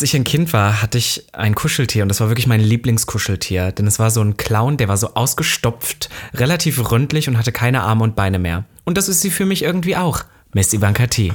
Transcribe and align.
Als 0.00 0.08
ich 0.08 0.16
ein 0.16 0.24
Kind 0.24 0.54
war, 0.54 0.80
hatte 0.80 0.96
ich 0.96 1.26
ein 1.34 1.54
Kuscheltier 1.54 2.02
und 2.04 2.08
das 2.08 2.20
war 2.20 2.30
wirklich 2.30 2.46
mein 2.46 2.60
Lieblingskuscheltier, 2.60 3.70
denn 3.70 3.86
es 3.86 3.98
war 3.98 4.10
so 4.10 4.22
ein 4.22 4.38
Clown, 4.38 4.78
der 4.78 4.88
war 4.88 4.96
so 4.96 5.12
ausgestopft, 5.12 6.08
relativ 6.32 6.90
ründlich 6.90 7.28
und 7.28 7.36
hatte 7.36 7.52
keine 7.52 7.82
Arme 7.82 8.04
und 8.04 8.16
Beine 8.16 8.38
mehr. 8.38 8.64
Und 8.84 8.96
das 8.96 9.10
ist 9.10 9.20
sie 9.20 9.28
für 9.28 9.44
mich 9.44 9.62
irgendwie 9.62 9.96
auch. 9.96 10.22
Miss 10.54 10.72
Ivanka 10.72 11.06
T. 11.06 11.34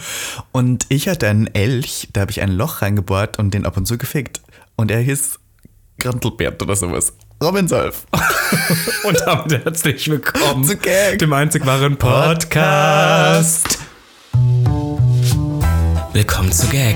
Und 0.51 0.87
ich 0.89 1.07
hatte 1.07 1.27
einen 1.27 1.45
Elch, 1.53 2.09
da 2.13 2.21
habe 2.21 2.31
ich 2.31 2.41
ein 2.41 2.49
Loch 2.49 2.81
reingebohrt 2.81 3.37
und 3.37 3.53
den 3.53 3.67
ab 3.67 3.77
und 3.77 3.85
zu 3.85 3.99
gefickt. 3.99 4.41
Und 4.75 4.89
er 4.89 4.99
hieß 4.99 5.37
Grantelbert 5.99 6.59
oder 6.63 6.75
sowas. 6.75 7.13
Robin 7.43 7.67
Solf. 7.67 8.07
und 9.03 9.21
damit 9.27 9.63
herzlich 9.63 10.09
willkommen 10.09 10.63
zu 10.63 10.75
Gag. 10.75 11.19
dem 11.19 11.33
einzig 11.33 11.63
wahren 11.67 11.97
Podcast. 11.97 13.77
Willkommen 16.13 16.51
zu 16.51 16.65
Gag, 16.69 16.95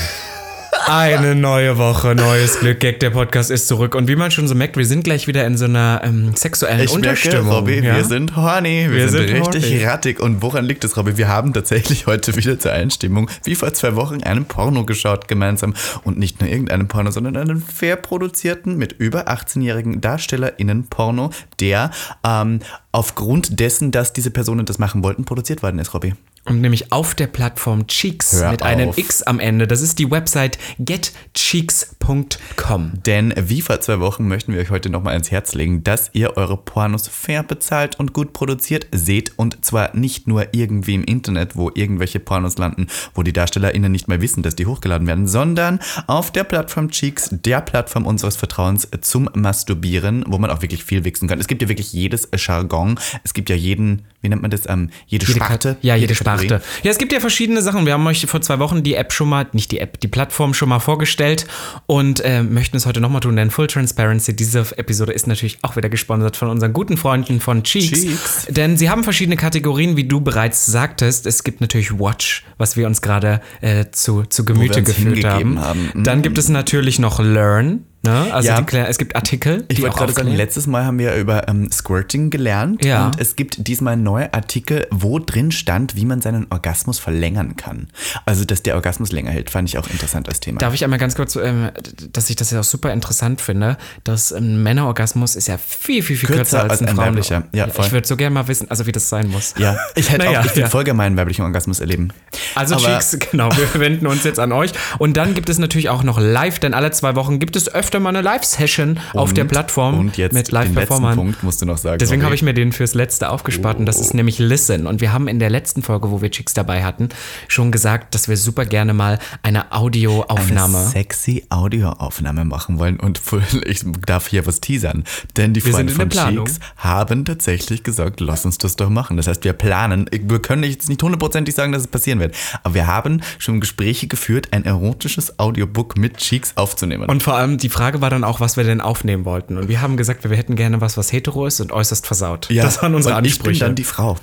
Eine 0.87 1.35
neue 1.35 1.77
Woche, 1.77 2.15
neues 2.15 2.59
Glück. 2.59 2.79
Gag, 2.79 2.99
der 2.99 3.11
Podcast 3.11 3.51
ist 3.51 3.67
zurück. 3.67 3.95
Und 3.95 4.07
wie 4.07 4.15
man 4.15 4.31
schon 4.31 4.47
so 4.47 4.55
merkt, 4.55 4.77
wir 4.77 4.85
sind 4.85 5.03
gleich 5.03 5.27
wieder 5.27 5.45
in 5.45 5.57
so 5.57 5.65
einer 5.65 6.01
ähm, 6.03 6.35
sexuellen 6.35 6.79
Ich 6.81 6.91
merke, 6.91 6.95
Unterstimmung. 6.95 7.53
Robby, 7.53 7.79
ja? 7.79 7.95
wir 7.95 8.03
sind 8.05 8.35
horny, 8.35 8.87
wir, 8.89 8.91
Wir 8.91 9.09
sind, 9.09 9.27
sind 9.27 9.37
richtig 9.37 9.63
horny. 9.71 9.83
rattig. 9.85 10.19
Und 10.19 10.41
woran 10.41 10.65
liegt 10.65 10.83
es, 10.83 10.97
Robby? 10.97 11.17
Wir 11.17 11.27
haben 11.27 11.53
tatsächlich 11.53 12.07
heute 12.07 12.35
wieder 12.35 12.59
zur 12.59 12.73
Einstimmung, 12.73 13.29
wie 13.43 13.55
vor 13.55 13.73
zwei 13.73 13.95
Wochen, 13.95 14.23
einen 14.23 14.45
Porno 14.45 14.85
geschaut 14.85 15.27
gemeinsam. 15.27 15.73
Und 16.03 16.17
nicht 16.17 16.41
nur 16.41 16.49
irgendeinen 16.49 16.87
Porno, 16.87 17.11
sondern 17.11 17.37
einen 17.37 17.61
fair 17.61 17.95
produzierten, 17.95 18.77
mit 18.77 18.93
über 18.93 19.27
18-jährigen 19.27 20.01
DarstellerInnen-Porno, 20.01 21.31
der 21.59 21.91
ähm, 22.25 22.59
aufgrund 22.91 23.59
dessen, 23.59 23.91
dass 23.91 24.13
diese 24.13 24.31
Personen 24.31 24.65
das 24.65 24.79
machen 24.79 25.03
wollten, 25.03 25.25
produziert 25.25 25.63
worden 25.63 25.79
ist, 25.79 25.93
Robby. 25.93 26.13
Und 26.43 26.59
nämlich 26.59 26.91
auf 26.91 27.13
der 27.13 27.27
Plattform 27.27 27.85
Cheeks 27.85 28.33
Hör 28.33 28.49
mit 28.51 28.63
einem 28.63 28.89
auf. 28.89 28.97
X 28.97 29.21
am 29.21 29.39
Ende. 29.39 29.67
Das 29.67 29.81
ist 29.81 29.99
die 29.99 30.09
Website 30.09 30.57
getcheeks.com. 30.79 32.93
Denn 33.05 33.31
wie 33.37 33.61
vor 33.61 33.79
zwei 33.79 33.99
Wochen 33.99 34.27
möchten 34.27 34.53
wir 34.53 34.59
euch 34.59 34.71
heute 34.71 34.89
nochmal 34.89 35.13
ans 35.13 35.29
Herz 35.29 35.53
legen, 35.53 35.83
dass 35.83 36.09
ihr 36.13 36.37
eure 36.37 36.57
Pornos 36.57 37.07
fair 37.07 37.43
bezahlt 37.43 37.99
und 37.99 38.13
gut 38.13 38.33
produziert 38.33 38.87
seht. 38.91 39.37
Und 39.37 39.63
zwar 39.63 39.95
nicht 39.95 40.27
nur 40.27 40.47
irgendwie 40.53 40.95
im 40.95 41.03
Internet, 41.03 41.55
wo 41.55 41.69
irgendwelche 41.73 42.19
Pornos 42.19 42.57
landen, 42.57 42.87
wo 43.13 43.21
die 43.21 43.33
DarstellerInnen 43.33 43.91
nicht 43.91 44.07
mal 44.07 44.21
wissen, 44.21 44.41
dass 44.41 44.55
die 44.55 44.65
hochgeladen 44.65 45.05
werden, 45.05 45.27
sondern 45.27 45.79
auf 46.07 46.31
der 46.31 46.43
Plattform 46.43 46.89
Cheeks, 46.89 47.29
der 47.31 47.61
Plattform 47.61 48.07
unseres 48.07 48.35
Vertrauens 48.35 48.87
zum 49.01 49.29
Masturbieren, 49.35 50.23
wo 50.27 50.39
man 50.39 50.49
auch 50.49 50.63
wirklich 50.63 50.83
viel 50.83 51.03
wichsen 51.03 51.27
kann. 51.27 51.39
Es 51.39 51.47
gibt 51.47 51.61
ja 51.61 51.69
wirklich 51.69 51.93
jedes 51.93 52.27
Jargon. 52.35 52.99
Es 53.23 53.35
gibt 53.35 53.51
ja 53.51 53.55
jeden, 53.55 54.07
wie 54.21 54.29
nennt 54.29 54.41
man 54.41 54.51
das, 54.51 54.69
ähm, 54.69 54.89
jede, 55.07 55.25
Jede 55.25 55.39
Sparte. 55.39 55.77
Ja, 55.81 55.95
jede, 55.95 56.13
Kategorie. 56.13 56.47
Sparte. 56.47 56.65
Ja, 56.83 56.91
es 56.91 56.97
gibt 56.97 57.11
ja 57.11 57.19
verschiedene 57.19 57.61
Sachen. 57.61 57.85
Wir 57.85 57.93
haben 57.93 58.05
euch 58.05 58.25
vor 58.25 58.41
zwei 58.41 58.59
Wochen 58.59 58.83
die 58.83 58.95
App 58.95 59.13
schon 59.13 59.29
mal, 59.29 59.47
nicht 59.53 59.71
die 59.71 59.79
App, 59.79 59.99
die 59.99 60.07
Plattform 60.07 60.53
schon 60.53 60.69
mal 60.69 60.79
vorgestellt 60.79 61.47
und 61.87 62.19
äh, 62.23 62.43
möchten 62.43 62.77
es 62.77 62.85
heute 62.85 63.01
nochmal 63.01 63.21
tun, 63.21 63.35
denn 63.35 63.49
Full 63.49 63.67
Transparency, 63.67 64.35
diese 64.35 64.59
Episode 64.77 65.11
ist 65.11 65.27
natürlich 65.27 65.57
auch 65.63 65.75
wieder 65.75 65.89
gesponsert 65.89 66.37
von 66.37 66.49
unseren 66.49 66.73
guten 66.73 66.97
Freunden 66.97 67.39
von 67.39 67.63
Cheeks. 67.63 68.01
Cheeks. 68.01 68.47
Denn 68.49 68.77
sie 68.77 68.89
haben 68.89 69.03
verschiedene 69.03 69.37
Kategorien, 69.37 69.97
wie 69.97 70.03
du 70.03 70.21
bereits 70.21 70.65
sagtest. 70.65 71.25
Es 71.25 71.43
gibt 71.43 71.61
natürlich 71.61 71.97
Watch, 71.99 72.43
was 72.57 72.77
wir 72.77 72.85
uns 72.87 73.01
gerade 73.01 73.41
äh, 73.61 73.85
zu, 73.91 74.23
zu 74.23 74.45
Gemüte 74.45 74.83
geführt 74.83 75.25
haben. 75.25 75.59
haben. 75.59 75.91
Dann 75.95 76.21
gibt 76.21 76.37
es 76.37 76.49
natürlich 76.49 76.99
noch 76.99 77.19
Learn. 77.19 77.85
Ne? 78.03 78.33
Also 78.33 78.47
Ja. 78.49 78.59
die, 78.61 78.77
es 78.77 78.97
gibt 78.97 79.15
Artikel. 79.15 79.63
Ich 79.67 79.79
wollte 79.81 79.95
gerade 79.97 80.13
sagen, 80.13 80.29
letztes 80.35 80.65
Mal 80.65 80.85
haben 80.85 80.97
wir 80.97 81.13
über 81.15 81.47
ähm, 81.47 81.69
Squirting 81.71 82.31
gelernt 82.31 82.83
Ja. 82.83 83.05
und 83.05 83.19
es 83.19 83.35
gibt 83.35 83.67
diesmal 83.67 83.95
neue 83.95 84.33
Artikel, 84.33 84.87
wo 84.89 85.19
drin 85.19 85.51
stand, 85.51 85.95
wie 85.95 86.05
man 86.05 86.19
seinen 86.19 86.47
Orgasmus 86.49 86.97
verlängern 86.97 87.55
kann. 87.57 87.89
Also, 88.25 88.43
dass 88.43 88.63
der 88.63 88.73
Orgasmus 88.75 89.11
länger 89.11 89.29
hält, 89.29 89.51
fand 89.51 89.69
ich 89.69 89.77
auch 89.77 89.87
interessant 89.87 90.27
als 90.27 90.39
Thema. 90.39 90.57
Darf 90.59 90.73
ich 90.73 90.83
einmal 90.83 90.97
ganz 90.97 91.13
kurz, 91.15 91.35
ähm, 91.35 91.69
dass 92.11 92.27
ich 92.31 92.35
das 92.35 92.49
ja 92.49 92.61
auch 92.61 92.63
super 92.63 92.91
interessant 92.91 93.39
finde, 93.39 93.77
dass 94.03 94.31
ein 94.33 94.63
Männerorgasmus 94.63 95.35
ist 95.35 95.47
ja 95.47 95.59
viel, 95.59 96.01
viel, 96.01 96.17
viel 96.17 96.27
kürzer, 96.27 96.61
Kürzer 96.61 96.63
als 96.63 96.81
als 96.81 96.89
ein, 96.89 96.97
weiblicher. 96.97 97.43
Ja, 97.53 97.67
voll. 97.67 97.85
ich 97.85 97.91
würde 97.91 98.07
so 98.07 98.17
gerne 98.17 98.33
mal 98.33 98.47
wissen, 98.47 98.67
also 98.71 98.87
wie 98.87 98.91
das 98.91 99.09
sein 99.09 99.27
muss. 99.29 99.53
ja, 99.59 99.77
ich 99.95 100.09
hätte 100.11 100.25
Naja, 100.25 100.41
auch, 100.41 100.45
ich 100.45 100.55
will 100.55 100.63
ja. 100.63 100.69
voll 100.69 100.83
gerne 100.85 100.97
meinen 100.97 101.17
weiblichen 101.17 101.43
Orgasmus 101.43 101.79
erleben. 101.79 102.09
Also 102.55 102.75
Aber- 102.75 102.97
Cheeks, 102.99 103.17
genau, 103.31 103.49
wir 103.55 103.79
wenden 103.79 104.07
uns 104.07 104.23
jetzt 104.23 104.39
an 104.39 104.51
euch. 104.51 104.71
Und 104.97 105.17
dann 105.17 105.35
gibt 105.35 105.49
es 105.49 105.59
natürlich 105.59 105.89
auch 105.89 106.01
noch 106.01 106.19
live, 106.19 106.57
denn 106.57 106.73
alle 106.73 106.89
zwei 106.91 107.15
Wochen 107.15 107.37
gibt 107.37 107.55
es 107.55 107.71
öfter 107.71 107.90
mal 107.99 108.09
eine 108.09 108.21
Live-Session 108.21 108.99
auf 109.13 109.33
der 109.33 109.45
Plattform 109.45 109.99
Und 109.99 110.17
jetzt 110.17 110.33
mit 110.33 110.51
Live-Performern. 110.51 111.15
Punkt 111.15 111.43
musst 111.43 111.61
du 111.61 111.65
noch 111.65 111.77
sagen. 111.77 111.97
Deswegen 111.99 112.23
habe 112.23 112.35
ich 112.35 112.41
mir 112.41 112.53
den 112.53 112.71
fürs 112.71 112.93
Letzte 112.93 113.29
aufgespart 113.29 113.79
und 113.79 113.85
das 113.85 113.99
ist 113.99 114.13
nämlich 114.13 114.39
Listen. 114.39 114.87
Und 114.87 115.01
wir 115.01 115.11
haben 115.11 115.27
in 115.27 115.39
der 115.39 115.49
letzten 115.49 115.83
Folge, 115.83 116.11
wo 116.11 116.21
wir 116.21 116.31
Chicks 116.31 116.53
dabei 116.53 116.83
hatten, 116.83 117.09
schon 117.47 117.71
gesagt, 117.71 118.15
dass 118.15 118.27
wir 118.27 118.37
super 118.37 118.65
gerne 118.65 118.93
mal 118.93 119.19
eine 119.43 119.71
Audioaufnahme. 119.71 120.77
eine 120.77 120.87
sexy 120.87 121.45
Audioaufnahme 121.49 122.45
machen 122.45 122.79
wollen 122.79 122.99
und 122.99 123.21
ich 123.65 123.81
darf 124.05 124.27
hier 124.27 124.45
was 124.45 124.61
teasern, 124.61 125.03
denn 125.37 125.53
die 125.53 125.63
Wir 125.63 125.73
Freunde 125.73 125.93
von. 125.93 126.09
Cheeks 126.09 126.59
haben 126.77 127.25
tatsächlich 127.25 127.83
gesagt, 127.83 128.19
lass 128.19 128.45
uns 128.45 128.57
das 128.57 128.75
doch 128.75 128.89
machen. 128.89 129.17
Das 129.17 129.27
heißt, 129.27 129.43
wir 129.43 129.53
planen, 129.53 130.09
wir 130.11 130.39
können 130.39 130.63
jetzt 130.63 130.89
nicht 130.89 131.01
hundertprozentig 131.01 131.55
sagen, 131.55 131.71
dass 131.71 131.83
es 131.83 131.87
passieren 131.87 132.19
wird, 132.19 132.35
aber 132.63 132.73
wir 132.73 132.87
haben 132.87 133.21
schon 133.37 133.59
Gespräche 133.59 134.07
geführt, 134.07 134.49
ein 134.51 134.65
erotisches 134.65 135.39
Audiobook 135.39 135.97
mit 135.97 136.17
Cheeks 136.17 136.55
aufzunehmen. 136.55 137.05
Und 137.05 137.23
vor 137.23 137.35
allem 137.35 137.57
die 137.57 137.69
Frage 137.69 137.80
war 137.81 138.09
dann 138.09 138.23
auch, 138.23 138.39
was 138.39 138.57
wir 138.57 138.63
denn 138.63 138.81
aufnehmen 138.81 139.25
wollten. 139.25 139.57
Und 139.57 139.67
wir 139.67 139.81
haben 139.81 139.97
gesagt, 139.97 140.27
wir 140.29 140.37
hätten 140.37 140.55
gerne 140.55 140.81
was, 140.81 140.97
was 140.97 141.11
hetero 141.11 141.45
ist 141.45 141.59
und 141.61 141.71
äußerst 141.71 142.05
versaut. 142.05 142.49
ja, 142.49 142.63
das 142.63 142.81
waren 142.81 142.95
unsere 142.95 143.15
und 143.17 143.25
ich 143.25 143.33
Ansprüche. 143.33 143.59
bin 143.59 143.67
dann 143.69 143.75
die 143.75 143.83
Frau. 143.83 144.17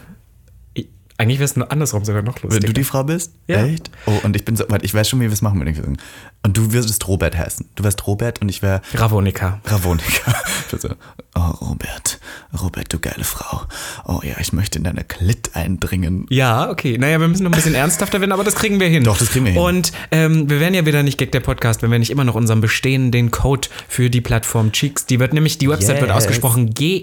Eigentlich 1.18 1.38
wäre 1.40 1.46
es 1.46 1.56
nur 1.56 1.70
andersrum 1.72 2.04
sogar 2.04 2.22
noch 2.22 2.36
Wenn 2.42 2.50
lustiger. 2.50 2.68
du 2.68 2.72
die 2.72 2.84
Frau 2.84 3.02
bist? 3.04 3.32
Ja. 3.48 3.66
Echt? 3.66 3.90
Oh, 4.06 4.12
und 4.22 4.36
ich 4.36 4.44
bin 4.44 4.54
so, 4.56 4.64
warte, 4.68 4.84
ich 4.84 4.94
weiß 4.94 5.08
schon, 5.08 5.18
wie 5.20 5.24
wir 5.24 5.32
es 5.32 5.42
machen 5.42 5.58
würden. 5.60 5.98
Und 6.44 6.56
du 6.56 6.72
würdest 6.72 7.06
Robert 7.08 7.36
heißen. 7.36 7.66
Du 7.74 7.82
wärst 7.82 8.06
Robert 8.06 8.40
und 8.40 8.48
ich 8.48 8.62
wäre 8.62 8.80
Ravonika. 8.94 9.60
Ravonika. 9.66 10.34
Also, 10.70 10.90
oh, 11.34 11.40
Robert. 11.64 12.20
Robert, 12.60 12.92
du 12.92 12.98
geile 12.98 13.24
Frau. 13.24 13.62
Oh 14.04 14.20
ja, 14.22 14.34
ich 14.38 14.52
möchte 14.52 14.76
in 14.76 14.84
deine 14.84 15.02
Klit 15.02 15.56
eindringen. 15.56 16.26
Ja, 16.28 16.68
okay. 16.68 16.98
Naja, 16.98 17.18
wir 17.20 17.26
müssen 17.26 17.44
noch 17.44 17.52
ein 17.52 17.54
bisschen 17.56 17.74
ernsthafter 17.74 18.20
werden, 18.20 18.32
aber 18.32 18.44
das 18.44 18.54
kriegen 18.54 18.78
wir 18.78 18.86
hin. 18.86 19.02
Doch, 19.02 19.16
das 19.16 19.30
kriegen 19.30 19.46
wir 19.46 19.52
hin. 19.52 19.62
Und 19.62 19.92
ähm, 20.10 20.50
wir 20.50 20.60
werden 20.60 20.74
ja 20.74 20.84
wieder 20.84 21.02
nicht 21.02 21.16
Gag 21.16 21.32
der 21.32 21.40
Podcast, 21.40 21.80
wenn 21.80 21.90
wir 21.90 21.98
nicht 21.98 22.10
immer 22.10 22.24
noch 22.24 22.34
unseren 22.34 22.60
bestehenden 22.60 23.30
Code 23.30 23.68
für 23.88 24.10
die 24.10 24.20
Plattform 24.20 24.72
Cheeks. 24.72 25.06
Die 25.06 25.18
wird 25.20 25.32
nämlich, 25.32 25.56
die 25.56 25.70
Website 25.70 26.02
wird 26.02 26.08
Yes. 26.10 26.18
ausgesprochen 26.18 26.74
E 26.78 26.96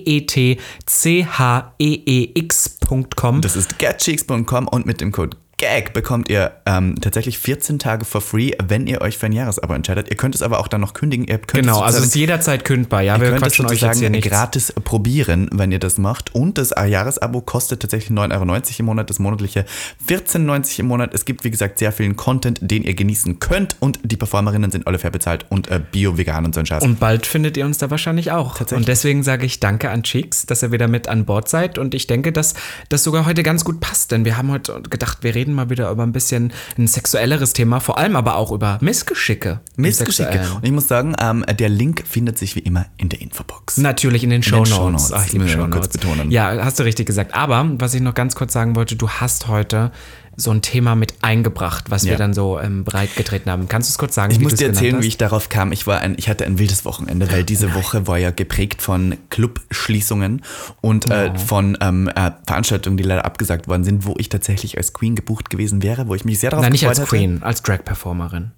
G-E-T-C-H-E-E-X.com. 2.86 3.42
Das 3.42 3.56
ist 3.56 3.80
getcheeks.com 3.80 4.68
und 4.68 4.86
mit 4.86 5.02
dem 5.02 5.12
Code 5.12 5.38
GAG 5.58 5.94
bekommt 5.94 6.30
ihr 6.30 6.52
ähm, 6.66 6.96
tatsächlich 7.00 7.38
14 7.40 7.80
Tage 7.80 8.04
for 8.04 8.20
free, 8.20 8.52
wenn 8.68 8.88
ihr 8.88 9.00
euch 9.00 9.18
für 9.18 9.28
ein 9.28 9.32
Jahresabo 9.32 9.74
entscheidet. 9.74 10.10
Ihr 10.10 10.18
könnt 10.18 10.36
es 10.36 10.42
aber 10.42 10.60
auch 10.60 10.68
dann 10.68 10.82
noch 10.82 10.94
kündigen. 10.94 11.26
Ihr 11.26 11.38
könnt 11.38 11.64
Genau, 11.64 11.80
also 11.80 12.00
es 12.00 12.08
ist 12.08 12.16
jederzeit 12.16 12.66
kündbar. 12.66 13.02
Ja, 13.02 13.22
wir 13.22 13.28
Ihr 13.28 13.34
könnt 13.38 13.48
es 13.48 13.60
euch 13.60 13.80
sozusagen 13.80 14.12
nicht. 14.12 14.28
gratis 14.28 14.74
probieren, 14.84 15.50
wenn 15.54 15.72
ihr 15.72 15.80
das 15.80 15.98
macht. 15.98 16.36
Und 16.36 16.58
das 16.58 16.72
Jahresabo 16.72 17.40
kostet 17.40 17.80
tatsächlich 17.82 18.12
9,90 18.12 18.34
Euro 18.34 18.64
im 18.80 18.86
Monat, 18.86 19.10
das 19.10 19.20
monatliche 19.20 19.66
14,90 20.10 20.50
Euro 20.50 20.80
im 20.80 20.88
Monat. 20.88 21.14
Es 21.14 21.24
gibt, 21.24 21.46
wie 21.46 21.52
gesagt, 21.52 21.80
sehr 21.80 21.94
vielen 21.94 22.18
Content, 22.18 22.60
den 22.62 22.84
ihr 22.84 22.94
genießen 22.94 23.40
könnt. 23.40 23.78
Und 23.80 24.00
die 24.04 24.18
Performerinnen 24.18 24.72
sind 24.72 24.88
alle 24.88 25.00
fair 25.00 25.12
bezahlt 25.12 25.46
und 25.50 25.70
äh, 25.70 25.80
bio, 25.90 26.18
vegan 26.18 26.44
und 26.44 26.54
so 26.54 26.60
ein 26.60 26.66
Scheiß. 26.66 26.84
Und 26.84 27.00
bald 27.00 27.26
findet 27.26 27.56
ihr 27.56 27.66
uns 27.66 27.78
da 27.78 27.90
wahrscheinlich 27.90 28.32
auch. 28.32 28.60
Und 28.72 28.90
deswegen 28.90 29.24
sage 29.24 29.46
ich 29.46 29.62
danke 29.62 29.90
an 29.90 30.04
Cheeks, 30.04 30.46
dass 30.48 30.64
ihr 30.64 30.74
wieder 30.74 30.90
mit 30.90 31.08
an 31.08 31.24
Bord 31.24 31.48
seid. 31.48 31.78
Und 31.78 31.94
ich 31.96 32.08
denke, 32.08 32.34
dass 32.34 32.56
das 32.90 33.06
sogar 33.06 33.26
heute 33.26 33.42
ganz 33.42 33.64
gut 33.64 33.80
passt, 33.80 34.12
denn 34.12 34.26
wir 34.26 34.38
haben 34.38 34.52
heute 34.52 34.82
gedacht, 34.82 35.20
wir 35.22 35.34
reden 35.34 35.45
mal 35.54 35.70
wieder 35.70 35.90
über 35.92 36.04
ein 36.04 36.12
bisschen 36.12 36.54
ein 36.78 36.88
sexuelleres 36.88 37.54
Thema, 37.54 37.80
vor 37.80 37.98
allem 37.98 38.16
aber 38.16 38.36
auch 38.36 38.52
über 38.52 38.78
Missgeschicke. 38.82 39.60
Missgeschicke. 39.76 40.42
Und 40.56 40.66
ich 40.66 40.72
muss 40.72 40.88
sagen, 40.88 41.16
ähm, 41.20 41.46
der 41.60 41.70
Link 41.70 42.04
findet 42.08 42.38
sich 42.38 42.56
wie 42.56 42.60
immer 42.60 42.86
in 42.98 43.10
der 43.10 43.22
Infobox. 43.22 43.78
Natürlich 43.78 44.24
in 44.24 44.30
den 44.30 44.44
Show 44.44 44.66
Shownotes. 44.66 45.10
Notes. 45.10 45.14
Ach, 45.14 45.26
ich 45.26 45.34
liebe 45.34 45.46
wir 45.46 45.52
Show 45.52 45.68
Notes. 45.68 45.90
betonen. 45.90 46.32
Ja, 46.32 46.64
hast 46.64 46.80
du 46.80 46.84
richtig 46.84 47.06
gesagt. 47.06 47.34
Aber 47.34 47.70
was 47.78 47.94
ich 47.94 48.02
noch 48.02 48.14
ganz 48.14 48.36
kurz 48.36 48.54
sagen 48.54 48.76
wollte, 48.76 48.96
du 48.96 49.10
hast 49.10 49.48
heute 49.48 49.92
so 50.38 50.52
ein 50.52 50.62
Thema 50.62 50.96
mit 50.96 51.14
eingebracht, 51.22 51.90
was 51.90 52.04
wir 52.04 52.14
Ja. 52.14 52.18
dann 52.18 52.34
so 52.34 52.60
ähm, 52.60 52.84
breit 52.84 53.16
getreten 53.16 53.50
haben. 53.50 53.68
Kannst 53.70 53.90
du 53.90 53.92
es 53.94 53.98
kurz 53.98 54.16
sagen? 54.16 54.32
Ich 54.34 54.40
muss 54.40 54.56
dir 54.56 54.68
erzählen, 54.68 55.02
wie 55.02 55.08
ich 55.08 55.18
darauf 55.18 55.50
kam. 55.50 55.72
Ich, 55.72 55.88
war 55.88 56.02
ein, 56.02 56.16
ich 56.18 56.28
hatte 56.30 56.46
ein 56.46 56.60
wildes 56.60 56.84
Wochenende, 56.86 57.32
weil 57.32 57.44
diese 57.44 57.74
Woche 57.74 58.06
war 58.08 58.18
ja 58.18 58.32
geprägt 58.32 58.82
von 58.82 59.16
Clubschließungen 59.30 60.42
und 60.82 61.10
äh, 61.10 61.38
von 61.38 61.78
ähm, 61.82 62.10
äh, 62.16 62.32
Veranstaltungen, 62.46 62.98
die 62.98 63.04
leider 63.04 63.26
abgesagt 63.26 63.68
worden 63.68 63.84
sind, 63.84 64.06
wo 64.06 64.16
ich 64.18 64.30
tatsächlich 64.30 64.78
als 64.78 64.94
Queen 64.94 65.16
gebucht 65.16 65.50
gewesen 65.50 65.82
wäre, 65.84 66.08
wo 66.08 66.16
ich 66.16 66.26
mich 66.26 66.40
sehr 66.40 66.50
darauf 66.50 66.64
Nein, 66.64 66.72
nicht 66.74 66.88
als 66.88 67.00
gefreut 67.00 67.20
hatte. 67.20 67.28
Queen, 67.28 67.44
als 67.44 67.62
Drag-Performerin. 67.64 68.52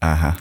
Aha. 0.00 0.36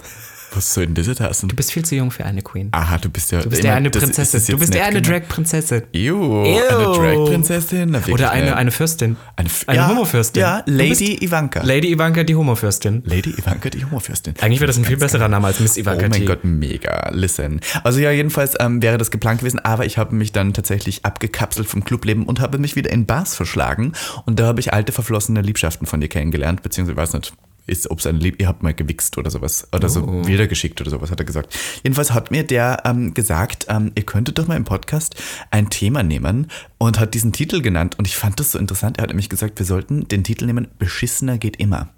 Was 0.53 0.73
soll 0.73 0.87
denn 0.87 0.95
das 0.95 1.07
jetzt 1.07 1.21
heißen? 1.21 1.49
Du 1.49 1.55
bist 1.55 1.71
viel 1.71 1.85
zu 1.85 1.95
jung 1.95 2.11
für 2.11 2.25
eine 2.25 2.41
Queen. 2.41 2.69
Aha, 2.71 2.97
du 2.97 3.09
bist 3.09 3.31
ja. 3.31 3.41
Du 3.41 3.49
bist 3.49 3.63
eher 3.63 3.75
eine 3.75 3.89
Prinzessin. 3.89 4.55
Du 4.55 4.59
bist 4.59 4.73
eher 4.73 4.85
eine 4.85 5.01
Drag-Prinzessin. 5.01 5.83
Ew, 5.93 6.43
eine. 6.43 6.83
Drag-Prinzessin? 6.97 7.95
Oder 8.11 8.31
eine, 8.31 8.47
ne? 8.47 8.55
eine 8.55 8.71
Fürstin. 8.71 9.15
Eine, 9.35 9.49
eine 9.67 9.77
ja, 9.77 9.87
Homofürstin. 9.89 10.41
Ja, 10.41 10.63
Lady 10.65 11.23
Ivanka. 11.23 11.61
Lady 11.63 11.91
Ivanka, 11.91 12.23
die 12.23 12.35
Homofürstin. 12.35 13.03
Lady 13.05 13.31
Ivanka, 13.31 13.69
die 13.69 13.85
Homofürstin. 13.85 14.33
Eigentlich 14.41 14.59
wäre 14.59 14.67
das 14.67 14.77
ein 14.77 14.85
viel 14.85 14.97
besserer 14.97 15.27
Name 15.27 15.47
als 15.47 15.59
Miss 15.59 15.77
Ivanka 15.77 16.05
Oh 16.05 16.09
mein. 16.09 16.25
Gott, 16.25 16.43
mega. 16.43 17.09
Listen. 17.13 17.59
Also 17.83 17.99
ja, 17.99 18.11
jedenfalls 18.11 18.55
ähm, 18.59 18.81
wäre 18.81 18.97
das 18.97 19.11
geplant 19.11 19.39
gewesen, 19.39 19.59
aber 19.59 19.85
ich 19.85 19.97
habe 19.97 20.15
mich 20.15 20.31
dann 20.31 20.53
tatsächlich 20.53 21.05
abgekapselt 21.05 21.67
vom 21.67 21.83
Clubleben 21.83 22.25
und 22.25 22.39
habe 22.39 22.57
mich 22.57 22.75
wieder 22.75 22.89
in 22.91 23.05
Bars 23.05 23.35
verschlagen. 23.35 23.93
Und 24.25 24.39
da 24.39 24.47
habe 24.47 24.59
ich 24.59 24.73
alte, 24.73 24.91
verflossene 24.91 25.41
Liebschaften 25.41 25.85
von 25.85 26.01
dir 26.01 26.07
kennengelernt, 26.07 26.63
beziehungsweise 26.63 26.97
weiß 26.97 27.13
nicht, 27.13 27.33
ist, 27.69 27.89
ob 27.91 27.99
es 27.99 28.07
ein 28.07 28.17
Lieb, 28.17 28.41
ihr 28.41 28.47
habt 28.47 28.63
mal 28.63 28.73
gewichst 28.73 29.17
oder 29.17 29.29
sowas. 29.31 29.67
Oder 29.73 29.85
Oh. 29.87 29.91
so 29.91 30.27
wiedergeschickt 30.27 30.81
oder 30.81 30.89
sowas, 30.89 31.11
hat 31.11 31.19
er 31.19 31.25
gesagt. 31.25 31.55
Jedenfalls 31.83 32.11
hat 32.13 32.31
mir 32.31 32.43
der 32.43 32.81
ähm, 32.85 33.13
gesagt, 33.13 33.67
ähm, 33.69 33.91
ihr 33.95 34.03
könntet 34.03 34.37
doch 34.39 34.47
mal 34.47 34.57
im 34.57 34.65
Podcast 34.65 35.15
ein 35.51 35.69
Thema 35.69 36.03
nehmen 36.03 36.47
und 36.77 36.99
hat 36.99 37.13
diesen 37.13 37.31
Titel 37.31 37.61
genannt. 37.61 37.97
Und 37.97 38.07
ich 38.07 38.17
fand 38.17 38.39
das 38.39 38.51
so 38.51 38.59
interessant. 38.59 38.97
Er 38.97 39.03
hat 39.03 39.09
nämlich 39.09 39.29
gesagt, 39.29 39.59
wir 39.59 39.65
sollten 39.65 40.07
den 40.07 40.23
Titel 40.23 40.45
nehmen, 40.45 40.67
Beschissener 40.79 41.37
geht 41.37 41.57
immer. 41.57 41.89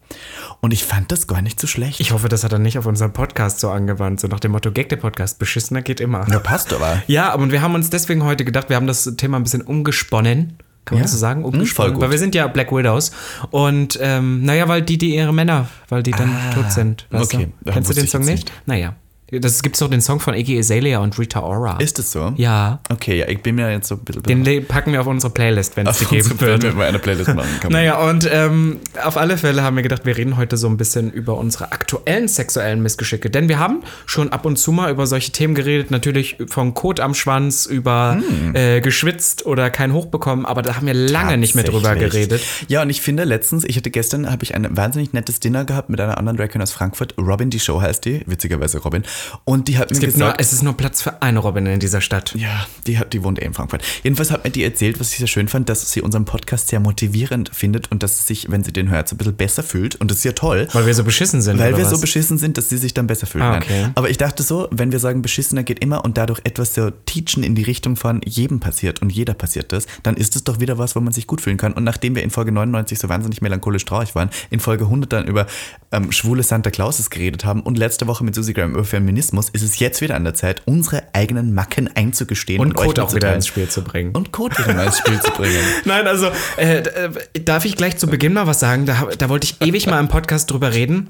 Und 0.60 0.74
ich 0.74 0.84
fand 0.84 1.12
das 1.12 1.26
gar 1.28 1.42
nicht 1.42 1.60
so 1.60 1.68
schlecht. 1.68 2.00
Ich 2.02 2.12
hoffe, 2.12 2.28
das 2.28 2.44
hat 2.44 2.52
er 2.52 2.60
nicht 2.60 2.78
auf 2.78 2.86
unseren 2.86 3.14
Podcast 3.14 3.60
so 3.62 3.70
angewandt, 3.70 4.20
so 4.20 4.28
nach 4.28 4.42
dem 4.42 4.52
Motto, 4.52 4.72
Gag 4.72 4.90
der 4.90 4.98
Podcast, 4.98 5.40
beschissener 5.40 5.82
geht 5.82 6.02
immer. 6.02 6.28
ja, 6.30 6.40
passt 6.40 6.74
aber. 6.74 7.02
Ja, 7.08 7.34
und 7.34 7.52
wir 7.52 7.62
haben 7.62 7.76
uns 7.76 7.90
deswegen 7.90 8.24
heute 8.24 8.44
gedacht, 8.44 8.68
wir 8.70 8.76
haben 8.76 8.88
das 8.88 9.06
Thema 9.18 9.38
ein 9.38 9.44
bisschen 9.44 9.62
umgesponnen. 9.62 10.58
Kann 10.86 10.96
man 10.96 11.00
Ja. 11.00 11.04
das 11.04 11.12
so 11.12 11.18
sagen? 11.20 11.44
Umgesponnen. 11.46 11.94
gut. 11.94 12.02
weil 12.02 12.12
wir 12.12 12.18
sind 12.18 12.34
ja 12.36 12.48
Black 12.48 12.72
Widows. 12.72 13.12
Und 13.52 14.00
ähm, 14.02 14.44
naja, 14.44 14.68
weil 14.68 14.82
die, 14.82 14.98
die 14.98 15.16
ihre 15.16 15.34
Männer, 15.34 15.68
weil 15.90 16.02
die 16.04 16.12
dann 16.12 16.36
tot 16.54 16.72
sind. 16.72 17.08
Ah, 17.12 17.22
okay. 17.22 17.50
Du? 17.64 17.72
Kennst 17.72 17.90
du 17.90 17.94
den 17.94 18.08
Song 18.08 18.22
jetzt 18.22 18.30
nicht? 18.30 18.52
Naja. 18.66 18.96
Das 19.32 19.62
gibt's 19.64 19.80
noch 19.80 19.90
den 19.90 20.02
Song 20.02 20.20
von 20.20 20.34
Iggy 20.34 20.60
Azalea 20.60 21.00
und 21.00 21.18
Rita 21.18 21.42
Ora. 21.42 21.78
Ist 21.78 22.00
es 22.00 22.12
so? 22.12 22.34
ja. 22.38 22.80
Okay, 22.90 23.20
ja, 23.20 23.28
ich 23.30 23.42
bin 23.42 23.56
mir 23.56 23.72
jetzt 23.72 23.88
so 23.88 23.96
ein 23.96 24.02
bisschen. 24.02 24.44
Den 24.44 24.66
packen 24.68 24.92
wir 24.92 25.00
auf 25.02 25.08
unsere 25.08 25.32
Playlist, 25.32 25.78
wenn 25.78 25.88
es 25.88 26.00
die 26.00 26.06
geben 26.06 26.40
wird. 26.42 26.64
Wenn 26.64 26.76
man 26.76 26.88
eine 26.88 27.00
Playlist 27.00 27.34
machen 27.34 27.50
kann. 27.62 27.72
Naja, 27.72 27.98
und 28.10 28.28
ähm, 28.32 28.80
auf 29.04 29.16
alle 29.18 29.38
Fälle 29.38 29.64
haben 29.64 29.76
wir 29.78 29.84
gedacht, 29.84 30.06
wir 30.06 30.18
reden 30.18 30.36
heute 30.38 30.58
so 30.58 30.68
ein 30.68 30.76
bisschen 30.78 31.12
über 31.12 31.38
unsere 31.38 31.72
aktuellen 31.72 32.28
sexuellen 32.28 32.82
Missgeschicke. 32.84 33.30
Denn 33.30 33.48
wir 33.48 33.58
haben 33.60 33.84
schon 34.06 34.34
ab 34.34 34.46
und 34.46 34.58
zu 34.58 34.72
mal 34.74 34.92
über 34.92 35.08
solche 35.08 35.32
Themen 35.32 35.56
geredet. 35.56 35.92
Natürlich 35.92 36.38
von 36.48 36.74
Kot 36.74 37.00
am 37.00 37.14
Schwanz, 37.14 37.66
über 37.66 38.16
Hm. 38.22 38.56
äh, 38.56 38.82
geschwitzt 38.82 39.46
oder 39.46 39.70
kein 39.70 39.94
Hoch 39.94 40.08
bekommen. 40.08 40.46
Aber 40.46 40.62
da 40.62 40.76
haben 40.76 40.88
wir 40.88 40.94
lange 40.94 41.38
nicht 41.38 41.56
mehr 41.56 41.64
drüber 41.64 41.96
geredet. 41.96 42.42
Ja, 42.68 42.82
und 42.82 42.90
ich 42.90 43.02
finde 43.02 43.24
letztens, 43.24 43.64
ich 43.64 43.78
hatte 43.78 43.92
gestern, 43.92 44.30
habe 44.30 44.44
ich 44.44 44.56
ein 44.56 44.76
wahnsinnig 44.76 45.14
nettes 45.14 45.40
Dinner 45.40 45.64
gehabt 45.64 45.90
mit 45.90 46.02
einer 46.02 46.18
anderen 46.18 46.38
Drag 46.38 46.50
Queen 46.50 46.62
aus 46.62 46.72
Frankfurt. 46.72 47.16
Robin, 47.18 47.50
die 47.50 47.60
Show 47.60 47.82
heißt 47.82 48.04
die, 48.06 48.24
witzigerweise 48.26 48.80
Robin. 48.80 49.04
Und 49.44 49.68
die 49.68 49.78
hat 49.78 49.90
mir 49.90 49.96
Es, 49.96 50.00
gibt 50.00 50.18
nur, 50.18 50.28
gesagt, 50.28 50.42
es 50.42 50.54
ist 50.54 50.64
nur 50.64 50.74
Platz 50.74 51.02
für 51.02 51.22
eine 51.22 51.40
Robin 51.40 51.66
in 51.66 51.80
dieser 51.80 52.02
Stadt. 52.02 52.34
ja, 52.36 52.66
die, 52.88 52.98
hat, 52.98 53.14
die 53.14 53.24
wohnt 53.24 53.42
eh 53.42 53.46
in 53.46 53.54
Frankfurt. 53.54 53.84
Jedenfalls 54.04 54.32
hat 54.32 54.44
mir 54.44 54.52
die 54.52 54.64
erzählt, 54.64 55.00
was 55.00 55.12
ich 55.12 55.20
sehr 55.20 55.28
schön 55.28 55.48
fand, 55.48 55.70
dass 55.70 55.90
sie 55.92 56.02
unseren 56.02 56.26
Podcast 56.26 56.70
sehr 56.70 56.80
motivierend 56.80 57.52
findet 57.54 57.92
und 57.92 58.04
dass 58.04 58.20
sie 58.20 58.24
sich, 58.34 58.52
wenn 58.52 58.64
sie 58.64 58.72
den 58.72 58.90
hört, 58.90 59.10
so 59.10 59.16
ein 59.16 59.18
bisschen 59.18 59.36
besser 59.36 59.64
fühlt. 59.64 59.96
Und 59.96 60.12
das 60.12 60.18
ist 60.18 60.24
ja 60.24 60.34
toll. 60.34 60.68
Weil 60.74 60.86
wir 60.86 60.94
so 60.94 61.04
beschissen 61.04 61.42
sind. 61.42 61.60
Weil 61.60 61.78
wir 61.78 61.84
was? 61.84 61.92
so 61.92 62.00
beschissen 62.00 62.38
sind, 62.38 62.58
dass 62.58 62.70
sie 62.70 62.78
sich 62.78 62.94
dann 62.94 63.08
besser 63.08 63.28
fühlen. 63.28 63.44
Ah, 63.44 63.58
okay. 63.58 63.90
Aber 63.96 64.10
ich 64.10 64.18
dachte 64.18 64.44
so, 64.44 64.68
wenn 64.72 64.92
wir 64.92 65.00
sagen, 65.00 65.22
beschissener 65.22 65.64
geht 65.64 65.80
immer 65.80 66.04
und 66.04 66.18
dadurch 66.18 66.40
etwas 66.44 66.74
so 66.74 66.90
teachen 66.92 67.44
in 67.44 67.56
die 67.56 67.64
Richtung 67.64 67.96
von 67.96 68.22
jedem 68.26 68.60
passiert 68.60 69.02
und 69.02 69.12
jeder 69.12 69.34
passiert 69.34 69.72
das, 69.72 69.86
dann 70.04 70.16
ist 70.16 70.36
es 70.36 70.44
doch 70.44 70.60
wieder 70.60 70.78
was, 70.78 70.96
wo 70.96 71.00
man 71.00 71.14
sich 71.14 71.28
gut 71.28 71.42
fühlen 71.42 71.58
kann. 71.58 71.74
Und 71.74 71.84
nachdem 71.84 72.16
wir 72.16 72.24
in 72.24 72.30
Folge 72.30 72.52
99 72.52 73.00
so 73.00 73.10
wahnsinnig 73.10 73.42
melancholisch 73.42 73.86
traurig 73.86 74.16
waren, 74.16 74.30
in 74.50 74.60
Folge 74.60 74.86
100 74.86 75.12
dann 75.12 75.28
über 75.28 75.48
ähm, 75.92 76.12
schwule 76.12 76.44
Santa 76.44 76.72
Clauses 76.72 77.10
geredet 77.10 77.46
haben 77.46 77.62
und 77.62 77.78
letzte 77.78 78.08
Woche 78.08 78.24
mit 78.24 78.36
Susi 78.36 78.54
Graham 78.54 78.72
über 78.72 78.86
Feminismus, 78.86 79.11
ist 79.18 79.34
es 79.64 79.80
jetzt 79.80 80.02
wieder 80.02 80.16
an 80.16 80.24
der 80.24 80.34
Zeit, 80.34 80.62
unsere 80.66 81.04
eigenen 81.14 81.54
Macken 81.54 81.90
einzugestehen 81.96 82.60
und 82.60 82.72
und, 82.72 82.78
euch 82.78 82.88
Kot 82.88 83.00
auch 83.00 83.14
wieder 83.14 83.34
ins 83.34 83.48
Spiel 83.48 83.68
zu 83.68 83.84
bringen. 83.84 84.12
Und 84.12 84.32
Code 84.32 84.58
wieder 84.58 84.74
mal 84.74 84.88
ins 84.88 84.98
Spiel 84.98 85.20
zu 85.22 85.32
bringen. 85.32 85.60
Nein, 85.86 86.08
also 86.08 86.32
äh, 86.58 86.78
äh, 86.78 87.12
darf 87.44 87.66
ich 87.66 87.76
gleich 87.76 87.98
zu 87.98 88.08
Beginn 88.08 88.34
mal 88.34 88.48
was 88.48 88.60
sagen? 88.60 88.86
Da, 88.86 89.08
da 89.18 89.30
wollte 89.30 89.46
ich 89.46 89.62
ewig 89.62 89.88
mal 89.88 90.00
im 90.00 90.08
Podcast 90.08 90.52
drüber 90.52 90.74
reden, 90.74 91.10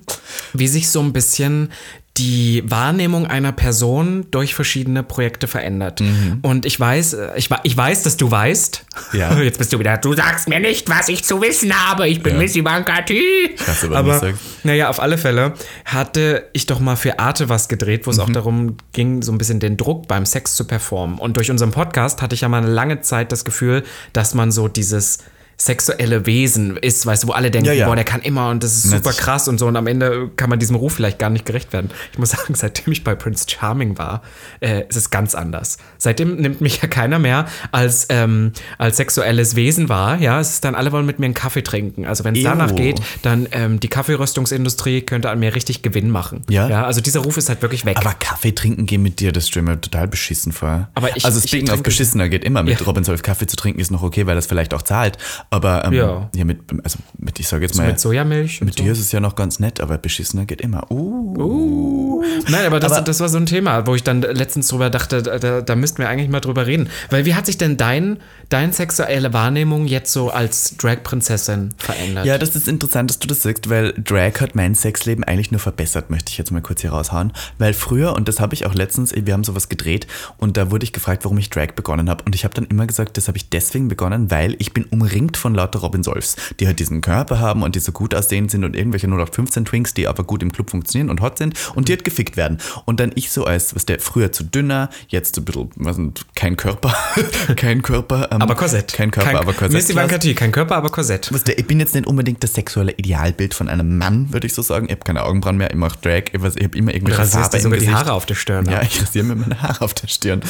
wie 0.54 0.68
sich 0.68 0.90
so 0.90 1.02
ein 1.02 1.14
bisschen 1.14 1.72
die 2.18 2.62
Wahrnehmung 2.70 3.26
einer 3.26 3.54
Person 3.54 4.26
durch 4.32 4.54
verschiedene 4.54 5.02
Projekte 5.02 5.48
verändert. 5.48 6.04
Und 6.42 6.66
ich 6.66 6.78
weiß, 6.78 7.14
äh, 7.14 7.30
ich, 7.38 7.50
ich 7.64 7.78
weiß, 7.78 8.04
dass 8.04 8.18
du 8.18 8.30
weißt. 8.30 8.84
Ja. 9.14 9.38
Jetzt 9.42 9.58
bist 9.58 9.72
du 9.72 9.80
wieder, 9.80 9.98
du 9.98 10.14
sagst 10.14 10.50
mir 10.50 10.60
nicht, 10.60 10.90
was 10.90 11.08
ich 11.08 11.24
zu 11.24 11.42
wissen 11.42 11.74
habe. 11.74 12.10
Ich 12.10 12.22
bin 12.22 12.34
Ja. 12.34 12.40
Miss 12.40 12.54
Ivanka 12.56 13.02
T. 13.04 13.56
hasse, 13.66 13.84
wenn 13.84 13.92
du 13.92 13.96
Aber 13.96 14.34
naja, 14.64 14.90
auf 14.90 15.00
alle 15.02 15.18
Fälle 15.18 15.54
hatte 15.86 16.50
ich 16.52 16.66
doch 16.66 16.82
mal 16.82 16.98
für 16.98 17.18
Arte 17.18 17.48
was 17.48 17.70
gedreht, 17.70 18.06
wo 18.06 18.12
es 18.12 18.20
auch 18.20 18.28
Mhm. 18.28 18.34
darum 18.34 18.78
ging, 18.92 19.22
so 19.22 19.32
ein 19.32 19.38
bisschen 19.38 19.62
den 19.62 19.78
Druck 19.78 20.10
beim 20.10 20.26
Sex 20.26 20.56
zu 20.58 20.66
performen. 20.68 21.18
Und 21.18 21.38
durch 21.38 21.50
unseren 21.50 21.72
Podcast 21.72 22.22
hatte 22.22 22.36
ich 22.36 22.42
ja 22.42 22.50
mal 22.50 22.58
eine 22.58 22.72
lange 22.72 23.00
Zeit 23.02 23.32
das 23.32 23.46
Gefühl, 23.46 23.84
dass 24.12 24.34
man 24.34 24.52
so 24.52 24.68
dieses 24.68 25.20
sexuelle 25.66 26.26
Wesen 26.26 26.78
ist, 26.78 27.06
weißt 27.06 27.24
du, 27.24 27.28
wo 27.28 27.32
alle 27.34 27.52
denken, 27.52 27.68
Ja, 27.68 27.74
ja. 27.74 27.86
boah, 27.88 27.96
der 27.96 28.04
kann 28.06 28.22
immer 28.22 28.50
und 28.50 28.64
das 28.64 28.74
ist 28.74 28.90
super 28.90 29.14
krass 29.14 29.48
und 29.48 29.58
so 29.60 29.68
und 29.68 29.76
am 29.76 29.88
Ende 29.88 30.30
kann 30.36 30.50
man 30.50 30.60
diesem 30.60 30.76
Ruf 30.76 30.94
vielleicht 30.94 31.20
gar 31.20 31.30
nicht 31.30 31.46
gerecht 31.46 31.72
werden. 31.74 31.92
Ich 32.12 32.20
muss 32.20 32.30
sagen, 32.32 32.56
seitdem 32.56 32.92
ich 32.92 33.04
bei 33.04 33.16
Prince 33.16 33.46
Charming 33.48 33.98
war, 33.98 34.22
äh, 34.60 34.84
ist 34.90 34.96
es 34.96 35.10
ganz 35.10 35.36
anders. 35.36 35.78
Seitdem 35.98 36.38
nimmt 36.38 36.62
mich 36.62 36.82
ja 36.82 36.88
keiner 36.88 37.20
mehr 37.20 37.46
als, 37.72 38.08
ähm, 38.10 38.52
als 38.78 38.98
sexuelles 38.98 39.56
Wesen 39.56 39.90
wahr, 39.90 40.18
ja, 40.20 40.40
es 40.40 40.52
ist 40.52 40.64
dann, 40.66 40.76
alle 40.76 40.92
wollen 40.92 41.06
mit 41.06 41.20
mir 41.20 41.26
einen 41.26 41.34
Kaffee 41.34 41.62
trinken. 41.64 42.06
Also 42.06 42.24
wenn 42.24 42.36
es 42.36 42.44
danach 42.44 42.76
geht, 42.76 43.00
dann 43.22 43.48
ähm, 43.52 43.80
die 43.80 43.88
Kaffeeröstungsindustrie 43.88 45.02
könnte 45.02 45.30
an 45.30 45.40
mir 45.40 45.56
richtig 45.56 45.82
Gewinn 45.82 46.10
machen. 46.10 46.42
Ja? 46.50 46.68
ja 46.70 46.84
also 46.86 47.02
dieser 47.02 47.22
Ruf 47.22 47.38
ist 47.38 47.50
halt 47.50 47.62
wirklich 47.62 47.86
weg. 47.86 47.98
Aber 47.98 48.14
Kaffee 48.14 48.52
trinken 48.54 48.86
gehen 48.86 49.02
mit 49.04 49.20
dir, 49.20 49.32
das 49.32 49.48
stelle 49.48 49.66
mir 49.66 49.82
total 49.82 50.08
beschissen 50.08 50.52
vor. 50.52 50.90
Aber 50.96 51.16
ich- 51.16 51.26
also 51.26 51.40
speaking 51.40 51.72
of 51.72 51.84
beschissener 51.84 52.30
geht 52.30 52.44
immer. 52.44 52.64
Mit 52.64 52.80
Ja. 52.80 52.86
Robin 52.86 53.04
Solf 53.04 53.22
Kaffee 53.22 53.48
zu 53.48 53.56
trinken 53.56 53.80
ist 53.80 53.92
noch 53.92 54.04
okay, 54.04 54.26
weil 54.26 54.36
das 54.36 54.46
vielleicht 54.46 54.74
auch 54.74 54.82
zahlt. 54.82 55.18
Aber 55.54 55.84
ähm, 55.84 55.92
Ja. 55.94 56.30
ja. 56.34 56.46
mit, 56.46 56.60
also 56.82 56.98
mit, 57.18 57.38
ich 57.38 57.48
sage 57.48 57.66
jetzt 57.66 57.76
mal, 57.76 57.88
mit 57.88 58.00
Sojamilch 58.00 58.62
mit 58.62 58.78
so. 58.78 58.84
dir 58.84 58.94
ist 58.94 59.00
es 59.00 59.12
ja 59.12 59.20
noch 59.20 59.36
ganz 59.36 59.60
nett, 59.60 59.82
aber 59.82 59.98
beschissener 59.98 60.46
geht 60.46 60.62
immer. 60.62 60.90
Uh. 60.90 62.24
Nein, 62.50 62.66
aber 62.66 62.80
das, 62.80 62.94
Aber- 62.94 63.02
das 63.02 63.20
war 63.20 63.28
so 63.28 63.38
ein 63.38 63.46
Thema, 63.46 63.86
wo 63.86 63.94
ich 63.94 64.04
dann 64.04 64.22
letztens 64.22 64.70
drüber 64.70 64.90
dachte, 64.90 65.22
da, 65.22 65.40
da, 65.40 65.62
da 65.62 65.76
müssten 65.76 65.98
wir 65.98 66.08
eigentlich 66.08 66.30
mal 66.30 66.40
drüber 66.40 66.68
reden. 66.68 66.88
Weil 67.10 67.26
wie 67.26 67.36
hat 67.36 67.46
sich 67.48 67.58
denn 67.58 67.76
dein, 67.76 68.20
deine 68.52 68.74
sexuelle 68.74 69.34
Wahrnehmung 69.34 69.88
jetzt 69.88 70.12
so 70.12 70.30
als 70.30 70.76
Drag-Prinzessin 70.78 71.74
verändert? 71.78 72.26
Ja, 72.26 72.38
das 72.38 72.56
ist 72.56 72.68
interessant, 72.68 73.10
dass 73.10 73.20
du 73.20 73.28
das 73.28 73.42
sagst, 73.42 73.70
weil 73.70 73.94
Drag 73.94 74.42
hat 74.42 74.56
mein 74.56 74.76
Sexleben 74.76 75.24
eigentlich 75.24 75.52
nur 75.52 75.60
verbessert, 75.60 76.10
möchte 76.10 76.32
ich 76.32 76.38
jetzt 76.38 76.52
mal 76.52 76.62
kurz 76.62 76.82
hier 76.82 76.92
raushauen. 76.92 77.32
Weil 77.58 77.74
früher, 77.74 78.14
und 78.14 78.28
das 78.28 78.40
habe 78.40 78.54
ich 78.54 78.66
auch 78.66 78.74
letztens, 78.74 79.14
wir 79.16 79.34
haben 79.34 79.44
sowas 79.44 79.70
gedreht 79.70 80.06
und 80.38 80.58
da 80.58 80.70
wurde 80.70 80.84
ich 80.84 80.92
gefragt, 80.92 81.24
warum 81.24 81.38
ich 81.38 81.50
Drag 81.50 81.72
begonnen 81.76 82.10
habe. 82.10 82.24
Und 82.26 82.36
ich 82.36 82.44
habe 82.44 82.54
dann 82.54 82.66
immer 82.66 82.86
gesagt, 82.86 83.18
das 83.18 83.28
habe 83.28 83.38
ich 83.38 83.50
deswegen 83.50 83.88
begonnen, 83.88 84.30
weil 84.30 84.56
ich 84.60 84.74
bin 84.74 84.84
umringt 84.86 85.38
von 85.38 85.56
lauter 85.56 85.80
Robin 85.80 86.04
Solfs, 86.04 86.36
die 86.60 86.68
halt 86.68 86.80
diesen 86.80 87.02
Körper 87.02 87.40
haben 87.40 87.64
und 87.64 87.76
die 87.76 87.80
so 87.80 87.94
gut 87.94 88.14
aussehend 88.14 88.52
sind 88.52 88.66
und 88.66 88.76
irgendwelche 88.76 89.08
0815 89.08 89.66
Twinks, 89.66 89.94
die 89.94 90.08
aber 90.08 90.24
gut 90.24 90.44
im 90.44 90.52
Club 90.52 90.70
funktionieren 90.70 91.10
und 91.10 91.22
hot 91.22 91.38
sind 91.38 91.56
und 91.76 91.88
die 91.88 91.94
halt 91.94 92.04
gefickt 92.04 92.36
werden. 92.36 92.58
Und 92.86 93.00
dann 93.00 93.12
ich 93.16 93.32
so 93.32 93.46
als, 93.46 93.76
was 93.76 93.86
der 93.86 94.00
früher 94.00 94.34
zu 94.34 94.44
dünner, 94.44 94.90
jetzt 95.08 95.36
so 95.36 95.42
ein 95.42 95.46
bisschen, 95.46 95.70
was 95.76 95.96
sind, 95.96 96.26
kein 96.36 96.58
Körper, 96.58 96.94
kein 97.56 97.82
Körper. 97.82 98.30
ähm, 98.32 98.41
aber 98.42 98.56
Korsett. 98.56 98.94
Kein 98.94 99.12
Körper, 99.12 99.30
kein, 99.30 99.38
aber 99.38 99.54
Korsett. 99.54 99.74
Miss 99.74 99.90
Ivanka 99.90 100.18
T, 100.18 100.34
kein 100.34 100.52
Körper, 100.52 100.76
aber 100.76 100.90
Korsett. 100.90 101.32
Ich 101.56 101.68
bin 101.68 101.80
jetzt 101.80 101.94
nicht 101.94 102.08
unbedingt 102.08 102.44
das 102.44 102.54
sexuelle 102.54 102.92
Idealbild 102.94 103.54
von 103.54 103.70
einem 103.70 103.98
Mann, 103.98 104.32
würde 104.34 104.48
ich 104.48 104.54
so 104.54 104.62
sagen. 104.62 104.86
Ich 104.86 104.92
habe 104.92 105.04
keine 105.04 105.24
Augenbrauen 105.24 105.58
mehr, 105.58 105.70
ich 105.70 105.76
mache 105.76 105.98
Drag, 106.02 106.24
ich, 106.32 106.34
ich 106.34 106.64
habe 106.64 106.78
immer 106.78 106.94
irgendwelche 106.94 107.26
Farbe 107.26 107.58
im 107.58 107.64
sogar 107.64 107.80
die. 107.80 107.90
Haare 107.90 108.14
auf 108.14 108.26
der 108.26 108.36
Stirn. 108.36 108.70
Ja, 108.70 108.78
ab. 108.78 108.84
ich 108.84 109.02
rasiere 109.02 109.26
mir 109.26 109.36
meine 109.36 109.62
Haare 109.62 109.82
auf 109.82 109.94
der 109.94 110.08
Stirn. 110.08 110.42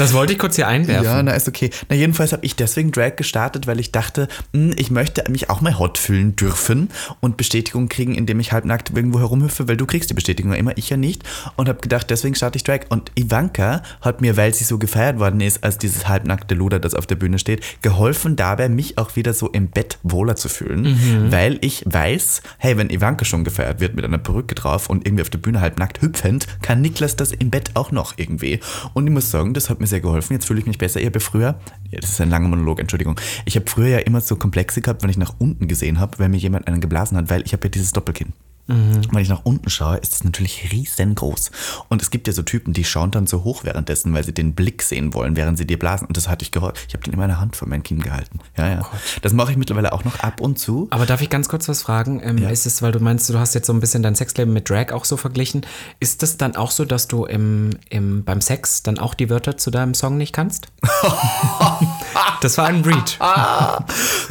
Das 0.00 0.14
wollte 0.14 0.32
ich 0.32 0.38
kurz 0.38 0.56
hier 0.56 0.66
einwerfen. 0.66 1.04
Ja, 1.04 1.22
na 1.22 1.32
ist 1.32 1.46
okay. 1.46 1.68
Na 1.90 1.94
jedenfalls 1.94 2.32
habe 2.32 2.42
ich 2.46 2.56
deswegen 2.56 2.90
Drag 2.90 3.16
gestartet, 3.16 3.66
weil 3.66 3.78
ich 3.78 3.92
dachte, 3.92 4.28
hm, 4.54 4.72
ich 4.78 4.90
möchte 4.90 5.30
mich 5.30 5.50
auch 5.50 5.60
mal 5.60 5.78
hot 5.78 5.98
fühlen 5.98 6.34
dürfen 6.36 6.88
und 7.20 7.36
Bestätigung 7.36 7.90
kriegen, 7.90 8.14
indem 8.14 8.40
ich 8.40 8.50
halbnackt 8.50 8.96
irgendwo 8.96 9.18
herumhüpfe, 9.18 9.68
weil 9.68 9.76
du 9.76 9.84
kriegst 9.84 10.08
die 10.08 10.14
Bestätigung 10.14 10.52
ja 10.52 10.58
immer, 10.58 10.78
ich 10.78 10.88
ja 10.88 10.96
nicht. 10.96 11.24
Und 11.56 11.68
habe 11.68 11.80
gedacht, 11.82 12.08
deswegen 12.08 12.34
starte 12.34 12.56
ich 12.56 12.64
Drag. 12.64 12.86
Und 12.88 13.12
Ivanka 13.14 13.82
hat 14.00 14.22
mir, 14.22 14.38
weil 14.38 14.54
sie 14.54 14.64
so 14.64 14.78
gefeiert 14.78 15.18
worden 15.18 15.42
ist, 15.42 15.62
als 15.62 15.76
dieses 15.76 16.08
halbnackte 16.08 16.54
Luder, 16.54 16.78
das 16.78 16.94
auf 16.94 17.06
der 17.06 17.16
Bühne 17.16 17.38
steht, 17.38 17.82
geholfen 17.82 18.36
dabei, 18.36 18.70
mich 18.70 18.96
auch 18.96 19.16
wieder 19.16 19.34
so 19.34 19.50
im 19.50 19.68
Bett 19.68 19.98
wohler 20.02 20.34
zu 20.34 20.48
fühlen, 20.48 21.30
weil 21.30 21.58
ich 21.60 21.84
weiß, 21.84 22.40
hey, 22.56 22.78
wenn 22.78 22.88
Ivanka 22.88 23.26
schon 23.26 23.44
gefeiert 23.44 23.80
wird 23.80 23.96
mit 23.96 24.06
einer 24.06 24.16
Perücke 24.16 24.54
drauf 24.54 24.88
und 24.88 25.06
irgendwie 25.06 25.22
auf 25.22 25.30
der 25.30 25.38
Bühne 25.38 25.60
halbnackt 25.60 26.00
hüpfend, 26.00 26.46
kann 26.62 26.80
Niklas 26.80 27.16
das 27.16 27.32
im 27.32 27.50
Bett 27.50 27.72
auch 27.74 27.92
noch 27.92 28.14
irgendwie. 28.16 28.60
Und 28.94 29.06
ich 29.06 29.12
muss 29.12 29.30
sagen, 29.30 29.52
das 29.52 29.68
hat 29.68 29.78
mir 29.78 29.89
sehr 29.90 30.00
geholfen. 30.00 30.32
Jetzt 30.32 30.46
fühle 30.46 30.60
ich 30.60 30.66
mich 30.66 30.78
besser. 30.78 31.00
Ich 31.00 31.06
habe 31.06 31.20
früher, 31.20 31.60
das 31.92 32.10
ist 32.10 32.20
ein 32.20 32.30
langer 32.30 32.48
Monolog, 32.48 32.80
Entschuldigung, 32.80 33.20
ich 33.44 33.56
habe 33.56 33.68
früher 33.68 33.88
ja 33.88 33.98
immer 33.98 34.20
so 34.20 34.36
Komplexe 34.36 34.80
gehabt, 34.80 35.02
wenn 35.02 35.10
ich 35.10 35.18
nach 35.18 35.34
unten 35.38 35.68
gesehen 35.68 36.00
habe, 36.00 36.18
weil 36.18 36.28
mir 36.28 36.38
jemand 36.38 36.66
einen 36.66 36.80
geblasen 36.80 37.18
hat, 37.18 37.28
weil 37.28 37.42
ich 37.42 37.52
habe 37.52 37.64
ja 37.64 37.70
dieses 37.70 37.92
Doppelkinn. 37.92 38.32
Wenn 38.70 39.22
ich 39.22 39.28
nach 39.28 39.44
unten 39.44 39.70
schaue, 39.70 39.96
ist 39.96 40.14
es 40.14 40.24
natürlich 40.24 40.72
riesengroß. 40.72 41.50
Und 41.88 42.02
es 42.02 42.10
gibt 42.10 42.26
ja 42.26 42.32
so 42.32 42.42
Typen, 42.42 42.72
die 42.72 42.84
schauen 42.84 43.10
dann 43.10 43.26
so 43.26 43.44
hoch 43.44 43.64
währenddessen, 43.64 44.12
weil 44.12 44.24
sie 44.24 44.32
den 44.32 44.54
Blick 44.54 44.82
sehen 44.82 45.14
wollen, 45.14 45.36
während 45.36 45.58
sie 45.58 45.66
dir 45.66 45.78
blasen. 45.78 46.06
Und 46.06 46.16
das 46.16 46.28
hatte 46.28 46.44
ich 46.44 46.50
gehört. 46.50 46.78
Ich 46.88 46.94
habe 46.94 47.04
den 47.04 47.12
in 47.12 47.18
meiner 47.18 47.40
Hand 47.40 47.56
vor 47.56 47.68
mein 47.68 47.82
Kinn 47.82 48.00
gehalten. 48.00 48.40
Ja, 48.56 48.68
ja. 48.68 48.90
das 49.22 49.32
mache 49.32 49.52
ich 49.52 49.56
mittlerweile 49.56 49.92
auch 49.92 50.04
noch 50.04 50.20
ab 50.20 50.40
und 50.40 50.58
zu. 50.58 50.88
Aber 50.90 51.06
darf 51.06 51.20
ich 51.20 51.30
ganz 51.30 51.48
kurz 51.48 51.68
was 51.68 51.82
fragen? 51.82 52.20
Ähm, 52.22 52.38
Ist 52.38 52.66
es, 52.66 52.82
weil 52.82 52.92
du 52.92 53.00
meinst, 53.00 53.28
du 53.30 53.38
hast 53.38 53.54
jetzt 53.54 53.66
so 53.66 53.72
ein 53.72 53.80
bisschen 53.80 54.02
dein 54.02 54.14
Sexleben 54.14 54.52
mit 54.52 54.68
Drag 54.68 54.92
auch 54.92 55.04
so 55.04 55.16
verglichen. 55.16 55.66
Ist 55.98 56.22
das 56.22 56.36
dann 56.36 56.56
auch 56.56 56.70
so, 56.70 56.84
dass 56.84 57.08
du 57.08 57.24
im, 57.24 57.70
im, 57.88 58.24
beim 58.24 58.40
Sex 58.40 58.82
dann 58.82 58.98
auch 58.98 59.14
die 59.14 59.30
Wörter 59.30 59.56
zu 59.56 59.70
deinem 59.70 59.94
Song 59.94 60.16
nicht 60.16 60.32
kannst? 60.32 60.68
das 62.40 62.58
war 62.58 62.66
ein 62.66 62.82
Read. 62.82 63.18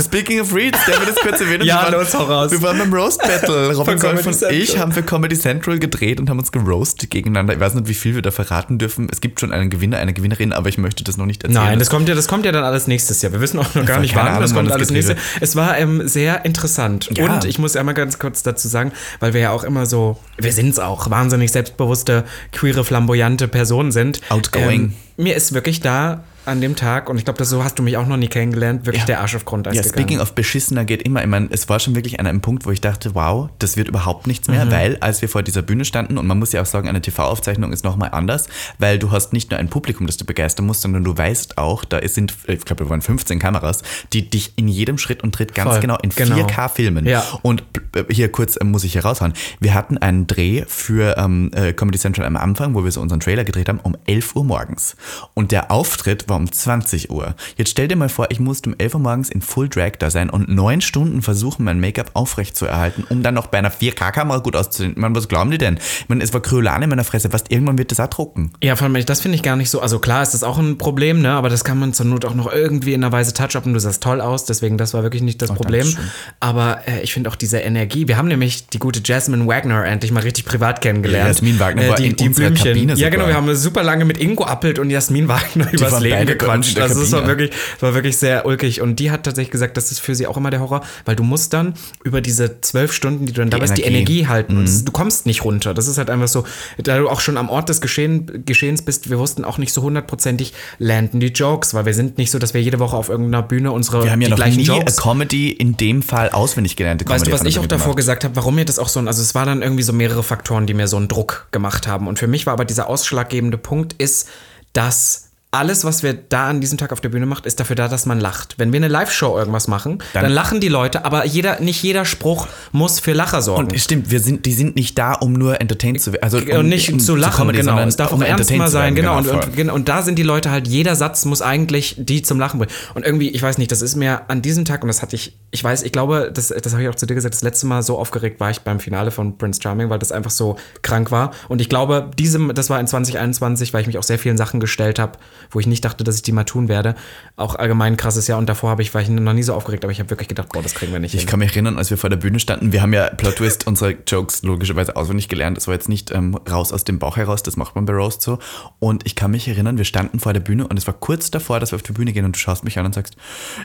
Speaking 0.01 0.41
of 0.41 0.53
Reads, 0.53 0.79
der 0.86 1.00
wird 1.00 1.10
das 1.10 1.17
kurz 1.17 1.41
erwähnen. 1.41 1.65
Ja, 1.65 1.89
los, 1.89 2.13
hau 2.13 2.24
raus. 2.24 2.51
Wir 2.51 2.62
waren 2.62 2.77
beim 2.77 2.93
Roast 2.93 3.22
Battle. 3.22 3.74
Robin 3.75 4.00
Comedy 4.00 4.28
und 4.29 4.51
ich 4.51 4.77
haben 4.77 4.91
für 4.91 5.03
Comedy 5.03 5.38
Central 5.38 5.79
gedreht 5.79 6.19
und 6.19 6.29
haben 6.29 6.39
uns 6.39 6.51
geroastet 6.51 7.09
gegeneinander. 7.09 7.53
Ich 7.53 7.59
weiß 7.59 7.74
nicht, 7.74 7.88
wie 7.88 7.93
viel 7.93 8.15
wir 8.15 8.21
da 8.21 8.31
verraten 8.31 8.77
dürfen. 8.77 9.07
Es 9.12 9.21
gibt 9.21 9.39
schon 9.39 9.51
einen 9.51 9.69
Gewinner, 9.69 9.98
eine 9.98 10.13
Gewinnerin, 10.13 10.53
aber 10.53 10.69
ich 10.69 10.77
möchte 10.77 11.03
das 11.03 11.17
noch 11.17 11.25
nicht 11.25 11.43
erzählen. 11.43 11.63
Nein, 11.63 11.79
das 11.79 11.89
kommt 11.89 12.09
ja, 12.09 12.15
das 12.15 12.27
kommt 12.27 12.45
ja 12.45 12.51
dann 12.51 12.63
alles 12.63 12.88
nächstes 12.88 13.21
Jahr. 13.21 13.31
Wir 13.31 13.41
wissen 13.41 13.59
auch 13.59 13.75
noch 13.75 13.86
gar 13.86 14.00
nicht 14.00 14.15
wann. 14.15 14.39
Das 14.39 14.53
kommt 14.53 14.71
alles 14.71 14.91
nächstes 14.91 15.15
Jahr. 15.15 15.25
Es 15.41 15.55
war 15.55 15.77
ähm, 15.77 16.07
sehr 16.07 16.45
interessant. 16.45 17.09
Ja. 17.17 17.25
Und 17.25 17.45
ich 17.45 17.59
muss 17.59 17.75
einmal 17.75 17.93
ganz 17.93 18.19
kurz 18.19 18.43
dazu 18.43 18.67
sagen, 18.67 18.91
weil 19.19 19.33
wir 19.33 19.41
ja 19.41 19.51
auch 19.51 19.63
immer 19.63 19.86
so, 19.86 20.19
wir 20.38 20.53
sind 20.53 20.69
es 20.69 20.79
auch, 20.79 21.09
wahnsinnig 21.09 21.51
selbstbewusste, 21.51 22.25
queere, 22.51 22.83
flamboyante 22.83 23.48
Personen 23.48 23.91
sind. 23.91 24.21
Outgoing. 24.29 24.81
Ähm, 24.81 24.93
mir 25.17 25.36
ist 25.36 25.53
wirklich 25.53 25.81
da 25.81 26.24
an 26.46 26.62
dem 26.62 26.75
Tag, 26.75 27.10
und 27.10 27.17
ich 27.17 27.25
glaube, 27.25 27.43
so 27.46 27.63
hast 27.63 27.77
du 27.77 27.84
mich 27.84 27.98
auch 27.98 28.08
noch 28.08 28.17
nie 28.17 28.27
kennengelernt, 28.27 28.86
wirklich 28.86 29.01
Ja. 29.03 29.05
der 29.08 29.19
Arsch 29.22 29.36
auf 29.36 29.46
Grundeis 29.46 29.75
Ja, 29.75 29.81
gegangen. 29.81 30.00
speaking 30.00 30.19
of 30.19 30.34
beschissener 30.34 30.84
geht 30.86 31.03
immer. 31.03 31.22
Ich 31.22 31.27
meine, 31.27 31.48
es 31.51 31.69
war 31.69 31.79
schon 31.79 31.96
wirklich 31.96 32.19
an 32.19 32.25
einem 32.27 32.41
Punkt, 32.41 32.65
wo 32.65 32.72
ich 32.72 32.81
dachte, 32.81 33.13
wow, 33.13 33.50
das 33.60 33.77
wird 33.77 33.88
überhaupt 33.88 34.25
nichts 34.25 34.48
mehr, 34.48 34.65
Mhm. 34.65 34.72
weil 34.72 34.98
als 35.01 35.22
wir 35.22 35.29
vor 35.29 35.43
dieser 35.43 35.62
Bühne 35.62 35.86
standen, 35.86 36.17
und 36.17 36.25
man 36.25 36.39
muss 36.39 36.51
ja 36.51 36.62
auch 36.62 36.65
sagen, 36.65 36.88
eine 36.89 37.01
TV-Aufzeichnung 37.01 37.72
ist 37.72 37.84
nochmal 37.84 38.10
anders, 38.13 38.48
weil 38.79 38.98
du 38.98 39.12
hast 39.12 39.31
nicht 39.34 39.51
nur 39.51 39.60
ein 39.60 39.69
Publikum, 39.69 40.08
das 40.08 40.17
du 40.17 40.25
begeistern 40.25 40.65
musst, 40.65 40.81
sondern 40.81 41.03
du 41.03 41.15
weißt 41.15 41.58
auch, 41.60 41.86
da 41.86 42.00
sind, 42.08 42.34
ich 42.48 42.65
glaube, 42.65 42.86
wir 42.86 42.89
waren 42.89 43.01
15 43.01 43.38
Kameras, 43.38 43.84
die 44.13 44.27
dich 44.29 44.53
in 44.55 44.67
jedem 44.67 44.98
Schritt 44.98 45.22
und 45.24 45.36
Tritt 45.36 45.53
ganz 45.53 45.69
Voll, 45.72 45.81
genau 45.81 45.98
in 46.01 46.10
genau. 46.10 46.36
4K 46.36 46.67
filmen. 46.69 47.05
Ja. 47.05 47.24
Und 47.43 47.63
äh, 47.96 48.05
hier 48.12 48.31
kurz 48.31 48.55
äh, 48.55 48.63
muss 48.63 48.84
ich 48.84 48.93
hier 48.93 49.03
raushauen. 49.05 49.34
Wir 49.60 49.74
hatten 49.75 49.98
einen 50.00 50.25
Dreh 50.25 50.63
für 50.67 51.15
ähm, 51.17 51.51
äh, 51.53 51.74
Comedy 51.74 52.00
Central 52.00 52.25
am 52.25 52.38
Anfang, 52.38 52.74
wo 52.74 52.84
wir 52.84 52.91
so 52.91 53.01
unseren 53.01 53.19
Trailer 53.19 53.43
gedreht 53.43 53.69
haben, 53.69 53.79
um 53.81 53.96
11 54.08 54.36
Uhr 54.36 54.43
morgens. 54.46 54.96
Und 55.36 55.51
der 55.51 55.69
Auftritt 55.69 56.27
war 56.27 56.38
um 56.39 56.51
20 56.51 57.10
Uhr. 57.12 57.36
Jetzt 57.58 57.72
stell 57.72 57.88
dir 57.88 57.96
mal 57.96 58.10
vor, 58.10 58.27
ich 58.29 58.39
musste 58.39 58.69
um 58.69 58.75
11 58.77 58.96
Uhr 58.96 59.00
morgens 59.01 59.29
in 59.29 59.41
Full 59.41 59.69
Drag 59.69 59.91
da 60.00 60.10
sein 60.10 60.29
und 60.29 60.50
neun 60.50 60.81
Stunden 60.81 61.22
versuchen, 61.22 61.63
mein 61.65 61.79
Make-up 61.79 62.12
aufrecht 62.13 62.55
zu 62.55 62.65
erhalten, 62.65 63.03
um 63.10 63.22
dann 63.24 63.34
noch 63.34 63.48
bei 63.48 63.58
einer 63.60 63.72
4K-Kamera 63.72 64.39
gut 64.39 64.55
auszusehen. 64.55 64.96
Was 64.98 65.27
glauben 65.27 65.51
die 65.51 65.58
denn? 65.58 65.77
Ich 65.77 66.10
meine, 66.10 66.24
es 66.24 66.34
war 66.34 66.41
Kryolan 66.41 66.81
in 66.84 66.89
meiner 66.89 67.03
Fresse. 67.03 67.31
Was, 67.34 67.43
irgendwann 67.50 67.77
wird 67.77 67.91
das 67.91 68.00
auch 68.00 68.08
drucken. 68.08 68.51
Ja, 68.63 68.75
vor 68.75 68.88
allem, 68.88 69.05
das 69.05 69.22
finde 69.22 69.36
ich 69.36 69.43
gar 69.43 69.55
nicht 69.55 69.69
so. 69.69 69.81
Also 69.81 70.00
klar 70.00 70.24
ist 70.24 70.34
das 70.34 70.43
auch 70.43 70.58
ein 70.58 70.77
Problem, 70.77 71.22
ne? 71.22 71.31
Aber 71.31 71.50
das 71.50 71.63
kann 71.63 71.79
man 71.79 71.93
zur 71.93 72.05
Not 72.05 72.25
auch 72.25 72.36
noch 72.36 72.51
irgendwie 72.51 72.93
in 72.93 73.03
einer 73.03 73.12
Weise 73.12 73.34
touch-upen. 73.34 73.74
Du 73.74 73.79
sahst 73.79 74.01
toll 74.01 74.22
aus, 74.22 74.46
deswegen 74.46 74.77
das 74.77 74.93
war 74.93 75.03
wirklich 75.03 75.22
nicht 75.22 75.41
das 75.41 75.51
Problem. 75.51 75.81
Dankeschön. 75.86 76.12
Aber 76.39 76.79
äh, 76.88 77.01
ich 77.01 77.13
finde 77.13 77.29
auch 77.29 77.36
diese 77.36 77.60
Energie. 77.60 78.08
Wir 78.08 78.17
haben 78.17 78.27
nämlich 78.27 78.67
die 78.67 78.79
gute 78.79 79.01
Jasmine 79.03 79.46
Wagner 79.48 79.86
endlich 79.86 80.12
mal 80.12 80.24
richtig 80.24 80.46
privat 80.46 80.81
kennengelernt. 80.81 81.25
Äh, 81.25 81.29
Jasmin 81.29 81.60
Wagner 81.60 81.89
war 81.89 81.96
die, 81.96 82.08
in 82.08 82.15
die 82.15 82.29
Blümchen. 82.29 82.55
Kabine 82.74 82.91
Ja, 82.93 82.96
sogar. 82.98 83.12
genau. 83.12 83.27
Wir 83.27 83.36
haben 83.36 83.53
super 83.55 83.84
lange 83.84 84.05
mit 84.05 84.17
Ingo 84.19 84.46
Appelt 84.46 84.79
und 84.79 84.89
Jasmin 84.89 85.27
Wagner 85.27 85.72
übers 85.72 85.91
waren 85.91 86.03
Leben 86.03 86.18
uns 86.21 86.29
gequatscht. 86.31 86.79
Also 86.79 87.01
es 87.01 87.11
war 87.11 87.27
wirklich, 87.27 87.51
war 87.79 87.93
wirklich 87.93 88.17
sehr 88.17 88.45
ulkig. 88.45 88.81
Und 88.81 88.97
die 88.99 89.11
hat 89.11 89.23
tatsächlich 89.23 89.51
gesagt, 89.51 89.77
das 89.77 89.91
ist 89.91 89.99
für 89.99 90.15
sie 90.15 90.27
auch 90.27 90.38
immer 90.38 90.49
der 90.49 90.59
Horror, 90.59 90.81
weil 91.05 91.15
du 91.15 91.23
musst 91.23 91.53
dann 91.53 91.73
über 92.03 92.21
diese 92.21 92.61
zwölf 92.61 92.93
Stunden, 92.93 93.25
die 93.25 93.33
du 93.33 93.41
dann 93.41 93.49
da 93.49 93.57
bist, 93.57 93.77
die 93.77 93.81
Energie. 93.83 93.89
Mhm. 93.89 93.99
Energie 93.99 94.27
halten. 94.27 94.57
Und 94.57 94.65
das, 94.67 94.83
du 94.83 94.91
kommst 94.91 95.25
nicht 95.25 95.43
runter. 95.43 95.73
Das 95.73 95.88
ist 95.88 95.97
halt 95.97 96.09
einfach 96.09 96.27
so, 96.27 96.45
da 96.77 96.97
du 96.97 97.09
auch 97.09 97.19
schon 97.19 97.38
am 97.38 97.49
Ort 97.49 97.69
des 97.69 97.81
Geschehen, 97.81 98.45
Geschehens 98.45 98.81
bist, 98.81 99.09
wir 99.09 99.19
wussten 99.19 99.45
auch 99.45 99.57
nicht 99.57 99.73
so 99.73 99.81
hundertprozentig, 99.81 100.53
landen 100.77 101.19
die 101.19 101.27
Jokes, 101.27 101.73
weil 101.73 101.85
wir 101.85 101.93
sind 101.93 102.17
nicht 102.17 102.31
so, 102.31 102.39
dass 102.39 102.53
wir 102.53 102.61
jede 102.61 102.79
Woche 102.79 102.95
auf 102.95 103.09
irgendeiner 103.09 103.43
Bühne 103.43 103.71
unsere 103.71 104.03
Wir 104.03 104.11
haben 104.11 104.21
ja 104.21 104.29
noch 104.29 104.45
nie 104.45 104.63
Jokes. 104.63 104.97
Comedy 104.97 105.51
in 105.51 105.77
dem 105.77 106.01
Fall 106.01 106.29
auswendig 106.29 106.75
gelernte 106.75 107.05
Comedy 107.05 107.21
Weißt 107.21 107.27
du, 107.27 107.31
was 107.31 107.43
ich 107.43 107.59
auch 107.59 107.67
davor 107.67 107.88
gemacht. 107.88 107.97
gesagt 107.97 108.23
habe, 108.23 108.35
warum 108.35 108.55
mir 108.55 108.65
das 108.65 108.79
auch 108.79 108.89
so 108.89 108.99
ein, 108.99 109.07
also 109.07 109.21
es 109.21 109.35
war 109.35 109.45
dann 109.45 109.61
irgendwie 109.61 109.83
so 109.83 109.93
mehrere 109.93 110.23
Faktoren, 110.23 110.65
die 110.67 110.73
mir 110.73 110.88
so 110.88 110.97
einen 110.97 111.07
Druck 111.07 111.47
gemacht 111.51 111.88
haben. 111.88 112.07
Und 112.07 112.19
für 112.19 112.27
mich 112.27 112.45
war 112.45 112.53
aber 112.53 112.65
dieser 112.65 112.88
ausschlaggebende 112.89 113.57
Punkt 113.57 113.93
ist, 113.93 114.27
dass 114.73 115.28
alles, 115.51 115.84
was 115.84 116.03
wir 116.03 116.13
da 116.13 116.48
an 116.48 116.62
diesem 116.62 116.77
Tag 116.77 116.91
auf 116.91 117.01
der 117.01 117.10
Bühne 117.10 117.25
macht, 117.25 117.48
ist 117.48 117.60
dafür 117.60 117.75
da, 117.75 117.88
dass 117.88 118.06
man 118.06 118.20
lacht. 118.20 118.56
Wenn 118.58 118.72
wir 118.72 118.77
eine 118.77 118.88
Live-Show 118.88 119.36
irgendwas 119.36 119.68
machen, 119.68 119.98
dann, 120.13 120.32
lachen 120.32 120.62
die 120.62 120.68
Leute, 120.68 121.06
aber 121.06 121.25
jeder, 121.25 121.60
nicht 121.60 121.82
jeder 121.82 122.06
Spruch 122.06 122.48
muss 122.72 123.00
für 123.00 123.13
Lacher 123.13 123.41
sorgen. 123.41 123.72
Und 123.72 123.79
stimmt, 123.79 124.12
wir 124.12 124.20
sind, 124.20 124.46
die 124.46 124.53
sind 124.53 124.75
nicht 124.75 124.96
da, 125.00 125.13
um 125.13 125.34
nur 125.34 125.60
entertained 125.60 126.01
zu 126.01 126.13
werden. 126.13 126.22
Also 126.24 126.38
um, 126.38 126.60
und 126.60 126.70
nicht 126.70 126.94
um 126.94 127.00
zu 127.00 127.15
lachen, 127.15 127.38
Comedy, 127.38 127.60
genau. 127.60 127.72
sondern 127.72 127.89
Es 127.89 127.96
darf 127.96 128.12
um 128.12 128.22
auch 128.22 128.27
ernst 128.27 128.51
mal 128.51 128.68
zu 128.68 128.74
sein, 128.74 128.96
werden, 128.96 128.96
genau. 128.96 129.18
Und, 129.18 129.27
und, 129.27 129.56
genau. 129.56 129.74
Und 129.74 129.89
da 129.89 130.03
sind 130.03 130.20
die 130.20 130.24
Leute 130.24 130.51
halt, 130.51 130.68
jeder 130.68 130.96
Satz 130.96 131.25
muss 131.25 131.41
eigentlich 131.41 131.96
die 131.98 132.22
zum 132.22 132.39
Lachen 132.39 132.60
bringen. 132.60 132.72
Und 132.94 133.03
irgendwie, 133.03 133.29
ich 133.29 133.41
weiß 133.41 133.58
nicht, 133.58 133.72
das 133.72 133.82
ist 133.82 133.96
mir 133.96 134.29
an 134.29 134.44
diesem 134.44 134.65
Tag, 134.65 134.84
und 134.84 134.88
das 134.88 135.01
hatte 135.01 135.15
ich, 135.15 135.36
ich 135.50 135.63
weiß, 135.63 135.82
ich 135.82 135.91
glaube, 135.91 136.32
das, 136.32 136.50
das 136.50 136.74
habe 136.74 136.84
ich 136.84 136.89
auch 136.89 136.96
zu 136.96 137.08
dir 137.08 137.15
gesagt, 137.15 137.34
das 137.34 137.41
letzte 137.41 137.65
Mal 137.65 137.82
so 137.82 137.98
aufgeregt 137.98 138.39
war 138.39 138.51
ich 138.51 138.62
beim 138.62 138.79
Finale 138.79 139.10
von 139.10 139.39
Prince 139.39 139.60
Charming, 139.63 139.89
weil 139.89 139.98
das 139.98 140.12
einfach 140.12 140.29
so 140.29 140.58
krank 140.84 141.10
war. 141.10 141.32
Und 141.48 141.60
ich 141.60 141.70
glaube, 141.70 142.12
diesem, 142.20 142.53
das 142.53 142.70
war 142.70 142.79
in 142.79 142.86
2021, 142.86 143.74
weil 143.74 143.82
ich 143.82 143.88
mich 143.88 143.98
auch 143.98 144.03
sehr 144.03 144.20
vielen 144.20 144.38
Sachen 144.38 144.60
gestellt 144.60 145.00
habe, 145.00 145.18
wo 145.51 145.60
ich 145.60 145.68
nicht 145.68 145.84
dachte, 145.86 146.03
dass 146.03 146.15
ich 146.15 146.22
die 146.22 146.32
mal 146.32 146.44
tun 146.44 146.68
werde. 146.68 146.96
Auch 147.36 147.56
allgemein 147.56 147.94
ein 147.94 147.98
krasses 147.98 148.27
Jahr. 148.27 148.38
Und 148.38 148.48
davor 148.50 148.70
habe 148.70 148.82
ich, 148.82 148.94
war 148.94 149.01
ich 149.01 149.10
noch 149.10 149.34
nie 149.34 149.44
so 149.44 149.53
aufgeregt, 149.53 149.84
aber 149.84 149.91
ich 149.91 150.00
habe 150.00 150.10
wirklich 150.10 150.27
gedacht, 150.27 150.50
boah, 150.53 150.62
das 150.62 150.74
kriegen 150.75 150.91
wir 150.91 151.00
nicht 151.00 151.13
Ich 151.13 151.22
hin. 151.22 151.29
kann 151.29 151.39
mich 151.39 151.51
erinnern, 151.51 151.77
als 151.77 151.89
wir 151.89 151.98
vor 151.98 152.10
der 152.10 152.18
Bühne 152.18 152.39
standen, 152.39 152.72
wir 152.72 152.82
haben 152.82 152.94
ja 152.94 153.10
Plot 153.10 153.38
Twist 153.38 153.68
unsere 153.68 153.96
Jokes 154.08 154.44
logischerweise 154.44 154.96
auswendig 154.96 155.27
gelernt. 155.29 155.58
Das 155.58 155.68
war 155.68 155.74
jetzt 155.74 155.89
nicht 155.89 156.12
ähm, 156.12 156.36
raus 156.50 156.72
aus 156.74 156.84
dem 156.84 157.00
Bauch 157.00 157.18
heraus, 157.18 157.44
das 157.44 157.58
macht 157.58 157.75
man 157.75 157.86
bei 157.86 157.94
Roast 157.94 158.22
so. 158.22 158.39
Und 158.79 159.06
ich 159.06 159.15
kann 159.15 159.32
mich 159.32 159.48
erinnern, 159.48 159.77
wir 159.77 159.86
standen 159.86 160.20
vor 160.20 160.34
der 160.34 160.39
Bühne 160.39 160.68
und 160.68 160.77
es 160.77 160.86
war 160.88 160.94
kurz 160.94 161.32
davor, 161.32 161.60
dass 161.60 161.72
wir 161.72 161.77
auf 161.77 161.84
die 161.84 161.94
Bühne 161.94 162.13
gehen 162.13 162.25
und 162.25 162.36
du 162.36 162.39
schaust 162.39 162.63
mich 162.63 162.77
an 162.79 162.86
und 162.86 162.94
sagst, 162.96 163.15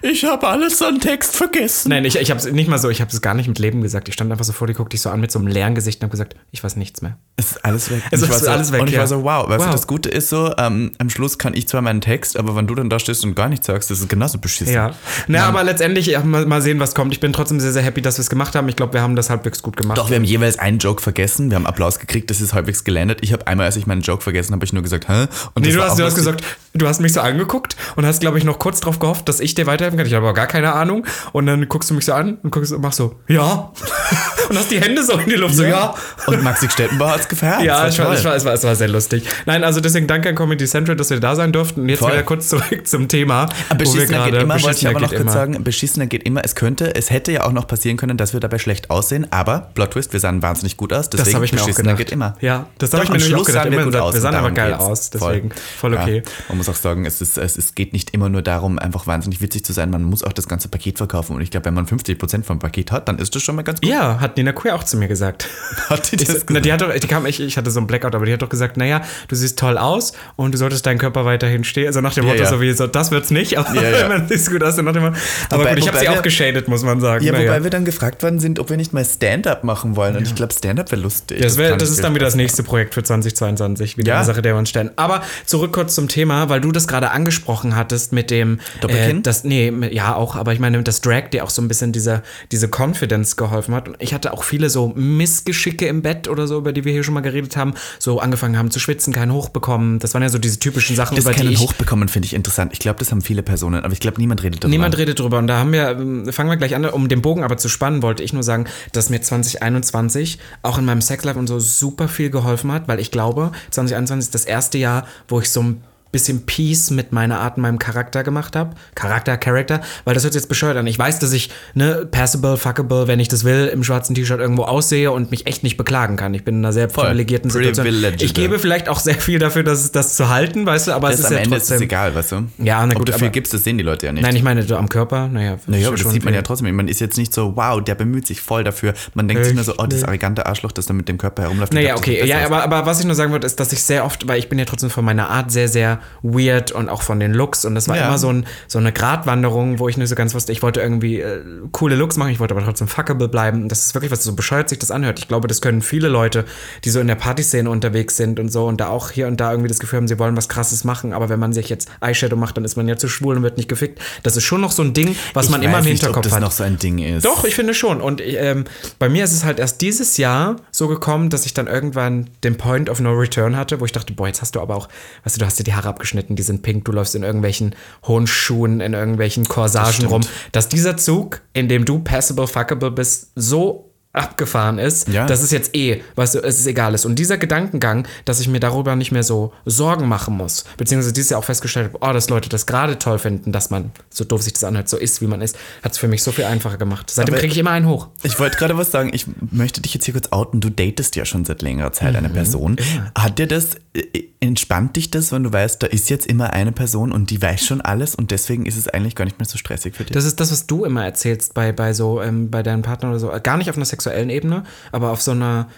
ich 0.03 0.25
habe 0.25 0.47
alles 0.49 0.81
an 0.83 1.01
Text 1.01 1.37
vergessen. 1.37 1.91
Nein, 1.91 2.05
ich, 2.05 2.17
ich 2.17 2.31
habe 2.31 2.41
es 2.41 2.51
nicht 2.51 2.69
mal 2.69 2.79
so, 2.79 2.89
ich 2.91 3.01
habe 3.01 3.11
es 3.11 3.21
gar 3.21 3.35
nicht 3.35 3.49
mit 3.49 3.59
Leben 3.59 3.83
gesagt. 3.83 4.09
Ich 4.09 4.15
stand 4.15 4.31
einfach 4.33 4.45
so 4.45 4.53
vor 4.53 4.67
dir, 4.67 4.75
guckte 4.75 4.95
dich 4.95 5.03
so 5.03 5.11
an 5.11 5.21
mit 5.21 5.31
so 5.33 5.39
einem 5.39 5.49
leeren 5.49 5.75
Gesicht 5.75 6.01
und 6.01 6.05
habe 6.05 6.11
gesagt, 6.13 6.37
ich 6.51 6.63
weiß 6.65 6.77
nichts 6.77 7.03
mehr. 7.03 7.17
Es 7.37 7.53
ist 7.53 7.65
alles 7.65 7.91
weg. 7.91 8.03
Es 8.11 8.23
Und 8.23 8.29
ich 8.29 8.35
ist 8.35 8.45
so, 8.45 8.51
alles 8.51 8.73
weg, 8.73 8.81
Und 8.81 8.89
ich 8.89 8.95
ja. 8.95 9.01
war 9.01 9.07
so, 9.07 9.23
wow. 9.25 9.49
Weißt 9.49 9.61
Wow. 9.61 9.67
du, 9.67 9.73
das 9.73 9.87
Gute 9.87 10.09
ist 10.09 10.29
so, 10.29 10.53
ähm, 10.59 10.93
am 10.99 11.11
Schluss 11.11 11.39
kann 11.39 11.55
ich 11.55 11.67
zwar 11.69 11.74
meinen 11.83 12.01
Text, 12.01 12.37
aber 12.37 12.57
wenn 12.57 12.67
du 12.67 12.75
dann 12.75 12.91
da 12.91 12.99
stehst 12.99 13.25
und 13.25 13.35
gar 13.35 13.49
nichts 13.49 13.67
sagst, 13.67 13.91
das 13.91 14.01
ist 14.01 14.09
genauso 14.09 14.39
beschissen. 14.39 14.75
Ja. 14.75 14.93
Na, 15.27 15.47
aber 15.47 15.63
letztendlich 15.65 16.07
ja, 16.07 16.23
mal, 16.23 16.47
mal 16.47 16.63
sehen, 16.63 16.81
was 16.81 16.95
kommt. 16.95 17.13
Ich 17.13 17.21
bin 17.21 17.33
trotzdem 17.33 17.61
sehr, 17.61 17.73
sehr 17.73 17.83
happy, 17.83 18.03
dass 18.03 18.19
wir 18.19 18.23
es 18.23 18.31
gemacht 18.31 18.55
haben. 18.55 18.69
Ich 18.69 18.77
glaube, 18.77 18.95
wir 18.95 19.03
haben 19.03 19.17
das 19.17 19.31
halbwegs 19.31 19.63
gut 19.63 19.77
gemacht. 19.77 19.99
Doch, 19.99 20.11
wir 20.11 20.17
haben 20.17 20.25
jeweils 20.25 20.59
einen 20.59 20.79
Joke 20.79 21.03
vergessen. 21.03 21.51
Wir 21.51 21.57
haben 21.57 21.67
Applaus 21.67 21.99
gekriegt, 21.99 22.31
das 22.31 22.41
ist 22.41 22.55
halbwegs 22.55 22.85
gelandet. 22.85 23.19
Ich 23.23 23.33
habe 23.33 23.47
einmal, 23.47 23.67
als 23.67 23.77
ich 23.77 23.87
meinen 23.87 24.03
Joke 24.03 24.23
vergessen 24.23 24.53
habe, 24.53 24.65
ich 24.65 24.73
nur 24.73 24.83
gesagt, 24.83 25.09
hä? 25.09 25.27
Und 25.55 25.65
Nee, 25.65 25.73
du 25.73 25.83
hast, 25.83 25.99
du 25.99 26.05
hast 26.05 26.15
gesagt, 26.15 26.45
du 26.75 26.87
hast 26.87 27.01
mich 27.01 27.13
so 27.13 27.21
angeguckt 27.21 27.77
und 27.97 28.05
hast, 28.05 28.21
glaube 28.21 28.39
ich, 28.39 28.45
noch 28.45 28.59
kurz 28.59 28.81
drauf 28.81 28.99
gehofft, 28.99 29.29
dass 29.29 29.41
ich 29.41 29.55
dir 29.55 29.67
weiterhelfen 29.67 29.99
kann. 29.99 30.07
Ich 30.07 30.15
habe 30.15 30.27
aber 30.27 30.35
gar 30.35 30.47
keine 30.47 30.73
Ahnung. 30.73 31.07
Und 31.33 31.47
dann 31.47 31.69
guckst 31.69 31.91
du 31.91 31.95
mich 31.95 32.05
so 32.05 32.13
an 32.13 32.39
und 32.43 32.51
guckst 32.51 32.73
und 32.73 32.83
machst 32.83 32.99
so, 32.99 33.17
ja. 33.29 33.73
und 34.49 34.59
hast 34.59 34.71
die 34.71 34.81
Hände 34.81 35.03
so 35.03 35.15
in 35.15 35.29
die 35.29 35.37
Luft, 35.37 35.55
so, 35.55 35.65
ja. 35.65 35.95
Und 36.27 36.43
Maxi 36.43 36.69
Stettenbauer 36.69 37.13
hat 37.13 37.21
es 37.21 37.29
gefeiert. 37.29 37.63
Ja, 37.63 37.89
ich 37.89 37.99
war, 37.99 38.15
ich 38.15 38.25
war, 38.25 38.35
es, 38.35 38.45
war, 38.45 38.53
es 38.53 38.65
war 38.65 38.75
sehr 38.75 38.89
lustig. 38.89 39.25
Nein, 39.47 39.65
also 39.65 39.81
deswegen 39.81 40.07
danke 40.07 40.29
an 40.29 40.35
Comedy 40.35 40.67
Central, 40.67 40.97
dass 40.97 41.11
wir 41.11 41.21
da 41.21 41.35
sein 41.35 41.53
durften. 41.53 41.64
Und 41.73 41.89
jetzt 41.89 41.99
Voll. 42.01 42.13
wieder 42.13 42.23
kurz 42.23 42.49
zurück 42.49 42.87
zum 42.87 43.09
Thema. 43.09 43.49
Beschissener 43.77 44.31
geht 44.31 44.43
immer, 44.43 44.63
wollte 44.63 44.79
ich 44.79 44.89
aber 44.89 45.01
noch 45.01 45.09
kurz 45.11 45.21
immer. 45.23 45.31
sagen, 45.33 45.65
beschissener 45.65 46.07
geht 46.07 46.23
immer. 46.25 46.43
Es 46.45 46.55
könnte, 46.55 46.95
es 46.95 47.11
hätte 47.11 47.33
ja 47.33 47.45
auch 47.45 47.53
noch 47.53 47.67
passieren 47.67 47.97
können, 47.97 48.17
dass 48.17 48.33
wir 48.33 48.41
dabei 48.41 48.59
schlecht 48.59 48.91
aussehen, 48.91 49.27
aber 49.31 49.71
Plot 49.75 49.93
Twist, 49.93 50.13
wir 50.13 50.21
sahen 50.21 50.43
wahnsinnig 50.43 50.77
gut 50.77 50.93
aus, 50.93 51.11
deswegen 51.11 51.25
Das 51.27 51.35
habe 51.35 51.45
ich 51.45 51.53
mir 51.53 51.63
auch 51.63 51.75
gedacht. 51.75 51.97
geht 51.97 52.11
immer. 52.13 52.37
Ja, 52.41 52.67
das 52.79 52.93
habe 52.93 53.05
ich 53.05 53.11
mir 53.11 53.17
nämlich 53.19 53.35
auch 53.35 53.45
gedacht. 53.45 53.71
wir 53.71 53.77
gut 53.79 53.87
gesagt, 53.87 54.05
aus. 54.05 54.15
wir 54.15 54.21
sahen 54.21 54.35
aber 54.35 54.51
geil 54.51 54.71
geht's. 54.73 54.85
aus, 54.85 55.11
deswegen 55.11 55.51
voll, 55.79 55.95
okay. 55.95 56.17
Ja, 56.25 56.33
man 56.49 56.59
muss 56.59 56.69
auch 56.69 56.75
sagen, 56.75 57.07
es, 57.07 57.21
ist, 57.21 57.39
es, 57.39 57.57
es 57.59 57.75
geht 57.75 57.93
nicht 57.93 58.11
immer 58.11 58.29
nur 58.29 58.43
darum, 58.43 58.79
einfach 58.79 59.07
wahnsinnig 59.07 59.41
witzig 59.41 59.65
zu 59.65 59.73
sein, 59.73 59.91
man 59.91 60.03
muss 60.05 60.23
auch 60.23 60.33
das 60.33 60.49
ganze 60.49 60.69
Paket 60.69 60.99
verkaufen 60.99 61.37
und 61.37 61.43
ich 61.43 61.51
glaube, 61.51 61.67
wenn 61.67 61.75
man 61.75 61.87
50% 61.87 62.43
vom 62.45 62.59
Paket 62.59 62.93
hat, 62.93 63.09
dann 63.09 63.19
ist 63.19 63.35
das 63.35 63.43
schon 63.43 63.57
mal 63.57 63.63
ganz 63.63 63.81
gut. 63.81 63.91
Ja, 63.91 64.21
hat 64.21 64.37
Nina 64.37 64.53
Queer 64.53 64.75
auch 64.75 64.85
zu 64.85 64.97
mir 64.97 65.09
gesagt. 65.09 65.49
Hat 65.89 66.11
die 66.13 66.17
das 66.17 66.29
Ich- 66.29 66.35
Na, 66.35 66.61
gesagt? 66.61 66.65
die 66.67 66.73
hat 66.73 66.81
doch, 66.81 66.93
die 66.95 67.07
kam, 67.07 67.27
ich, 67.27 67.41
ich 67.41 67.57
hatte 67.57 67.71
so 67.71 67.79
einen 67.81 67.87
Blackout, 67.87 68.15
aber 68.15 68.27
die 68.27 68.33
hat 68.33 68.43
doch 68.43 68.49
gesagt, 68.49 68.77
naja, 68.77 69.03
du 69.29 69.35
siehst 69.37 69.59
toll 69.59 69.77
aus 69.79 70.13
und 70.37 70.53
du 70.53 70.59
solltest 70.59 70.87
deinen 70.87 70.99
Körper 70.99 71.25
weiterhin 71.25 71.54
stehen. 71.63 71.87
Also 71.87 72.01
nach 72.01 72.15
dem 72.15 72.25
Ja, 72.25 72.31
Motto, 72.31 72.43
ja. 72.43 72.51
so 72.51 72.61
wie 72.61 72.73
so, 72.73 72.89
das 72.89 73.13
wird's 73.13 73.31
nicht, 73.31 73.57
aber 73.57 73.73
Ja, 73.81 73.99
ja. 74.01 74.09
man 74.09 74.27
siehst 74.27 74.51
gut 74.51 74.65
aus. 74.65 74.77
Nach 74.79 74.93
dem 74.93 75.03
Motto, 75.05 75.15
aber 75.51 75.61
Wobei- 75.63 75.71
gut, 75.75 75.79
ich 75.79 75.87
habe 75.89 75.99
sie 75.99 76.09
auch 76.09 76.23
geschadet, 76.23 76.67
muss 76.67 76.83
man 76.83 77.01
sagen. 77.01 77.25
Ja, 77.25 77.31
Naja. 77.33 77.51
wobei 77.53 77.63
wir 77.63 77.71
dann 77.71 77.85
gefragt 77.85 78.23
worden 78.25 78.41
sind, 78.41 78.59
ob 78.59 78.71
wir 78.71 78.77
nicht 78.77 78.93
mal 78.93 79.05
Stand-up 79.05 79.63
machen 79.63 79.95
wollen. 79.95 80.17
Und 80.17 80.23
ich 80.27 80.35
glaube, 80.35 80.53
Stand-up 80.53 80.91
wäre 80.91 81.01
lustig. 81.03 81.41
Das, 81.41 81.57
wär, 81.59 81.77
das 81.77 81.91
ich 81.91 81.97
ist 81.97 82.03
dann 82.05 82.15
wieder 82.15 82.25
das 82.25 82.35
nächste 82.35 82.63
Projekt 82.65 82.95
für 82.95 83.03
2022, 83.05 83.97
wieder 83.99 84.09
Ja. 84.13 84.17
eine 84.17 84.25
Sache, 84.25 84.43
der 84.43 84.55
wir 84.55 84.59
uns 84.59 84.71
stellen. 84.71 84.91
Aber 84.97 85.23
zurück 85.47 85.73
kurz 85.73 85.95
zum 85.95 86.09
Thema, 86.09 86.49
weil 86.49 86.61
du 86.61 86.73
das 86.73 86.89
gerade 86.89 87.11
angesprochen 87.11 87.77
hattest 87.77 88.13
mit 88.13 88.31
dem 88.31 88.59
Doppelkinn? 88.81 89.19
Äh, 89.19 89.23
das, 89.23 89.45
nee, 89.45 89.73
ja 89.91 90.15
auch, 90.15 90.37
aber 90.37 90.53
ich 90.53 90.59
meine, 90.61 90.83
das 90.83 91.01
Drag 91.01 91.29
dir 91.31 91.45
auch 91.45 91.51
so 91.51 91.61
ein 91.61 91.69
bisschen 91.69 91.93
diese, 91.93 92.23
diese 92.53 92.69
Confidence 92.69 93.37
geholfen 93.37 93.75
hat. 93.75 93.89
Und 93.89 93.97
ich 93.99 94.15
hatte 94.15 94.33
auch 94.33 94.45
viele 94.45 94.71
so 94.71 94.93
Missgeschicke 94.95 95.87
im 95.87 96.03
Bett 96.03 96.29
oder 96.29 96.47
so, 96.47 96.59
über 96.59 96.73
die 96.73 96.85
wir 96.85 96.93
hier 96.93 97.05
schon 97.05 97.15
mal 97.15 97.21
geredet 97.21 97.57
haben. 97.57 97.75
So 97.99 98.21
angefangen 98.21 98.57
haben 98.57 98.71
zu 98.71 98.81
schwitzen, 98.81 99.13
keinen 99.13 99.33
hochbekommen. 99.33 99.99
Das 99.99 100.15
waren 100.15 100.23
ja 100.23 100.29
so 100.29 100.39
diese 100.39 100.59
typischen 100.59 100.97
Sachen, 100.97 101.17
Das 101.17 101.25
über 101.25 101.35
die 101.35 101.44
keinen 101.45 101.55
ich, 101.55 101.61
hochbekommen, 101.61 102.09
finde 102.09 102.27
ich 102.27 102.35
interessant. 102.35 102.73
Ich 102.73 102.79
glaube, 102.79 102.99
das 102.99 103.11
haben 103.11 103.23
viele 103.23 103.43
Personen, 103.43 103.85
aber 103.85 103.93
ich 103.93 104.01
glaube, 104.01 104.19
niemand 104.19 104.43
redet 104.43 104.65
darüber. 104.65 104.71
Niemand 104.71 104.99
redet 104.99 105.19
drüber. 105.19 105.39
Und 105.39 105.47
da 105.47 105.59
haben 105.59 105.73
wir, 105.73 105.91
ähm, 105.91 106.33
fangen 106.33 106.51
wir 106.51 106.57
gleich 106.57 106.75
an, 106.75 106.85
um 106.85 107.09
den 107.09 107.23
Bogen 107.23 107.43
aber 107.43 107.57
zu 107.57 107.69
spannen, 107.69 108.03
wollte 108.03 108.23
ich 108.23 108.33
nur 108.33 108.43
sagen, 108.43 108.67
dass 108.93 109.11
mir 109.11 109.21
2021 109.21 110.39
auch 110.63 110.79
in 110.79 110.85
meinem 110.85 111.01
Sexlife 111.01 111.39
und 111.39 111.47
so 111.47 111.59
super 111.59 112.09
viel 112.09 112.31
geholfen 112.31 112.73
hat, 112.73 112.89
weil 112.89 113.01
ich 113.01 113.11
glaube, 113.11 113.53
2021 113.71 114.29
ist 114.29 114.35
das 114.35 114.45
erste 114.45 114.79
Jahr, 114.79 115.07
wo 115.29 115.41
ich 115.41 115.51
so 115.51 115.63
ein 115.63 115.83
bisschen 116.15 116.47
Peace 116.47 116.91
mit 116.91 117.13
meiner 117.13 117.41
Art 117.41 117.57
und 117.57 117.63
meinem 117.63 117.79
Charakter 117.79 118.23
gemacht 118.23 118.57
habe. 118.57 118.71
Charakter, 118.95 119.37
Character, 119.37 119.81
weil 120.05 120.15
das 120.15 120.23
hört 120.25 120.33
sich 120.33 120.41
jetzt 120.43 120.49
bescheuert 120.49 120.77
an. 120.77 120.87
Ich 120.87 120.99
weiß, 120.99 121.19
dass 121.19 121.33
ich, 121.33 121.51
ne, 121.75 122.07
passable, 122.11 122.57
fuckable, 122.57 123.07
wenn 123.09 123.21
ich 123.21 123.29
das 123.29 123.45
will, 123.45 123.67
im 123.73 123.85
schwarzen 123.85 124.15
T-Shirt 124.15 124.39
irgendwo 124.41 124.63
aussehe 124.63 125.11
und 125.13 125.31
mich 125.31 125.47
echt 125.47 125.63
nicht 125.63 125.77
beklagen 125.77 126.17
kann. 126.17 126.33
Ich 126.35 126.45
bin 126.45 126.55
in 126.57 126.65
einer 126.65 126.73
sehr 126.73 126.89
Voll. 126.89 127.05
privilegierten 127.05 127.51
Situation. 127.51 127.87
Ich 128.21 128.33
gebe 128.33 128.59
vielleicht 128.59 128.89
auch 128.89 129.01
sehr 129.01 129.17
viel 129.17 129.39
dafür, 129.39 129.63
das, 129.65 129.93
das 129.93 130.17
zu 130.17 130.29
halten, 130.29 130.65
weißt 130.65 130.87
du, 130.89 130.93
aber 130.93 131.09
das 131.11 131.19
es 131.19 131.25
ist 131.25 131.27
am 131.27 131.33
ja 131.35 131.39
Ende 131.41 131.57
ist 131.57 131.63
trotzdem. 131.65 131.77
es 131.77 131.83
egal, 131.83 132.15
weißt 132.15 132.33
du? 132.33 132.37
Ja, 132.59 132.87
na 132.87 132.93
Ob 132.93 132.99
gut, 133.01 133.09
du 133.09 133.13
viel 133.13 133.25
aber- 133.25 133.33
gibst, 133.33 133.53
das 133.53 133.65
sehen 133.65 133.77
die 133.77 133.85
Leute 133.85 134.07
ja 134.07 134.13
nicht. 134.13 134.23
Nein, 134.23 134.37
ich 134.37 134.43
meine, 134.43 134.63
so 134.63 134.77
am 134.77 134.89
Körper, 134.89 135.29
naja. 135.29 135.57
Naja, 135.67 135.89
aber 135.89 135.97
das 135.97 136.11
sieht 136.11 136.25
man 136.25 136.33
ja 136.33 136.43
trotzdem. 136.43 136.75
Man 136.75 136.89
ist 136.89 137.01
jetzt 137.01 137.19
nicht 137.19 137.35
so, 137.35 137.57
wow, 137.57 137.83
der 137.83 137.95
bemüht 137.97 138.27
sich 138.27 138.41
voll 138.41 138.63
dafür. 138.65 138.95
Man 139.15 139.27
denkt 139.29 139.45
sich 139.45 139.55
nur 139.55 139.65
so, 139.65 139.75
oh, 139.79 139.87
das 139.87 140.05
arrogante 140.05 140.47
Arschloch, 140.47 140.73
das 140.73 140.87
da 140.87 140.95
mit 140.95 141.09
dem 141.09 141.19
Körper 141.19 141.43
herumläuft. 141.43 141.73
Naja, 141.75 141.91
dass 141.93 141.99
okay. 142.01 142.25
Ja, 142.25 142.39
ist. 142.41 142.47
aber, 142.47 142.63
aber 142.63 142.87
was 142.87 143.01
ich 143.01 143.07
nur 143.07 143.15
sagen 143.17 143.33
wollte, 143.33 143.47
ist, 143.47 143.59
dass 143.59 143.73
ich 143.73 143.83
sehr 143.83 144.05
oft, 144.05 144.29
weil 144.29 144.39
ich 144.39 144.49
bin 144.49 144.59
ja 144.59 144.65
trotzdem 144.65 144.91
von 144.91 145.05
meiner 145.05 145.29
Art 145.31 145.51
sehr, 145.51 145.69
sehr 145.69 145.99
weird 146.23 146.73
und 146.73 146.89
auch 146.89 147.03
von 147.03 147.21
den 147.21 147.33
Looks. 147.35 147.65
Und 147.65 147.75
das 147.75 147.89
war 147.89 147.97
Ja. 147.97 148.07
immer 148.09 148.19
so, 148.19 148.29
ein, 148.33 148.47
so 148.69 148.79
eine 148.79 148.93
Gratwanderung, 148.93 149.79
wo 149.79 149.89
ich 149.89 149.97
nicht 149.97 150.09
so 150.09 150.15
ganz 150.15 150.35
wusste, 150.35 150.53
ich 150.53 150.63
wollte 150.63 150.81
irgendwie 150.81 151.21
äh, 151.21 151.41
coole 151.73 151.95
Looks 151.97 152.17
machen, 152.17 152.31
ich 152.31 152.41
wollte 152.41 152.55
aber 152.55 152.65
trotzdem 152.65 152.89
fuckable 152.89 153.29
bleiben. 153.29 153.63
Und 153.63 153.69
das 153.69 153.85
ist 153.87 153.95
wirklich 153.95 154.11
was, 154.11 154.23
so 154.25 154.35
bescheuert 154.35 154.69
sich 154.69 154.79
das 154.79 154.91
anhört. 154.91 155.19
Ich 155.19 155.29
glaube, 155.29 155.49
das 155.49 155.61
können 155.61 155.83
viele 155.83 156.09
Leute, 156.09 156.45
die 156.85 156.91
so 156.91 157.01
in 157.01 157.07
der 157.07 157.15
Partyszene 157.15 157.69
unterwegs 157.69 158.17
sind 158.17 158.41
und 158.41 158.51
so 158.51 158.67
und 158.67 158.81
da 158.81 158.89
auch 158.89 159.11
hier 159.11 159.27
und 159.27 159.41
da 159.41 159.51
irgendwie 159.51 159.69
das 159.69 159.79
Gefühl 159.79 159.99
haben, 159.99 160.09
sie 160.09 160.19
wollen 160.19 160.37
was 160.37 160.49
krasses 160.49 160.85
machen. 160.85 161.13
Aber 161.13 161.29
wenn 161.29 161.39
man 161.41 161.53
sich 161.53 161.69
jetzt 161.69 161.89
Eyeshadow 162.01 162.37
macht, 162.37 162.57
dann 162.57 162.65
ist 162.65 162.77
man 162.77 162.89
ja 162.89 162.97
zu 162.97 163.09
schwul 163.09 163.37
und 163.37 163.43
wird 163.43 163.57
nicht 163.57 163.69
gefickt. 163.69 164.01
Das 164.23 164.37
ist 164.37 164.45
schon 164.45 164.61
noch 164.61 164.73
so 164.73 164.83
ein 164.83 164.93
Ding, 164.95 165.15
was 165.35 165.47
ich 165.47 165.53
man 165.53 165.63
immer 165.63 165.79
im 165.79 165.85
nicht, 165.85 165.93
Hinterkopf 166.03 166.17
ob 166.19 166.23
das 166.25 166.33
hat. 166.33 166.41
noch 166.41 166.53
so 166.53 166.65
ein 166.65 166.79
Ding 166.79 166.99
ist. 166.99 167.25
Doch, 167.25 167.45
ich 167.45 167.55
finde 167.55 167.75
schon. 167.75 168.01
Und 168.01 168.21
ähm, 168.25 168.65
bei 168.99 169.09
mir 169.09 169.25
ist 169.25 169.33
es 169.33 169.45
halt 169.45 169.59
erst 169.59 169.81
dieses 169.81 170.17
Jahr 170.17 170.57
so 170.71 170.89
gekommen, 170.89 171.31
dass 171.31 171.47
ich 171.47 171.55
dann 171.55 171.67
irgendwann 171.67 172.31
den 172.43 172.57
Point 172.57 172.91
of 172.91 173.01
No 173.01 173.13
Return 173.13 173.57
hatte, 173.57 173.81
wo 173.81 173.85
ich 173.85 173.93
dachte, 173.93 174.13
boah, 174.13 174.27
jetzt 174.27 174.43
hast 174.43 174.55
du 174.55 174.61
aber 174.61 174.77
auch, 174.77 174.89
weißt 175.25 175.37
du, 175.37 175.41
du 175.41 175.47
hast 175.47 175.59
dir 175.59 175.65
die 175.65 175.75
Haare 175.75 175.89
abgeschnitten, 175.95 176.37
die 176.37 176.43
sind 176.43 176.63
pink, 176.63 176.85
du 176.85 176.93
läufst 176.93 177.15
in 177.15 177.23
irgendwelchen 177.23 177.75
hohen 178.07 178.27
Schuhen, 178.27 178.81
in 178.81 178.93
irgendwelchen 178.93 179.45
Corsagen 179.45 179.93
stimmt. 179.93 180.13
rum. 180.13 180.23
Dass 180.53 180.69
dieser 180.69 180.97
Zug, 180.97 181.43
in 181.53 181.69
dem 181.69 181.85
du 181.85 182.01
passable, 182.01 182.47
fuckable 182.47 182.91
bist, 182.91 183.31
so 183.37 183.94
abgefahren 184.15 184.79
ist, 184.79 185.09
Ja. 185.09 185.27
dass 185.27 185.43
es 185.43 185.51
jetzt 185.51 185.75
eh, 185.77 186.03
weißt 186.15 186.37
du, 186.37 186.39
es 186.41 186.59
ist 186.61 186.67
egal 186.67 186.95
ist. 186.95 187.05
Und 187.05 187.19
dieser 187.19 187.37
Gedankengang, 187.37 188.07
dass 188.25 188.41
ich 188.41 188.49
mir 188.49 188.61
darüber 188.61 188.97
nicht 188.97 189.13
mehr 189.13 189.23
so 189.23 189.53
Sorgen 189.67 190.09
machen 190.09 190.37
muss, 190.37 190.65
beziehungsweise 190.77 191.13
dieses 191.13 191.31
Jahr 191.31 191.41
auch 191.41 191.45
festgestellt 191.45 191.93
habe, 191.93 191.99
oh, 192.09 192.13
dass 192.13 192.29
Leute 192.31 192.49
das 192.49 192.67
gerade 192.67 192.99
toll 192.99 193.19
finden, 193.19 193.53
dass 193.53 193.71
man, 193.71 193.91
so 194.11 194.25
doof 194.25 194.43
sich 194.43 194.53
das 194.55 194.65
anhört, 194.65 194.89
so 194.89 194.97
ist, 194.97 195.21
wie 195.21 195.27
man 195.27 195.43
ist, 195.43 195.57
hat 195.83 195.93
es 195.93 195.99
für 195.99 196.09
mich 196.09 196.23
so 196.23 196.33
viel 196.33 196.45
einfacher 196.45 196.77
gemacht. 196.79 197.11
Seitdem 197.11 197.35
kriege 197.35 197.53
ich 197.53 197.59
immer 197.59 197.71
einen 197.73 197.87
hoch. 197.89 198.09
Ich 198.23 198.39
wollte 198.39 198.57
gerade 198.57 198.77
was 198.79 198.91
sagen. 198.91 199.11
Ich 199.13 199.27
möchte 199.51 199.81
dich 199.83 199.93
jetzt 199.95 200.05
hier 200.05 200.15
kurz 200.15 200.29
outen. 200.31 200.61
Du 200.61 200.71
datest 200.71 201.17
ja 201.17 201.25
schon 201.25 201.45
seit 201.45 201.61
längerer 201.63 201.93
Zeit 201.93 202.13
Mhm. 202.13 202.19
eine 202.19 202.29
Person. 202.31 202.77
Hat 203.19 203.39
dir 203.39 203.47
das, 203.49 203.71
äh, 203.95 204.03
entspannt 204.41 204.97
dich 204.97 205.11
das, 205.11 205.33
wenn 205.33 205.43
du 205.43 205.53
weißt, 205.53 205.83
da 205.83 205.87
ist 205.87 206.11
jetzt 206.11 206.27
immer 206.27 206.53
eine 206.53 206.71
Person 206.73 207.13
und 207.13 207.31
die 207.31 207.41
weiß 207.41 207.65
schon 207.65 207.81
alles 207.81 208.15
und 208.15 208.31
deswegen 208.31 208.67
ist 208.67 208.77
es 208.77 208.89
eigentlich 208.89 209.15
gar 209.15 209.25
nicht 209.25 209.39
mehr 209.39 209.47
so 209.47 209.57
stressig 209.59 209.95
für 209.97 210.05
dich? 210.05 210.13
Das 210.13 210.25
ist 210.25 210.39
das, 210.39 210.53
was 210.53 210.67
du 210.67 210.85
immer 210.85 211.05
erzählst 211.05 211.55
bei, 211.55 211.73
bei 211.73 211.93
so, 211.95 212.21
ähm, 212.23 212.51
bei 212.51 212.63
deinem 212.63 212.83
Partner 212.83 213.09
oder 213.11 213.19
so. 213.19 213.33
Gar 213.43 213.57
nicht 213.57 213.71
auf 213.71 213.77
einer 213.77 213.87
sexuellen 214.05 214.31
Ebene, 214.31 214.65
aber 214.93 215.11
auf 215.11 215.23
so 215.23 215.33
einer, 215.33 215.69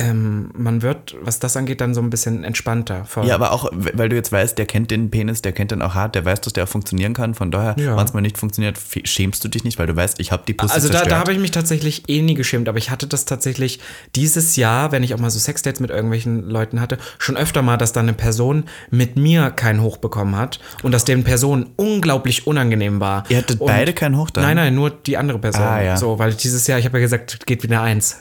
ähm, 0.00 0.50
man 0.56 0.80
wird, 0.82 1.14
was 1.20 1.38
das 1.38 1.56
angeht, 1.56 1.80
dann 1.82 1.92
so 1.94 2.00
ein 2.00 2.08
bisschen 2.08 2.42
entspannter. 2.42 3.04
Voll. 3.04 3.26
ja, 3.26 3.34
aber 3.34 3.52
auch, 3.52 3.70
weil 3.72 4.08
du 4.08 4.16
jetzt 4.16 4.32
weißt, 4.32 4.56
der 4.56 4.64
kennt 4.66 4.90
den 4.90 5.10
Penis, 5.10 5.42
der 5.42 5.52
kennt 5.52 5.70
den 5.70 5.82
auch 5.82 5.94
hart, 5.94 6.14
der 6.14 6.24
weiß, 6.24 6.40
dass 6.40 6.54
der 6.54 6.64
auch 6.64 6.68
funktionieren 6.68 7.12
kann. 7.12 7.34
Von 7.34 7.50
daher, 7.50 7.76
Ja. 7.78 7.96
wenn 7.96 8.04
es 8.04 8.14
mal 8.14 8.20
nicht 8.22 8.38
funktioniert, 8.38 8.78
schämst 9.04 9.44
du 9.44 9.48
dich 9.48 9.62
nicht, 9.64 9.78
weil 9.78 9.86
du 9.86 9.94
weißt, 9.94 10.18
ich 10.18 10.32
habe 10.32 10.42
die 10.48 10.54
Pussy 10.54 10.72
Also 10.72 10.88
da, 10.88 11.04
da 11.04 11.18
habe 11.18 11.32
ich 11.32 11.38
mich 11.38 11.50
tatsächlich 11.50 12.08
eh 12.08 12.22
nie 12.22 12.34
geschämt, 12.34 12.68
aber 12.68 12.78
ich 12.78 12.90
hatte 12.90 13.06
das 13.06 13.26
tatsächlich 13.26 13.78
dieses 14.16 14.56
Jahr, 14.56 14.90
wenn 14.90 15.02
ich 15.02 15.12
auch 15.14 15.18
mal 15.18 15.30
so 15.30 15.38
Sexdates 15.38 15.80
mit 15.80 15.90
irgendwelchen 15.90 16.48
Leuten 16.48 16.80
hatte, 16.80 16.96
schon 17.18 17.36
öfter 17.36 17.60
mal, 17.60 17.76
dass 17.76 17.92
dann 17.92 18.06
eine 18.06 18.14
Person 18.14 18.64
mit 18.90 19.16
mir 19.16 19.50
keinen 19.50 19.82
Hoch 19.82 19.98
bekommen 19.98 20.36
hat 20.36 20.60
und 20.82 20.92
dass 20.92 21.04
den 21.04 21.24
Personen 21.24 21.66
unglaublich 21.76 22.46
unangenehm 22.46 23.00
war. 23.00 23.24
Ihr 23.28 23.38
hattet 23.38 23.60
und 23.60 23.66
beide 23.66 23.92
keinen 23.92 24.16
Hoch 24.16 24.30
dann? 24.30 24.44
Nein, 24.44 24.56
nein, 24.56 24.74
nur 24.74 24.90
die 24.90 25.16
andere 25.18 25.38
Person. 25.38 25.62
Ah, 25.62 25.82
ja. 25.82 25.96
So, 25.96 26.18
weil 26.18 26.32
dieses 26.32 26.66
Jahr, 26.66 26.78
ich 26.78 26.86
habe 26.86 26.98
ja 26.98 27.02
gesagt, 27.02 27.46
geht 27.46 27.62
wie 27.62 27.68
eine 27.68 27.80
Eins. 27.80 28.16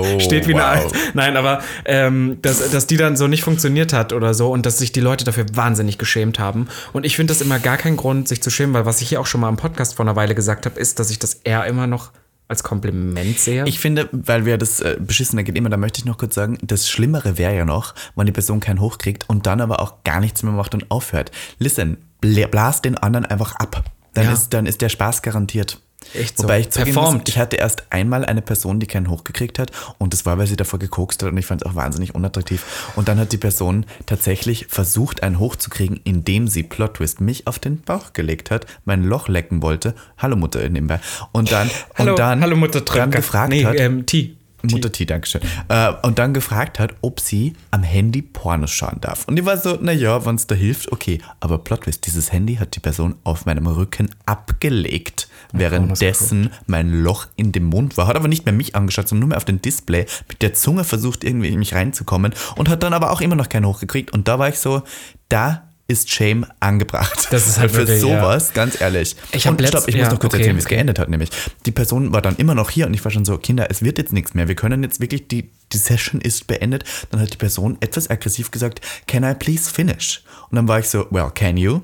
Oh, 0.00 0.20
steht 0.20 0.46
wie 0.48 0.54
eine 0.54 0.62
wow. 0.62 0.84
Eins. 0.92 0.92
Nein, 1.14 1.36
aber 1.36 1.60
ähm, 1.84 2.38
dass, 2.42 2.70
dass 2.70 2.86
die 2.86 2.96
dann 2.96 3.16
so 3.16 3.26
nicht 3.26 3.42
funktioniert 3.42 3.92
hat 3.92 4.12
oder 4.12 4.34
so 4.34 4.50
und 4.50 4.66
dass 4.66 4.78
sich 4.78 4.92
die 4.92 5.00
Leute 5.00 5.24
dafür 5.24 5.46
wahnsinnig 5.52 5.98
geschämt 5.98 6.38
haben. 6.38 6.68
Und 6.92 7.04
ich 7.06 7.16
finde 7.16 7.32
das 7.32 7.40
immer 7.40 7.58
gar 7.58 7.76
kein 7.76 7.96
Grund, 7.96 8.28
sich 8.28 8.42
zu 8.42 8.50
schämen, 8.50 8.74
weil 8.74 8.86
was 8.86 9.00
ich 9.00 9.08
hier 9.08 9.20
auch 9.20 9.26
schon 9.26 9.40
mal 9.40 9.48
im 9.48 9.56
Podcast 9.56 9.94
vor 9.94 10.04
einer 10.04 10.16
Weile 10.16 10.34
gesagt 10.34 10.66
habe, 10.66 10.78
ist, 10.80 10.98
dass 10.98 11.10
ich 11.10 11.18
das 11.18 11.34
eher 11.44 11.64
immer 11.66 11.86
noch 11.86 12.10
als 12.48 12.62
Kompliment 12.62 13.40
sehe. 13.40 13.64
Ich 13.66 13.80
finde, 13.80 14.08
weil 14.12 14.46
wir 14.46 14.56
das 14.56 14.80
äh, 14.80 14.96
beschissene 15.00 15.42
geht 15.42 15.56
immer, 15.56 15.68
da 15.68 15.76
möchte 15.76 15.98
ich 15.98 16.04
noch 16.04 16.16
kurz 16.16 16.36
sagen, 16.36 16.58
das 16.62 16.88
Schlimmere 16.88 17.38
wäre 17.38 17.56
ja 17.56 17.64
noch, 17.64 17.92
wenn 18.14 18.26
die 18.26 18.32
Person 18.32 18.60
keinen 18.60 18.80
Hoch 18.80 18.98
kriegt 18.98 19.28
und 19.28 19.46
dann 19.46 19.60
aber 19.60 19.80
auch 19.80 20.04
gar 20.04 20.20
nichts 20.20 20.44
mehr 20.44 20.52
macht 20.52 20.72
und 20.72 20.88
aufhört. 20.90 21.32
Listen, 21.58 21.96
bla- 22.20 22.46
blas 22.46 22.82
den 22.82 22.96
anderen 22.98 23.26
einfach 23.26 23.56
ab. 23.56 23.82
Dann, 24.14 24.26
Ja. 24.26 24.32
ist, 24.32 24.50
dann 24.54 24.64
ist 24.66 24.80
der 24.80 24.88
Spaß 24.90 25.22
garantiert. 25.22 25.80
Echt 26.14 26.38
so. 26.38 26.44
Wobei 26.44 26.60
ich 26.60 26.70
Performt. 26.70 27.20
muss, 27.20 27.28
ich 27.28 27.38
hatte 27.38 27.56
erst 27.56 27.84
einmal 27.90 28.24
eine 28.24 28.42
Person, 28.42 28.80
die 28.80 28.86
keinen 28.86 29.10
Hoch 29.10 29.24
gekriegt 29.24 29.58
hat 29.58 29.70
und 29.98 30.12
das 30.12 30.26
war, 30.26 30.38
weil 30.38 30.46
sie 30.46 30.56
davor 30.56 30.78
gekokst 30.78 31.22
hat 31.22 31.30
und 31.30 31.38
ich 31.38 31.46
fand 31.46 31.62
es 31.62 31.66
auch 31.66 31.74
wahnsinnig 31.74 32.14
unattraktiv. 32.14 32.90
Und 32.96 33.08
dann 33.08 33.18
hat 33.18 33.32
die 33.32 33.38
Person 33.38 33.86
tatsächlich 34.06 34.66
versucht, 34.68 35.22
einen 35.22 35.38
Hoch 35.38 35.56
zu 35.56 35.70
kriegen, 35.70 36.00
indem 36.04 36.48
sie, 36.48 36.62
Plot 36.62 36.94
Twist, 36.94 37.20
mich 37.20 37.46
auf 37.46 37.58
den 37.58 37.80
Bauch 37.82 38.12
gelegt 38.12 38.50
hat, 38.50 38.66
mein 38.84 39.02
Loch 39.02 39.28
lecken 39.28 39.62
wollte. 39.62 39.94
Hallo 40.18 40.36
Mutter 40.36 40.68
nebenbei. 40.68 41.00
Und 41.32 41.52
dann, 41.52 41.70
hallo, 41.94 42.12
und 42.12 42.18
dann, 42.18 42.40
hallo 42.40 42.56
Mutter 42.56 42.80
dann 42.80 43.10
gefragt 43.10 43.50
nee, 43.50 43.64
hat, 43.64 43.78
ähm, 43.78 44.06
T. 44.06 44.35
Mutter 44.66 44.92
T, 44.92 45.04
Dankeschön. 45.04 45.40
Äh, 45.68 45.92
und 46.02 46.18
dann 46.18 46.34
gefragt 46.34 46.78
hat, 46.78 46.94
ob 47.00 47.20
sie 47.20 47.54
am 47.70 47.82
Handy 47.82 48.22
Pornos 48.22 48.70
schauen 48.70 49.00
darf. 49.00 49.26
Und 49.26 49.38
ich 49.38 49.44
war 49.44 49.56
so, 49.56 49.78
naja, 49.80 50.24
wenn 50.24 50.36
es 50.36 50.46
da 50.46 50.54
hilft, 50.54 50.92
okay. 50.92 51.18
Aber 51.40 51.58
Plot 51.58 51.82
Twist, 51.82 52.06
dieses 52.06 52.32
Handy 52.32 52.56
hat 52.56 52.76
die 52.76 52.80
Person 52.80 53.16
auf 53.24 53.46
meinem 53.46 53.66
Rücken 53.66 54.10
abgelegt, 54.26 55.28
währenddessen 55.52 56.50
mein 56.66 56.92
Loch 57.02 57.26
in 57.36 57.52
dem 57.52 57.64
Mund 57.64 57.96
war. 57.96 58.06
Hat 58.06 58.16
aber 58.16 58.28
nicht 58.28 58.44
mehr 58.44 58.54
mich 58.54 58.74
angeschaut, 58.74 59.08
sondern 59.08 59.20
nur 59.20 59.28
mehr 59.30 59.38
auf 59.38 59.44
den 59.44 59.62
Display, 59.62 60.06
mit 60.28 60.42
der 60.42 60.54
Zunge 60.54 60.84
versucht, 60.84 61.24
irgendwie 61.24 61.48
in 61.48 61.58
mich 61.58 61.74
reinzukommen 61.74 62.34
und 62.56 62.68
hat 62.68 62.82
dann 62.82 62.92
aber 62.92 63.10
auch 63.10 63.20
immer 63.20 63.36
noch 63.36 63.48
keinen 63.48 63.66
hochgekriegt. 63.66 64.12
Und 64.12 64.28
da 64.28 64.38
war 64.38 64.48
ich 64.48 64.58
so, 64.58 64.82
da 65.28 65.65
ist 65.88 66.10
Shame 66.10 66.46
angebracht. 66.60 67.28
Das 67.30 67.46
ist 67.46 67.58
halt 67.58 67.70
für 67.72 67.78
wirklich, 67.86 68.02
ja. 68.02 68.20
sowas, 68.20 68.52
ganz 68.52 68.80
ehrlich. 68.80 69.16
Ich 69.32 69.46
und 69.46 69.60
stopp, 69.66 69.82
letzt- 69.82 69.88
ich 69.88 69.96
muss 69.96 70.06
ja, 70.06 70.12
noch 70.12 70.20
kurz 70.20 70.34
okay, 70.34 70.42
erzählen, 70.42 70.56
wie 70.56 70.60
es 70.60 70.66
okay. 70.66 70.74
geendet 70.76 70.98
hat, 70.98 71.08
nämlich. 71.08 71.30
Die 71.64 71.70
Person 71.70 72.12
war 72.12 72.22
dann 72.22 72.36
immer 72.36 72.54
noch 72.54 72.70
hier 72.70 72.86
und 72.86 72.94
ich 72.94 73.04
war 73.04 73.12
schon 73.12 73.24
so, 73.24 73.38
Kinder, 73.38 73.68
es 73.70 73.82
wird 73.82 73.98
jetzt 73.98 74.12
nichts 74.12 74.34
mehr. 74.34 74.48
Wir 74.48 74.56
können 74.56 74.82
jetzt 74.82 75.00
wirklich, 75.00 75.28
die, 75.28 75.50
die 75.72 75.76
Session 75.76 76.20
ist 76.20 76.46
beendet. 76.46 76.84
Dann 77.10 77.20
hat 77.20 77.32
die 77.32 77.36
Person 77.38 77.78
etwas 77.80 78.10
aggressiv 78.10 78.50
gesagt, 78.50 78.80
can 79.06 79.22
I 79.22 79.34
please 79.34 79.70
finish? 79.70 80.22
Und 80.50 80.56
dann 80.56 80.68
war 80.68 80.78
ich 80.78 80.88
so, 80.88 81.06
well, 81.10 81.30
can 81.32 81.56
you? 81.56 81.80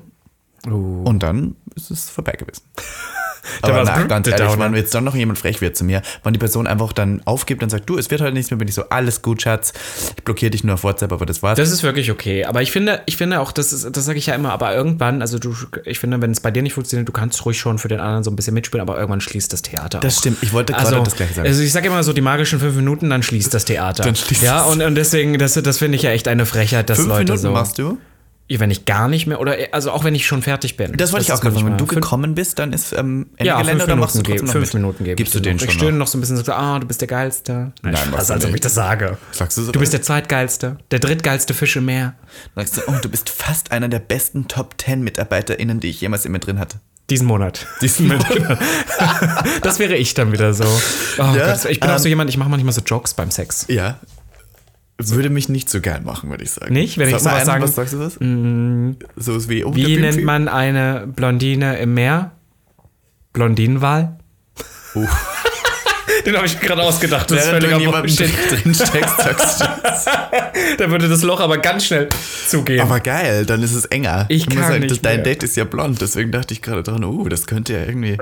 Uh. 0.67 1.03
Und 1.03 1.23
dann 1.23 1.55
ist 1.75 1.91
es 1.91 2.09
vorbei 2.09 2.33
gewesen. 2.33 2.63
Aber 3.61 3.75
war's 3.75 3.89
na, 3.91 3.99
gut, 3.99 4.09
ganz 4.09 4.25
der 4.27 4.37
ehrlich, 4.37 4.53
Downer. 4.53 4.65
wenn 4.65 4.75
jetzt 4.75 4.93
dann 4.95 5.03
noch 5.03 5.15
jemand 5.15 5.37
frech 5.37 5.61
wird 5.61 5.75
zu 5.77 5.83
mir, 5.83 6.01
wenn 6.23 6.33
die 6.33 6.39
Person 6.39 6.67
einfach 6.67 6.93
dann 6.93 7.21
aufgibt 7.25 7.61
und 7.63 7.69
sagt, 7.69 7.89
du, 7.89 7.97
es 7.97 8.09
wird 8.11 8.21
heute 8.21 8.33
nichts 8.33 8.51
mehr, 8.51 8.57
bin 8.57 8.67
ich 8.67 8.75
so, 8.75 8.83
alles 8.89 9.21
gut, 9.21 9.41
Schatz. 9.41 9.73
Ich 10.17 10.23
blockiere 10.23 10.51
dich 10.51 10.63
nur 10.63 10.75
auf 10.75 10.83
WhatsApp, 10.83 11.11
aber 11.11 11.25
das 11.25 11.43
war's. 11.43 11.57
Das 11.57 11.71
ist 11.71 11.83
wirklich 11.83 12.11
okay. 12.11 12.45
Aber 12.45 12.61
ich 12.61 12.71
finde, 12.71 13.01
ich 13.05 13.17
finde 13.17 13.39
auch, 13.39 13.51
das 13.51 13.73
ist, 13.73 13.95
das 13.95 14.05
sage 14.05 14.17
ich 14.19 14.27
ja 14.27 14.35
immer, 14.35 14.51
aber 14.51 14.73
irgendwann, 14.75 15.21
also 15.21 15.39
du, 15.39 15.55
ich 15.85 15.99
finde, 15.99 16.21
wenn 16.21 16.31
es 16.31 16.39
bei 16.39 16.51
dir 16.51 16.61
nicht 16.63 16.73
funktioniert, 16.73 17.07
du 17.07 17.11
kannst 17.13 17.45
ruhig 17.45 17.59
schon 17.59 17.77
für 17.79 17.87
den 17.87 17.99
anderen 17.99 18.23
so 18.23 18.31
ein 18.31 18.35
bisschen 18.35 18.53
mitspielen, 18.53 18.81
aber 18.81 18.97
irgendwann 18.97 19.21
schließt 19.21 19.51
das 19.51 19.61
Theater 19.61 19.99
Das 19.99 20.15
auch. 20.15 20.19
stimmt, 20.19 20.37
ich 20.41 20.53
wollte 20.53 20.73
gerade 20.73 20.87
Also, 20.87 21.03
das 21.03 21.15
gleiche 21.15 21.33
sagen. 21.33 21.47
also 21.47 21.61
ich 21.61 21.71
sage 21.71 21.87
immer 21.87 22.03
so 22.03 22.13
die 22.13 22.21
magischen 22.21 22.59
fünf 22.59 22.75
Minuten, 22.75 23.09
dann 23.09 23.23
schließt 23.23 23.53
das 23.53 23.65
Theater. 23.65 24.03
Dann 24.03 24.15
schließt 24.15 24.41
ja, 24.43 24.63
und, 24.63 24.81
und 24.81 24.95
deswegen, 24.95 25.37
das, 25.37 25.53
das 25.53 25.77
finde 25.77 25.95
ich 25.97 26.03
ja 26.03 26.11
echt 26.11 26.27
eine 26.27 26.45
Frechheit, 26.45 26.89
dass 26.89 26.97
Fünf 26.97 27.09
Leute 27.09 27.23
Minuten 27.33 27.41
so. 27.41 27.51
machst 27.51 27.77
du? 27.77 27.97
Ja, 28.53 28.59
wenn 28.59 28.69
ich 28.69 28.85
gar 28.85 29.07
nicht 29.07 29.25
mehr, 29.25 29.41
oder 29.41 29.57
also 29.71 29.89
auch 29.91 30.03
wenn 30.03 30.13
ich 30.13 30.27
schon 30.27 30.41
fertig 30.43 30.77
bin. 30.77 30.93
Das 30.95 31.11
wollte 31.11 31.25
ich 31.25 31.33
auch 31.33 31.41
gerade. 31.41 31.55
Wenn 31.55 31.77
du 31.77 31.85
gekommen 31.87 32.35
bist, 32.35 32.59
dann 32.59 32.71
ist 32.71 32.93
ähm, 32.93 33.27
Ende 33.37 33.47
ja, 33.47 33.59
Gelände 33.59 33.83
oder 33.83 33.95
machst 33.95 34.15
du 34.15 34.21
trotzdem 34.21 34.45
noch 34.45 34.51
fünf? 34.53 34.73
Minuten 34.75 35.03
gebe 35.03 35.15
Gibst 35.15 35.33
du 35.33 35.39
den 35.39 35.55
noch. 35.55 35.61
schon 35.61 35.69
Ich 35.69 35.75
noch? 35.75 35.81
stöhne 35.81 35.97
noch 35.97 36.07
so 36.07 36.17
ein 36.17 36.21
bisschen 36.21 36.37
so, 36.37 36.51
ah, 36.51 36.79
du 36.79 36.85
bist 36.87 37.01
der 37.01 37.07
Geilste. 37.07 37.71
Nein, 37.81 37.95
du 38.11 38.15
als 38.15 38.29
ob 38.29 38.53
ich 38.53 38.61
das 38.61 38.75
sage. 38.75 39.17
Sagst 39.31 39.57
du 39.57 39.63
so? 39.63 39.71
Du 39.71 39.79
bist 39.79 39.91
der 39.93 40.01
Zweitgeilste, 40.03 40.77
der 40.91 40.99
drittgeilste 40.99 41.53
Fisch 41.53 41.75
im 41.75 41.85
Meer. 41.85 42.13
Sagst 42.55 42.77
du, 42.77 42.81
oh, 42.87 42.93
du 43.01 43.09
bist 43.09 43.29
fast 43.29 43.71
einer 43.71 43.89
der 43.89 43.99
besten 43.99 44.47
Top 44.47 44.75
10 44.79 45.01
MitarbeiterInnen, 45.03 45.79
die 45.79 45.89
ich 45.89 46.01
jemals 46.01 46.25
immer 46.25 46.39
drin 46.39 46.59
hatte. 46.59 46.79
Diesen 47.09 47.27
Monat. 47.27 47.67
Diesen 47.81 48.07
Monat. 48.07 48.59
Das 49.61 49.79
wäre 49.79 49.95
ich 49.95 50.13
dann 50.13 50.31
wieder 50.31 50.53
so. 50.53 50.63
Oh 50.63 51.35
Ja, 51.35 51.53
Gott, 51.53 51.65
ich 51.65 51.79
bin 51.79 51.89
auch 51.89 51.95
ähm, 51.95 51.99
so 51.99 52.07
jemand, 52.07 52.29
ich 52.29 52.37
mache 52.37 52.49
manchmal 52.49 52.73
so 52.73 52.81
Jokes 52.81 53.13
beim 53.13 53.29
Sex. 53.31 53.65
Ja. 53.67 53.99
Würde 54.99 55.29
mich 55.29 55.49
nicht 55.49 55.69
so 55.69 55.81
gern 55.81 56.03
machen, 56.05 56.29
würde 56.29 56.43
ich 56.43 56.51
sagen. 56.51 56.73
Nicht? 56.73 56.97
Wenn 56.97 57.09
ich 57.09 57.15
Sag 57.17 57.23
mal 57.23 57.45
sowas 57.45 57.49
einen, 57.49 57.61
sagen- 57.61 57.63
Was 57.63 57.75
sagst 57.75 57.93
du 57.93 59.15
was? 59.15 59.25
So 59.25 59.35
ist 59.37 59.49
wie, 59.49 59.65
oh, 59.65 59.75
Wie 59.75 59.97
nennt 59.97 60.23
man 60.23 60.47
eine 60.47 61.07
Blondine 61.07 61.77
im 61.79 61.93
Meer? 61.93 62.31
Blondinenwahl? 63.33 64.17
Uh. 64.95 65.07
Den 66.25 66.35
habe 66.37 66.45
ich 66.45 66.59
gerade 66.59 66.81
ausgedacht. 66.81 67.29
Das 67.29 67.45
Während 67.45 67.63
du 67.63 67.67
in 67.67 67.79
jemandem 67.81 68.15
drin 68.15 68.73
steckst, 68.73 69.17
sagst 69.17 69.61
du 69.61 69.65
das. 69.83 70.05
Da 70.77 70.89
würde 70.89 71.09
das 71.09 71.21
Loch 71.23 71.39
aber 71.41 71.57
ganz 71.57 71.85
schnell 71.85 72.09
zugehen. 72.47 72.79
Aber 72.81 72.99
geil, 72.99 73.45
dann 73.45 73.61
ist 73.61 73.73
es 73.73 73.85
enger. 73.85 74.25
Ich 74.29 74.47
kann 74.49 74.79
nicht 74.79 74.91
das, 74.91 75.01
Dein 75.01 75.17
mehr. 75.17 75.23
Date 75.25 75.43
ist 75.43 75.57
ja 75.57 75.63
blond, 75.65 76.01
deswegen 76.01 76.31
dachte 76.31 76.53
ich 76.53 76.61
gerade 76.61 76.83
dran, 76.83 77.03
oh, 77.03 77.27
das 77.27 77.45
könnte 77.47 77.73
ja 77.73 77.79
irgendwie 77.79 78.17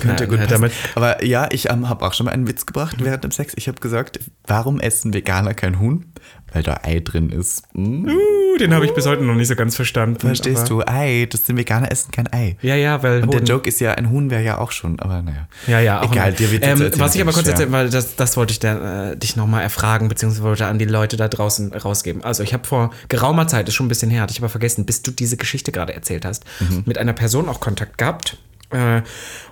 könnte 0.00 0.24
ja 0.24 0.30
gut 0.30 0.38
passen. 0.38 0.50
damit- 0.50 0.72
Aber 0.94 1.24
ja, 1.24 1.48
ich 1.50 1.70
ähm, 1.70 1.88
habe 1.88 2.06
auch 2.06 2.14
schon 2.14 2.26
mal 2.26 2.32
einen 2.32 2.46
Witz 2.46 2.66
gebracht 2.66 2.96
während 3.00 3.24
dem 3.24 3.30
Sex. 3.32 3.52
Ich 3.56 3.68
habe 3.68 3.80
gesagt, 3.80 4.20
warum 4.46 4.78
essen 4.80 5.12
Veganer 5.12 5.54
kein 5.54 5.80
Huhn? 5.80 6.06
Weil 6.52 6.62
da 6.64 6.80
Ei 6.82 7.00
drin 7.00 7.30
ist. 7.30 7.62
Hm, 7.74 8.06
Uh, 8.06 8.58
den 8.58 8.74
habe 8.74 8.84
ich 8.84 8.92
bis 8.92 9.06
heute 9.06 9.22
noch 9.22 9.34
nicht 9.36 9.46
so 9.48 9.54
ganz 9.54 9.76
verstanden. 9.76 10.18
verstehst 10.18 10.68
du? 10.68 10.82
Ei, 10.84 11.26
das 11.30 11.46
sind 11.46 11.56
Veganer 11.56 11.90
essen 11.92 12.10
kein 12.10 12.26
Ei. 12.32 12.56
Ja, 12.62 12.74
ja, 12.74 13.02
weil 13.04 13.22
Und 13.22 13.32
der 13.32 13.40
Huhn- 13.40 13.46
Joke 13.46 13.68
ist 13.68 13.80
ja, 13.80 13.92
ein 13.94 14.10
Huhn 14.10 14.30
wäre 14.30 14.42
ja 14.42 14.58
auch 14.58 14.72
schon, 14.72 14.98
aber 14.98 15.22
naja. 15.22 15.46
Ja, 15.68 15.78
ja, 15.80 16.00
auch 16.02 16.10
Egal, 16.12 16.32
dir 16.32 16.50
wird 16.50 16.64
ähm, 16.64 16.70
erzählen, 16.82 16.92
Was 17.00 17.14
ich 17.14 17.20
aber 17.22 17.32
kurz 17.32 17.46
erzählen, 17.48 17.70
weil 17.72 17.88
das, 17.90 18.16
das 18.16 18.36
wollte 18.36 18.52
ich 18.52 18.58
da, 18.58 19.12
äh, 19.12 19.16
dich 19.16 19.36
nochmal 19.36 19.62
erfragen, 19.62 20.08
beziehungsweise 20.08 20.66
an 20.66 20.78
die 20.80 20.84
Leute 20.86 21.16
da 21.16 21.28
draußen 21.28 21.72
rausgeben. 21.72 22.24
Also 22.24 22.42
ich 22.42 22.52
habe 22.52 22.66
vor 22.66 22.90
geraumer 23.08 23.46
Zeit, 23.46 23.68
ist 23.68 23.74
schon 23.74 23.86
ein 23.86 23.88
bisschen 23.88 24.10
her, 24.10 24.22
hatte 24.22 24.32
ich 24.32 24.40
aber 24.40 24.48
vergessen, 24.48 24.84
bis 24.84 25.02
du 25.02 25.12
diese 25.12 25.36
Geschichte 25.36 25.70
gerade 25.72 25.94
erzählt 25.94 26.24
hast, 26.24 26.44
Mhm. 26.58 26.82
mit 26.86 26.98
einer 26.98 27.12
Person 27.12 27.48
auch 27.48 27.60
Kontakt 27.60 27.96
gehabt 27.98 28.36
äh, 28.70 29.02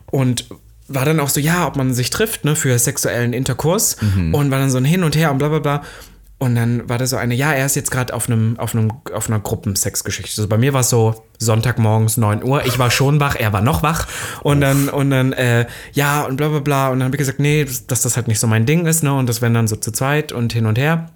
und 0.07 0.47
war 0.89 1.05
dann 1.05 1.21
auch 1.21 1.29
so, 1.29 1.39
ja, 1.39 1.67
ob 1.67 1.77
man 1.77 1.93
sich 1.95 2.11
trifft, 2.11 2.45
ne, 2.45 2.57
für 2.57 2.79
sexuellen 2.79 3.33
Interkurs 3.35 3.97
Mhm. 4.01 4.35
und 4.35 4.51
war 4.51 4.59
dann 4.59 4.71
so 4.71 4.79
ein 4.79 4.85
Hin 4.85 5.05
und 5.05 5.17
Her 5.17 5.31
und 5.31 5.39
bla 5.39 5.49
bla 5.49 5.59
bla. 5.61 5.83
Und 6.39 6.55
dann 6.55 6.89
war 6.89 6.99
da 6.99 7.07
so 7.07 7.17
eine, 7.17 7.35
ja, 7.35 7.53
er 7.53 7.67
ist 7.67 7.75
jetzt 7.75 7.91
gerade 7.91 8.15
auf 8.15 8.29
einem, 8.29 8.59
auf 8.61 8.73
einem, 8.73 8.93
auf 9.13 9.29
einer 9.29 9.41
Gruppensexgeschichte. 9.41 10.41
Also 10.41 10.49
bei 10.49 10.57
mir 10.57 10.73
war 10.73 10.83
es 10.83 10.91
so 10.91 11.25
Sonntagmorgens 11.39 12.17
9 12.17 12.45
Uhr. 12.45 12.65
Ich 12.65 12.79
war 12.79 12.93
schon 12.93 13.19
wach, 13.19 13.35
er 13.35 13.53
war 13.53 13.61
noch 13.61 13.83
wach. 13.83 14.07
Und 14.43 14.61
dann, 14.61 14.89
und 14.89 15.11
dann, 15.11 15.33
äh, 15.33 15.67
ja, 15.93 16.23
und 16.23 16.37
bla 16.37 16.49
bla 16.49 16.61
bla. 16.61 16.89
Und 16.91 17.01
dann 17.01 17.07
habe 17.07 17.17
ich 17.17 17.19
gesagt, 17.19 17.41
nee, 17.41 17.65
dass, 17.65 17.89
dass 17.89 18.03
das 18.03 18.17
halt 18.17 18.29
nicht 18.29 18.39
so 18.39 18.47
mein 18.47 18.67
Ding 18.67 18.87
ist, 18.87 19.03
ne? 19.03 19.13
Und 19.13 19.29
das 19.29 19.43
wären 19.43 19.55
dann 19.55 19.67
so 19.67 19.75
zu 19.75 19.91
zweit 19.91 20.31
und 20.31 20.53
hin 20.53 20.67
und 20.67 20.79
her. 20.79 21.11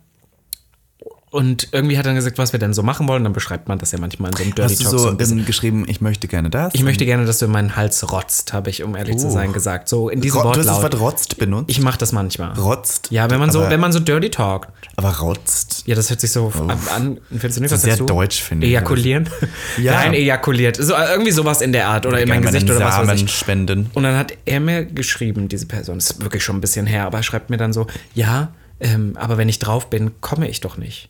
Und 1.33 1.68
irgendwie 1.73 1.97
hat 1.97 2.05
er 2.05 2.11
dann 2.11 2.16
gesagt, 2.16 2.37
was 2.37 2.53
wir 2.53 2.61
denn 2.61 2.75
so 2.75 2.83
machen 2.83 3.09
wollen. 3.09 3.25
Dann 3.25 3.33
beschreibt 3.33 3.66
man 3.66 3.79
das 3.79 3.90
ja 3.90 3.99
manchmal 3.99 4.31
in 4.33 4.37
so 4.37 4.42
einem 4.42 4.55
Dirty 4.55 4.75
Hast 4.75 4.81
du 4.85 4.90
Talk 4.90 5.01
so 5.01 5.09
ein 5.09 5.16
bisschen. 5.16 5.47
geschrieben, 5.47 5.87
ich 5.88 6.03
möchte 6.03 6.29
gerne 6.29 6.51
das? 6.51 6.75
Ich 6.75 6.83
möchte 6.83 7.07
gerne, 7.07 7.25
dass 7.25 7.38
du 7.38 7.47
in 7.47 7.51
meinen 7.53 7.75
Hals 7.75 8.12
rotzt, 8.12 8.53
habe 8.53 8.68
ich, 8.68 8.83
um 8.85 8.95
ehrlich 8.95 9.16
zu 9.16 9.29
Oh. 9.29 9.31
sein, 9.31 9.55
gesagt. 9.55 9.88
So 9.88 10.11
in 10.11 10.21
diesem 10.21 10.40
Ro- 10.42 10.53
Du 10.53 10.59
hast 10.59 10.66
das 10.66 10.83
Wortlaut. 10.83 11.01
Wort 11.01 11.12
rotzt 11.14 11.38
benutzt? 11.38 11.71
Ich 11.71 11.81
mache 11.81 11.97
das 11.97 12.12
manchmal. 12.12 12.53
rotzt? 12.59 13.09
Ja, 13.11 13.31
wenn 13.31 13.40
man 13.40 13.51
so, 13.51 13.61
wenn 13.68 13.81
man 13.81 13.92
so 13.92 13.99
dirty 14.01 14.29
talkt. 14.29 14.68
Aber 14.97 15.09
rotzt? 15.21 15.85
Ja, 15.87 15.95
das 15.95 16.11
hört 16.11 16.21
sich 16.21 16.31
so 16.33 16.53
an. 16.68 16.79
an 16.95 17.18
findest 17.31 17.57
du 17.57 17.62
nicht, 17.62 17.71
was 17.73 17.81
sehr 17.81 17.97
du? 17.97 18.05
deutsch, 18.05 18.42
finde 18.42 18.66
ich. 18.66 18.73
Ejakulieren? 18.73 19.29
Ja. 19.79 19.95
Nein, 19.95 20.12
ejakuliert. 20.12 20.77
So, 20.77 20.92
irgendwie 20.95 21.31
sowas 21.33 21.62
in 21.62 21.73
der 21.73 21.88
Art. 21.88 22.05
Oder 22.05 22.21
in 22.21 22.29
mein 22.29 22.42
Gesicht 22.42 22.66
oder 22.68 22.81
was 22.81 22.99
weiß 22.99 23.07
Samen 23.07 23.25
ich. 23.25 23.33
spenden. 23.35 23.90
Und 23.95 24.03
dann 24.03 24.18
hat 24.18 24.35
er 24.45 24.61
mir 24.61 24.85
geschrieben, 24.85 25.49
diese 25.49 25.64
Person, 25.64 25.95
das 25.97 26.11
ist 26.11 26.23
wirklich 26.23 26.45
schon 26.45 26.57
ein 26.57 26.61
bisschen 26.61 26.85
her, 26.85 27.07
aber 27.07 27.16
er 27.18 27.23
schreibt 27.23 27.49
mir 27.49 27.57
dann 27.57 27.73
so, 27.73 27.87
ja, 28.12 28.53
ähm, 28.81 29.14
aber 29.16 29.38
wenn 29.38 29.49
ich 29.49 29.59
drauf 29.61 29.88
bin, 29.88 30.11
komme 30.21 30.47
ich 30.47 30.61
doch 30.61 30.77
nicht. 30.77 31.09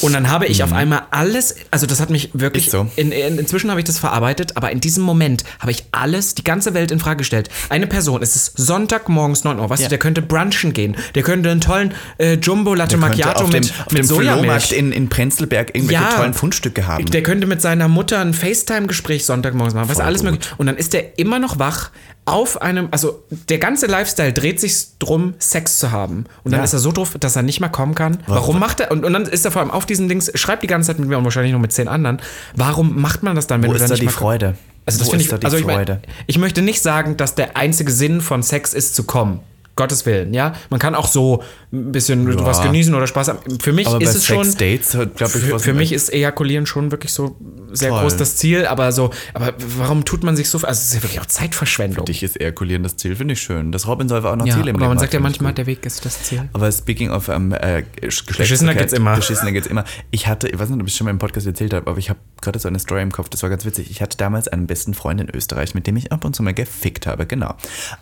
Und 0.00 0.12
dann 0.14 0.30
habe 0.30 0.46
ich 0.46 0.62
auf 0.62 0.72
einmal 0.72 1.02
alles, 1.10 1.54
also 1.70 1.86
das 1.86 2.00
hat 2.00 2.10
mich 2.10 2.30
wirklich, 2.32 2.66
Mhm. 2.66 2.70
So. 2.70 2.90
in, 2.96 3.12
in, 3.12 3.38
inzwischen 3.38 3.70
habe 3.70 3.80
ich 3.80 3.84
das 3.86 3.98
verarbeitet, 3.98 4.56
aber 4.56 4.70
in 4.70 4.80
diesem 4.80 5.02
Moment 5.04 5.44
habe 5.60 5.70
ich 5.70 5.84
alles, 5.92 6.34
die 6.34 6.44
ganze 6.44 6.74
Welt 6.74 6.90
in 6.90 6.98
Frage 6.98 7.18
gestellt. 7.18 7.48
Eine 7.68 7.86
Person, 7.86 8.22
es 8.22 8.36
ist 8.36 8.56
Sonntagmorgens 8.58 9.44
9 9.44 9.58
Uhr, 9.58 9.68
weißt 9.70 9.82
Ja. 9.82 9.88
du, 9.88 9.90
der 9.90 9.98
könnte 9.98 10.22
brunchen 10.22 10.72
gehen, 10.72 10.96
der 11.14 11.22
könnte 11.22 11.50
einen 11.50 11.60
tollen 11.60 11.94
äh, 12.18 12.34
Jumbo 12.34 12.74
Latte 12.74 12.96
Macchiato 12.96 13.44
auf 13.44 13.52
mit, 13.52 13.64
dem, 13.64 13.70
auf 13.70 13.92
mit 13.92 13.98
dem 13.98 14.06
Sojamilch. 14.06 14.72
In, 14.72 14.92
in 14.92 15.08
Prenzlberg 15.08 15.74
irgendwelche 15.74 16.02
Ja. 16.02 16.10
tollen 16.16 16.34
Fundstücke 16.34 16.86
haben. 16.86 17.06
Der 17.06 17.22
könnte 17.22 17.46
mit 17.46 17.60
seiner 17.62 17.88
Mutter 17.88 18.20
ein 18.20 18.34
FaceTime-Gespräch 18.34 19.24
Sonntagmorgens 19.26 19.74
machen, 19.74 19.88
was 19.88 19.96
Voll 19.98 20.06
alles 20.06 20.22
gut. 20.22 20.30
möglich. 20.32 20.48
Und 20.58 20.66
dann 20.66 20.76
ist 20.76 20.92
der 20.92 21.18
immer 21.18 21.38
noch 21.38 21.58
wach 21.58 21.90
auf 22.26 22.60
einem, 22.60 22.88
also 22.90 23.22
der 23.48 23.58
ganze 23.58 23.86
Lifestyle 23.86 24.32
dreht 24.32 24.60
sich 24.60 24.98
drum, 24.98 25.34
Sex 25.38 25.78
zu 25.78 25.92
haben. 25.92 26.26
Und 26.44 26.50
dann 26.52 26.60
Ja. 26.60 26.64
ist 26.64 26.72
er 26.72 26.80
so 26.80 26.90
doof, 26.92 27.16
dass 27.20 27.36
er 27.36 27.42
nicht 27.42 27.60
mehr 27.60 27.70
kommen 27.70 27.94
kann. 27.94 28.18
Warum 28.26 28.58
macht 28.58 28.80
er, 28.80 28.90
und, 28.90 29.04
und 29.04 29.12
dann 29.12 29.22
ist 29.26 29.44
er 29.44 29.52
vor 29.52 29.62
allem 29.62 29.70
auf 29.70 29.86
diesen 29.86 30.08
Dings, 30.08 30.30
schreibt 30.34 30.62
die 30.62 30.66
ganze 30.66 30.88
Zeit 30.88 30.98
mit 30.98 31.08
mir 31.08 31.16
und 31.18 31.24
wahrscheinlich 31.24 31.52
noch 31.52 31.60
mit 31.60 31.72
zehn 31.72 31.86
anderen. 31.88 32.20
Warum 32.54 33.00
macht 33.00 33.22
man 33.22 33.36
das 33.36 33.46
dann, 33.46 33.62
wenn 33.62 33.68
Wo 33.70 33.72
du 33.72 33.76
ist 33.76 33.82
dann 33.82 33.88
da 33.90 33.94
nicht 33.94 34.00
die 34.02 34.06
mehr 34.06 34.12
Freude? 34.12 34.54
Also 34.84 34.98
das 34.98 35.08
finde 35.08 35.24
ist 35.24 35.32
ich, 35.32 35.38
da 35.40 35.44
also 35.44 35.56
ich, 35.56 35.64
mein, 35.66 35.76
Freude? 35.76 36.00
ich 36.26 36.38
möchte 36.38 36.62
nicht 36.62 36.82
sagen, 36.82 37.16
dass 37.16 37.34
der 37.36 37.56
einzige 37.56 37.90
Sinn 37.90 38.20
von 38.20 38.42
Sex 38.42 38.74
ist 38.74 38.94
zu 38.96 39.04
kommen. 39.04 39.40
Gottes 39.76 40.06
Willen, 40.06 40.32
ja. 40.34 40.54
Man 40.70 40.80
kann 40.80 40.94
auch 40.94 41.06
so 41.06 41.42
ein 41.72 41.92
bisschen 41.92 42.26
Ja. 42.30 42.44
was 42.46 42.62
genießen 42.62 42.94
oder 42.94 43.06
Spaß 43.06 43.28
haben. 43.28 43.38
Für 43.60 43.72
mich 43.72 43.86
Aber 43.86 44.00
ist 44.00 44.14
es 44.14 44.24
schon. 44.26 44.44
Sex-Dates, 44.44 44.92
glaube 45.16 45.32
ich, 45.38 45.44
Für, 45.44 45.58
für 45.58 45.74
mich 45.74 45.92
ist 45.92 46.12
Ejakulieren 46.12 46.64
schon 46.66 46.90
wirklich 46.90 47.12
so 47.12 47.36
sehr 47.72 47.90
Toll. 47.90 48.00
groß 48.00 48.16
das 48.16 48.36
Ziel, 48.36 48.66
aber 48.66 48.90
so, 48.92 49.10
aber 49.34 49.52
warum 49.78 50.04
tut 50.04 50.22
man 50.24 50.34
sich 50.34 50.48
so, 50.48 50.58
also 50.58 50.70
es 50.70 50.88
ist 50.88 50.94
ja 50.94 51.02
wirklich 51.02 51.20
auch 51.20 51.26
Zeitverschwendung. 51.26 52.06
dich 52.06 52.22
ist 52.22 52.40
Ejakulieren 52.40 52.82
das 52.82 52.96
Ziel, 52.96 53.16
finde 53.16 53.34
ich 53.34 53.42
schön. 53.42 53.70
Das 53.70 53.86
Robin 53.86 54.08
soll 54.08 54.24
auch 54.26 54.34
noch 54.36 54.46
ja, 54.46 54.54
Ziele 54.56 54.70
im 54.70 54.76
aber 54.76 54.88
man 54.88 54.98
sagt 54.98 55.12
ja 55.12 55.20
manchmal, 55.20 55.52
der 55.52 55.66
Weg 55.66 55.84
ist 55.84 56.04
das 56.06 56.22
Ziel. 56.22 56.48
Aber 56.54 56.72
speaking 56.72 57.10
of 57.10 57.28
ähm, 57.28 57.52
äh, 57.52 57.82
Geschlechtsverkehr- 58.00 58.74
geht's 58.74 58.92
immer. 58.94 59.14
Beschissener 59.16 59.52
geht's 59.52 59.66
immer. 59.66 59.84
Ich 60.10 60.26
hatte, 60.26 60.48
ich 60.48 60.58
weiß 60.58 60.70
nicht, 60.70 60.80
ob 60.80 60.86
ich 60.86 60.92
es 60.94 60.96
schon 60.96 61.04
mal 61.04 61.10
im 61.10 61.18
Podcast 61.18 61.46
erzählt 61.46 61.74
habe, 61.74 61.90
aber 61.90 61.98
ich 61.98 62.08
habe 62.08 62.18
gerade 62.40 62.58
so 62.58 62.68
eine 62.68 62.78
Story 62.78 63.02
im 63.02 63.12
Kopf, 63.12 63.28
das 63.28 63.42
war 63.42 63.50
ganz 63.50 63.64
witzig. 63.66 63.90
Ich 63.90 64.00
hatte 64.00 64.16
damals 64.16 64.48
einen 64.48 64.66
besten 64.66 64.94
Freund 64.94 65.20
in 65.20 65.28
Österreich, 65.28 65.74
mit 65.74 65.86
dem 65.86 65.96
ich 65.96 66.12
ab 66.12 66.24
und 66.24 66.34
zu 66.34 66.42
mal 66.42 66.54
gefickt 66.54 67.06
habe, 67.06 67.26
genau. 67.26 67.54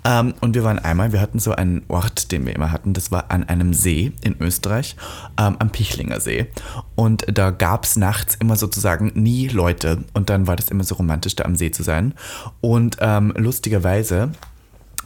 Ähm, 0.04 0.34
und 0.40 0.54
wir 0.54 0.62
waren 0.62 0.78
einmal, 0.78 1.12
wir 1.12 1.20
hatten 1.20 1.38
so 1.40 1.52
einen 1.64 1.83
Ort, 1.88 2.31
den 2.33 2.46
wir 2.46 2.55
immer 2.55 2.72
hatten, 2.72 2.92
das 2.92 3.11
war 3.11 3.31
an 3.31 3.44
einem 3.44 3.74
See 3.74 4.12
in 4.22 4.37
Österreich, 4.40 4.96
ähm, 5.38 5.57
am 5.59 5.70
Pichlinger 5.70 6.20
See. 6.20 6.46
Und 6.94 7.24
da 7.27 7.50
gab 7.50 7.85
es 7.85 7.96
nachts 7.96 8.37
immer 8.37 8.57
sozusagen 8.57 9.12
nie 9.14 9.48
Leute. 9.48 10.05
Und 10.12 10.31
dann 10.31 10.46
war 10.46 10.57
das 10.57 10.68
immer 10.68 10.85
so 10.85 10.94
romantisch, 10.96 11.37
da 11.37 11.44
am 11.44 11.57
See 11.57 11.70
zu 11.70 11.83
sein. 11.83 12.14
Und 12.61 12.98
ähm, 13.00 13.33
lustigerweise 13.37 14.31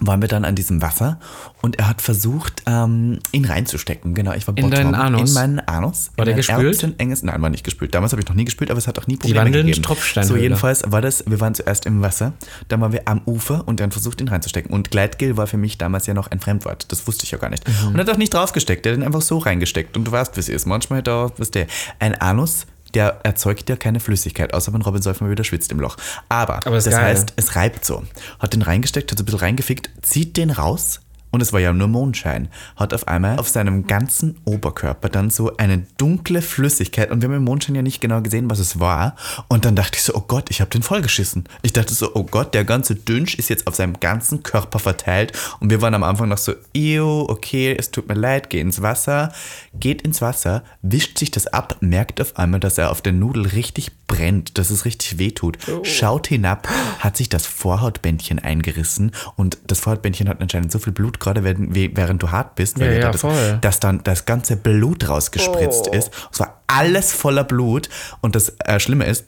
waren 0.00 0.20
wir 0.20 0.28
dann 0.28 0.44
an 0.44 0.54
diesem 0.54 0.82
Wasser 0.82 1.18
und 1.62 1.78
er 1.78 1.88
hat 1.88 2.02
versucht, 2.02 2.62
ähm, 2.66 3.18
ihn 3.32 3.44
reinzustecken. 3.44 4.14
Genau, 4.14 4.32
ich 4.32 4.46
war 4.46 4.56
In 4.56 4.70
deinen 4.70 4.92
Bottom, 4.92 5.06
Anus? 5.06 5.30
In 5.30 5.34
meinen 5.34 5.60
Anus. 5.60 6.10
War 6.16 6.26
in 6.26 6.26
der 6.26 6.34
ein 6.34 6.36
gespült? 6.36 6.94
Enges, 6.98 7.22
nein, 7.22 7.40
war 7.42 7.50
nicht 7.50 7.64
gespült. 7.64 7.94
Damals 7.94 8.12
habe 8.12 8.22
ich 8.22 8.28
noch 8.28 8.34
nie 8.36 8.44
gespült, 8.44 8.70
aber 8.70 8.78
es 8.78 8.86
hat 8.86 8.98
auch 8.98 9.06
nie 9.06 9.16
Probleme 9.16 9.40
wandelnde 9.40 9.70
gegeben. 9.70 9.82
Tropfsteinhöhle. 9.82 10.38
So, 10.38 10.42
jedenfalls 10.42 10.82
war 10.86 11.00
das, 11.00 11.24
wir 11.26 11.40
waren 11.40 11.54
zuerst 11.54 11.86
im 11.86 12.02
Wasser, 12.02 12.32
dann 12.68 12.80
waren 12.80 12.92
wir 12.92 13.02
am 13.06 13.22
Ufer 13.26 13.66
und 13.66 13.80
dann 13.80 13.90
versucht, 13.90 14.20
ihn 14.20 14.28
reinzustecken. 14.28 14.72
Und 14.72 14.90
Gleitgel 14.90 15.36
war 15.36 15.46
für 15.46 15.58
mich 15.58 15.78
damals 15.78 16.06
ja 16.06 16.14
noch 16.14 16.30
ein 16.30 16.40
Fremdwort. 16.40 16.90
Das 16.92 17.06
wusste 17.06 17.24
ich 17.24 17.30
ja 17.30 17.38
gar 17.38 17.50
nicht. 17.50 17.66
Mhm. 17.66 17.88
Und 17.88 17.94
er 17.96 18.00
hat 18.00 18.10
auch 18.10 18.18
nicht 18.18 18.32
draufgesteckt, 18.34 18.86
er 18.86 18.92
hat 18.92 18.98
ihn 18.98 19.04
einfach 19.04 19.22
so 19.22 19.38
reingesteckt. 19.38 19.96
Und 19.96 20.04
du 20.04 20.12
weißt, 20.12 20.36
wie 20.36 20.40
es 20.40 20.48
ist. 20.48 20.66
Manchmal 20.66 20.98
hat 20.98 21.08
er, 21.08 21.32
was 21.36 21.50
der, 21.50 21.66
ein 21.98 22.14
Anus, 22.14 22.66
der 22.94 23.20
erzeugt 23.22 23.68
ja 23.68 23.76
keine 23.76 24.00
Flüssigkeit, 24.00 24.54
außer 24.54 24.72
wenn 24.72 24.82
Robin 24.82 25.02
mal 25.20 25.30
wieder 25.30 25.44
schwitzt 25.44 25.70
im 25.72 25.80
Loch. 25.80 25.96
Aber, 26.28 26.56
Aber 26.66 26.76
das 26.76 26.84
geil. 26.84 26.96
heißt, 26.96 27.34
es 27.36 27.56
reibt 27.56 27.84
so. 27.84 28.04
Hat 28.38 28.52
den 28.52 28.62
reingesteckt, 28.62 29.10
hat 29.10 29.18
so 29.18 29.22
ein 29.22 29.26
bisschen 29.26 29.40
reingefickt, 29.40 29.90
zieht 30.02 30.36
den 30.36 30.50
raus. 30.50 31.00
Und 31.30 31.42
es 31.42 31.52
war 31.52 31.60
ja 31.60 31.72
nur 31.72 31.88
Mondschein. 31.88 32.48
Hat 32.76 32.94
auf 32.94 33.06
einmal 33.06 33.38
auf 33.38 33.48
seinem 33.48 33.86
ganzen 33.86 34.38
Oberkörper 34.44 35.08
dann 35.08 35.30
so 35.30 35.56
eine 35.56 35.86
dunkle 35.98 36.42
Flüssigkeit. 36.42 37.10
Und 37.10 37.20
wir 37.20 37.28
haben 37.28 37.36
im 37.36 37.44
Mondschein 37.44 37.74
ja 37.74 37.82
nicht 37.82 38.00
genau 38.00 38.22
gesehen, 38.22 38.48
was 38.50 38.58
es 38.58 38.80
war. 38.80 39.16
Und 39.48 39.64
dann 39.64 39.76
dachte 39.76 39.96
ich 39.96 40.02
so, 40.02 40.14
oh 40.14 40.24
Gott, 40.26 40.50
ich 40.50 40.60
habe 40.60 40.70
den 40.70 40.82
vollgeschissen. 40.82 41.44
Ich 41.62 41.72
dachte 41.72 41.92
so, 41.94 42.14
oh 42.14 42.24
Gott, 42.24 42.54
der 42.54 42.64
ganze 42.64 42.94
Dünsch 42.94 43.34
ist 43.34 43.50
jetzt 43.50 43.66
auf 43.66 43.74
seinem 43.74 44.00
ganzen 44.00 44.42
Körper 44.42 44.78
verteilt. 44.78 45.32
Und 45.60 45.70
wir 45.70 45.82
waren 45.82 45.94
am 45.94 46.02
Anfang 46.02 46.28
noch 46.28 46.38
so, 46.38 46.54
ew, 46.74 47.26
okay, 47.28 47.76
es 47.78 47.90
tut 47.90 48.08
mir 48.08 48.14
leid, 48.14 48.50
geh 48.50 48.60
ins 48.60 48.80
Wasser. 48.80 49.32
Geht 49.74 50.02
ins 50.02 50.22
Wasser, 50.22 50.64
wischt 50.82 51.18
sich 51.18 51.30
das 51.30 51.46
ab, 51.46 51.76
merkt 51.80 52.20
auf 52.20 52.36
einmal, 52.36 52.60
dass 52.60 52.78
er 52.78 52.90
auf 52.90 53.02
der 53.02 53.12
Nudel 53.12 53.46
richtig 53.46 53.92
brennt, 54.08 54.58
dass 54.58 54.70
es 54.70 54.84
richtig 54.84 55.18
wehtut. 55.18 55.58
Schaut 55.84 56.26
hinab, 56.26 56.68
hat 56.98 57.16
sich 57.16 57.28
das 57.28 57.46
Vorhautbändchen 57.46 58.40
eingerissen 58.40 59.12
und 59.36 59.58
das 59.68 59.78
Vorhautbändchen 59.78 60.28
hat 60.28 60.40
anscheinend 60.40 60.72
so 60.72 60.80
viel 60.80 60.92
Blut, 60.92 61.20
gerade 61.20 61.44
während, 61.44 61.76
während 61.76 62.20
du 62.20 62.32
hart 62.32 62.56
bist, 62.56 62.80
weil 62.80 62.94
Ja, 62.94 62.98
ja, 62.98 63.12
da 63.12 63.12
das, 63.12 63.60
dass 63.60 63.78
dann 63.78 64.02
das 64.02 64.24
ganze 64.24 64.56
Blut 64.56 65.08
rausgespritzt 65.08 65.86
ist. 65.88 66.10
Es 66.32 66.40
war 66.40 66.62
alles 66.66 67.12
voller 67.12 67.44
Blut 67.44 67.88
und 68.20 68.34
das 68.34 68.54
äh, 68.64 68.80
Schlimme 68.80 69.04
ist, 69.04 69.26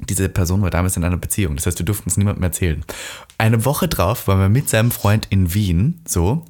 diese 0.00 0.28
Person 0.28 0.62
war 0.62 0.70
damals 0.70 0.96
in 0.96 1.04
einer 1.04 1.16
Beziehung. 1.16 1.56
Das 1.56 1.66
heißt, 1.66 1.78
wir 1.78 1.86
durften 1.86 2.08
es 2.08 2.16
niemandem 2.16 2.42
erzählen. 2.42 2.84
Eine 3.38 3.64
Woche 3.64 3.88
drauf 3.88 4.26
waren 4.26 4.40
wir 4.40 4.48
mit 4.48 4.68
seinem 4.68 4.90
Freund 4.90 5.26
in 5.30 5.54
Wien, 5.54 6.00
so. 6.06 6.44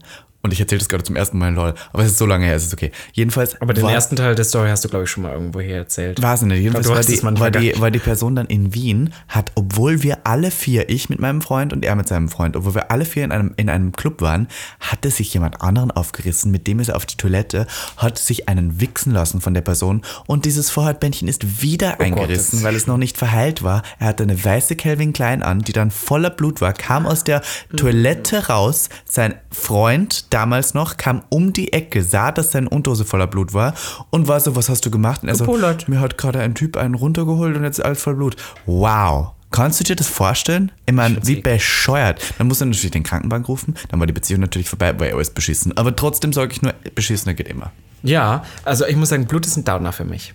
Und 0.44 0.52
ich 0.52 0.61
erzähle 0.61 0.78
das 0.80 0.90
gerade 0.90 1.02
zum 1.02 1.16
ersten 1.16 1.38
Mal, 1.38 1.54
lol. 1.54 1.72
Aber 1.94 2.02
es 2.02 2.11
ist 2.12 2.18
so 2.18 2.26
lange 2.26 2.44
her, 2.44 2.54
es 2.54 2.66
ist 2.66 2.74
okay. 2.74 2.92
Jedenfalls. 3.14 3.59
Aber 3.62 3.72
den 3.72 3.83
war, 3.83 3.92
ersten 3.94 4.14
Teil 4.14 4.35
der 4.35 4.44
Story 4.44 4.68
hast 4.68 4.85
du, 4.85 4.90
glaube 4.90 5.04
ich, 5.04 5.11
schon 5.11 5.22
mal 5.22 5.33
irgendwo 5.33 5.59
hier 5.59 5.76
erzählt. 5.76 6.20
Weiß 6.20 6.42
ich 6.42 6.48
nicht. 6.48 6.61
Jedenfalls 6.61 6.87
du 6.87 6.92
war 6.92 7.00
die, 7.00 7.14
es 7.14 7.40
war, 7.40 7.50
die, 7.50 7.80
war 7.80 7.90
die 7.90 7.98
Person 7.98 8.37
dann 8.37 8.44
in 8.48 8.74
Wien, 8.74 9.14
hat, 9.26 9.52
obwohl 9.54 10.02
wir 10.02 10.26
alle 10.26 10.50
vier, 10.50 10.90
ich 10.90 11.09
mit 11.09 11.18
meinem 11.18 11.40
Freund 11.40 11.72
und 11.72 11.83
er 11.83 11.96
mit 11.96 12.09
seinem 12.09 12.28
Freund, 12.28 12.59
obwohl 12.59 12.74
wir 12.74 12.90
alle 12.90 13.07
vier 13.07 13.24
in 13.24 13.33
einem, 13.33 13.54
in 13.57 13.70
einem 13.70 13.92
Club 13.92 14.20
waren, 14.20 14.48
hatte 14.80 15.09
sich 15.09 15.33
jemand 15.33 15.62
anderen 15.62 15.90
aufgerissen, 15.90 16.52
mit 16.52 16.66
dem 16.66 16.78
ist 16.78 16.90
er 16.90 16.96
auf 16.96 17.07
die 17.07 17.16
Toilette, 17.16 17.66
hat 17.96 18.18
sich 18.18 18.46
einen 18.46 18.83
wichsen 18.83 19.14
lassen 19.14 19.40
von 19.40 19.54
der 19.54 19.62
Person 19.62 20.02
und 20.26 20.44
dieses 20.44 20.68
Vorhautbändchen 20.68 21.26
ist 21.26 21.62
wieder 21.62 22.00
eingerissen, 22.00 22.59
Gott. 22.59 22.68
weil 22.68 22.76
es 22.76 22.87
noch 22.87 22.98
nicht 22.98 23.16
verheilt 23.16 23.62
war. 23.62 23.83
Er 23.98 24.09
hatte 24.09 24.24
eine 24.24 24.44
weiße 24.44 24.76
Calvin 24.76 25.14
Klein 25.14 25.42
an, 25.42 25.61
die 25.61 25.72
dann 25.72 25.90
voller 25.90 26.28
Blut 26.28 26.61
war, 26.61 26.74
kam 26.74 27.07
aus 27.07 27.24
der 27.24 27.40
Toilette 27.74 28.48
raus, 28.48 28.90
sein 29.07 29.37
Freund 29.50 30.34
damals 30.35 30.75
noch 30.75 30.97
kam 30.97 31.23
um 31.29 31.53
die 31.53 31.73
Ecke, 31.73 32.03
sah, 32.03 32.33
dass 32.33 32.51
seine 32.51 32.68
Unterhose 32.68 33.05
voller 33.05 33.29
Blut 33.29 33.55
war 33.55 33.75
und 34.11 34.27
war 34.27 34.40
so, 34.40 34.57
was 34.57 34.68
hast 34.68 34.85
du 34.85 34.90
gemacht? 34.90 35.23
Und 35.23 35.29
er 35.29 35.37
so, 35.37 35.44
Gepullert. 35.44 35.88
mir 35.88 36.01
hat 36.01 36.18
gerade 36.18 36.40
ein 36.40 36.55
Typ 36.57 36.77
einen 36.77 36.94
runtergeholt 36.94 37.57
und 37.57 37.62
jetzt 37.62 37.79
ist 37.79 37.85
alles 37.85 38.03
voll 38.03 38.16
Blut. 38.16 38.37
Wow. 38.66 39.31
Kannst 39.53 39.79
du 39.79 39.85
dir 39.85 39.94
das 39.94 40.09
vorstellen? 40.09 40.73
Ich 40.87 40.92
meine, 40.92 41.25
wie 41.25 41.37
bescheuert. 41.37 42.20
Dann 42.38 42.49
muss 42.49 42.61
er 42.61 42.66
natürlich 42.66 42.90
den 42.90 43.05
Krankenbank 43.05 43.47
rufen, 43.47 43.75
dann 43.88 44.01
war 44.01 44.09
die 44.09 44.12
Beziehung 44.12 44.40
natürlich 44.40 44.68
vorbei, 44.68 44.99
weil 44.99 45.12
alles 45.12 45.31
beschissen. 45.31 45.77
Aber 45.77 45.94
trotzdem 45.94 46.33
sage 46.33 46.53
ich 46.53 46.61
nur, 46.61 46.75
beschissener 46.97 47.35
geht 47.35 47.47
immer. 47.47 47.70
Ja, 48.03 48.42
also 48.64 48.85
ich 48.87 48.97
muss 48.97 49.11
sagen, 49.11 49.27
Blut 49.27 49.47
ist 49.47 49.57
ein 49.57 49.64
Downer 49.64 49.92
für 49.92 50.05
mich. 50.05 50.35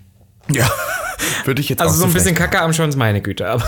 Ja, 0.51 0.69
würde 1.45 1.61
ich 1.61 1.69
jetzt 1.69 1.81
Also 1.81 1.95
so 1.95 2.05
ein 2.05 2.13
bisschen 2.13 2.35
Kacke 2.35 2.61
am 2.61 2.73
Schwanz, 2.73 2.95
meine 2.95 3.21
Güte. 3.21 3.47
Aber, 3.47 3.63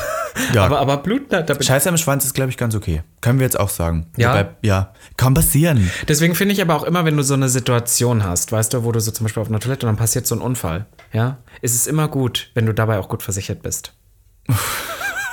Ja. 0.53 0.63
aber, 0.65 0.79
aber 0.79 0.97
Blut, 0.97 1.31
da, 1.31 1.41
da 1.41 1.61
Scheiße 1.61 1.89
am 1.89 1.97
Schwanz 1.97 2.25
ist, 2.25 2.33
glaube 2.33 2.49
ich, 2.49 2.57
ganz 2.57 2.75
okay. 2.75 3.03
Können 3.21 3.39
wir 3.39 3.45
jetzt 3.45 3.59
auch 3.59 3.69
sagen. 3.69 4.07
Ja? 4.17 4.29
Wobei, 4.31 4.49
ja. 4.61 4.93
Kann 5.17 5.33
passieren. 5.33 5.89
Deswegen 6.07 6.35
finde 6.35 6.53
ich 6.53 6.61
aber 6.61 6.75
auch 6.75 6.83
immer, 6.83 7.05
wenn 7.05 7.17
du 7.17 7.23
so 7.23 7.33
eine 7.33 7.49
Situation 7.49 8.23
hast, 8.23 8.51
weißt 8.51 8.73
du, 8.73 8.83
wo 8.83 8.91
du 8.91 8.99
so 8.99 9.11
zum 9.11 9.25
Beispiel 9.25 9.41
auf 9.41 9.49
einer 9.49 9.59
Toilette 9.59 9.85
und 9.85 9.91
dann 9.93 9.97
passiert 9.97 10.25
so 10.27 10.35
ein 10.35 10.41
Unfall, 10.41 10.85
ja, 11.13 11.37
ist 11.61 11.75
es 11.75 11.87
immer 11.87 12.07
gut, 12.07 12.49
wenn 12.55 12.65
du 12.65 12.73
dabei 12.73 12.97
auch 12.99 13.09
gut 13.09 13.23
versichert 13.23 13.61
bist. 13.61 13.93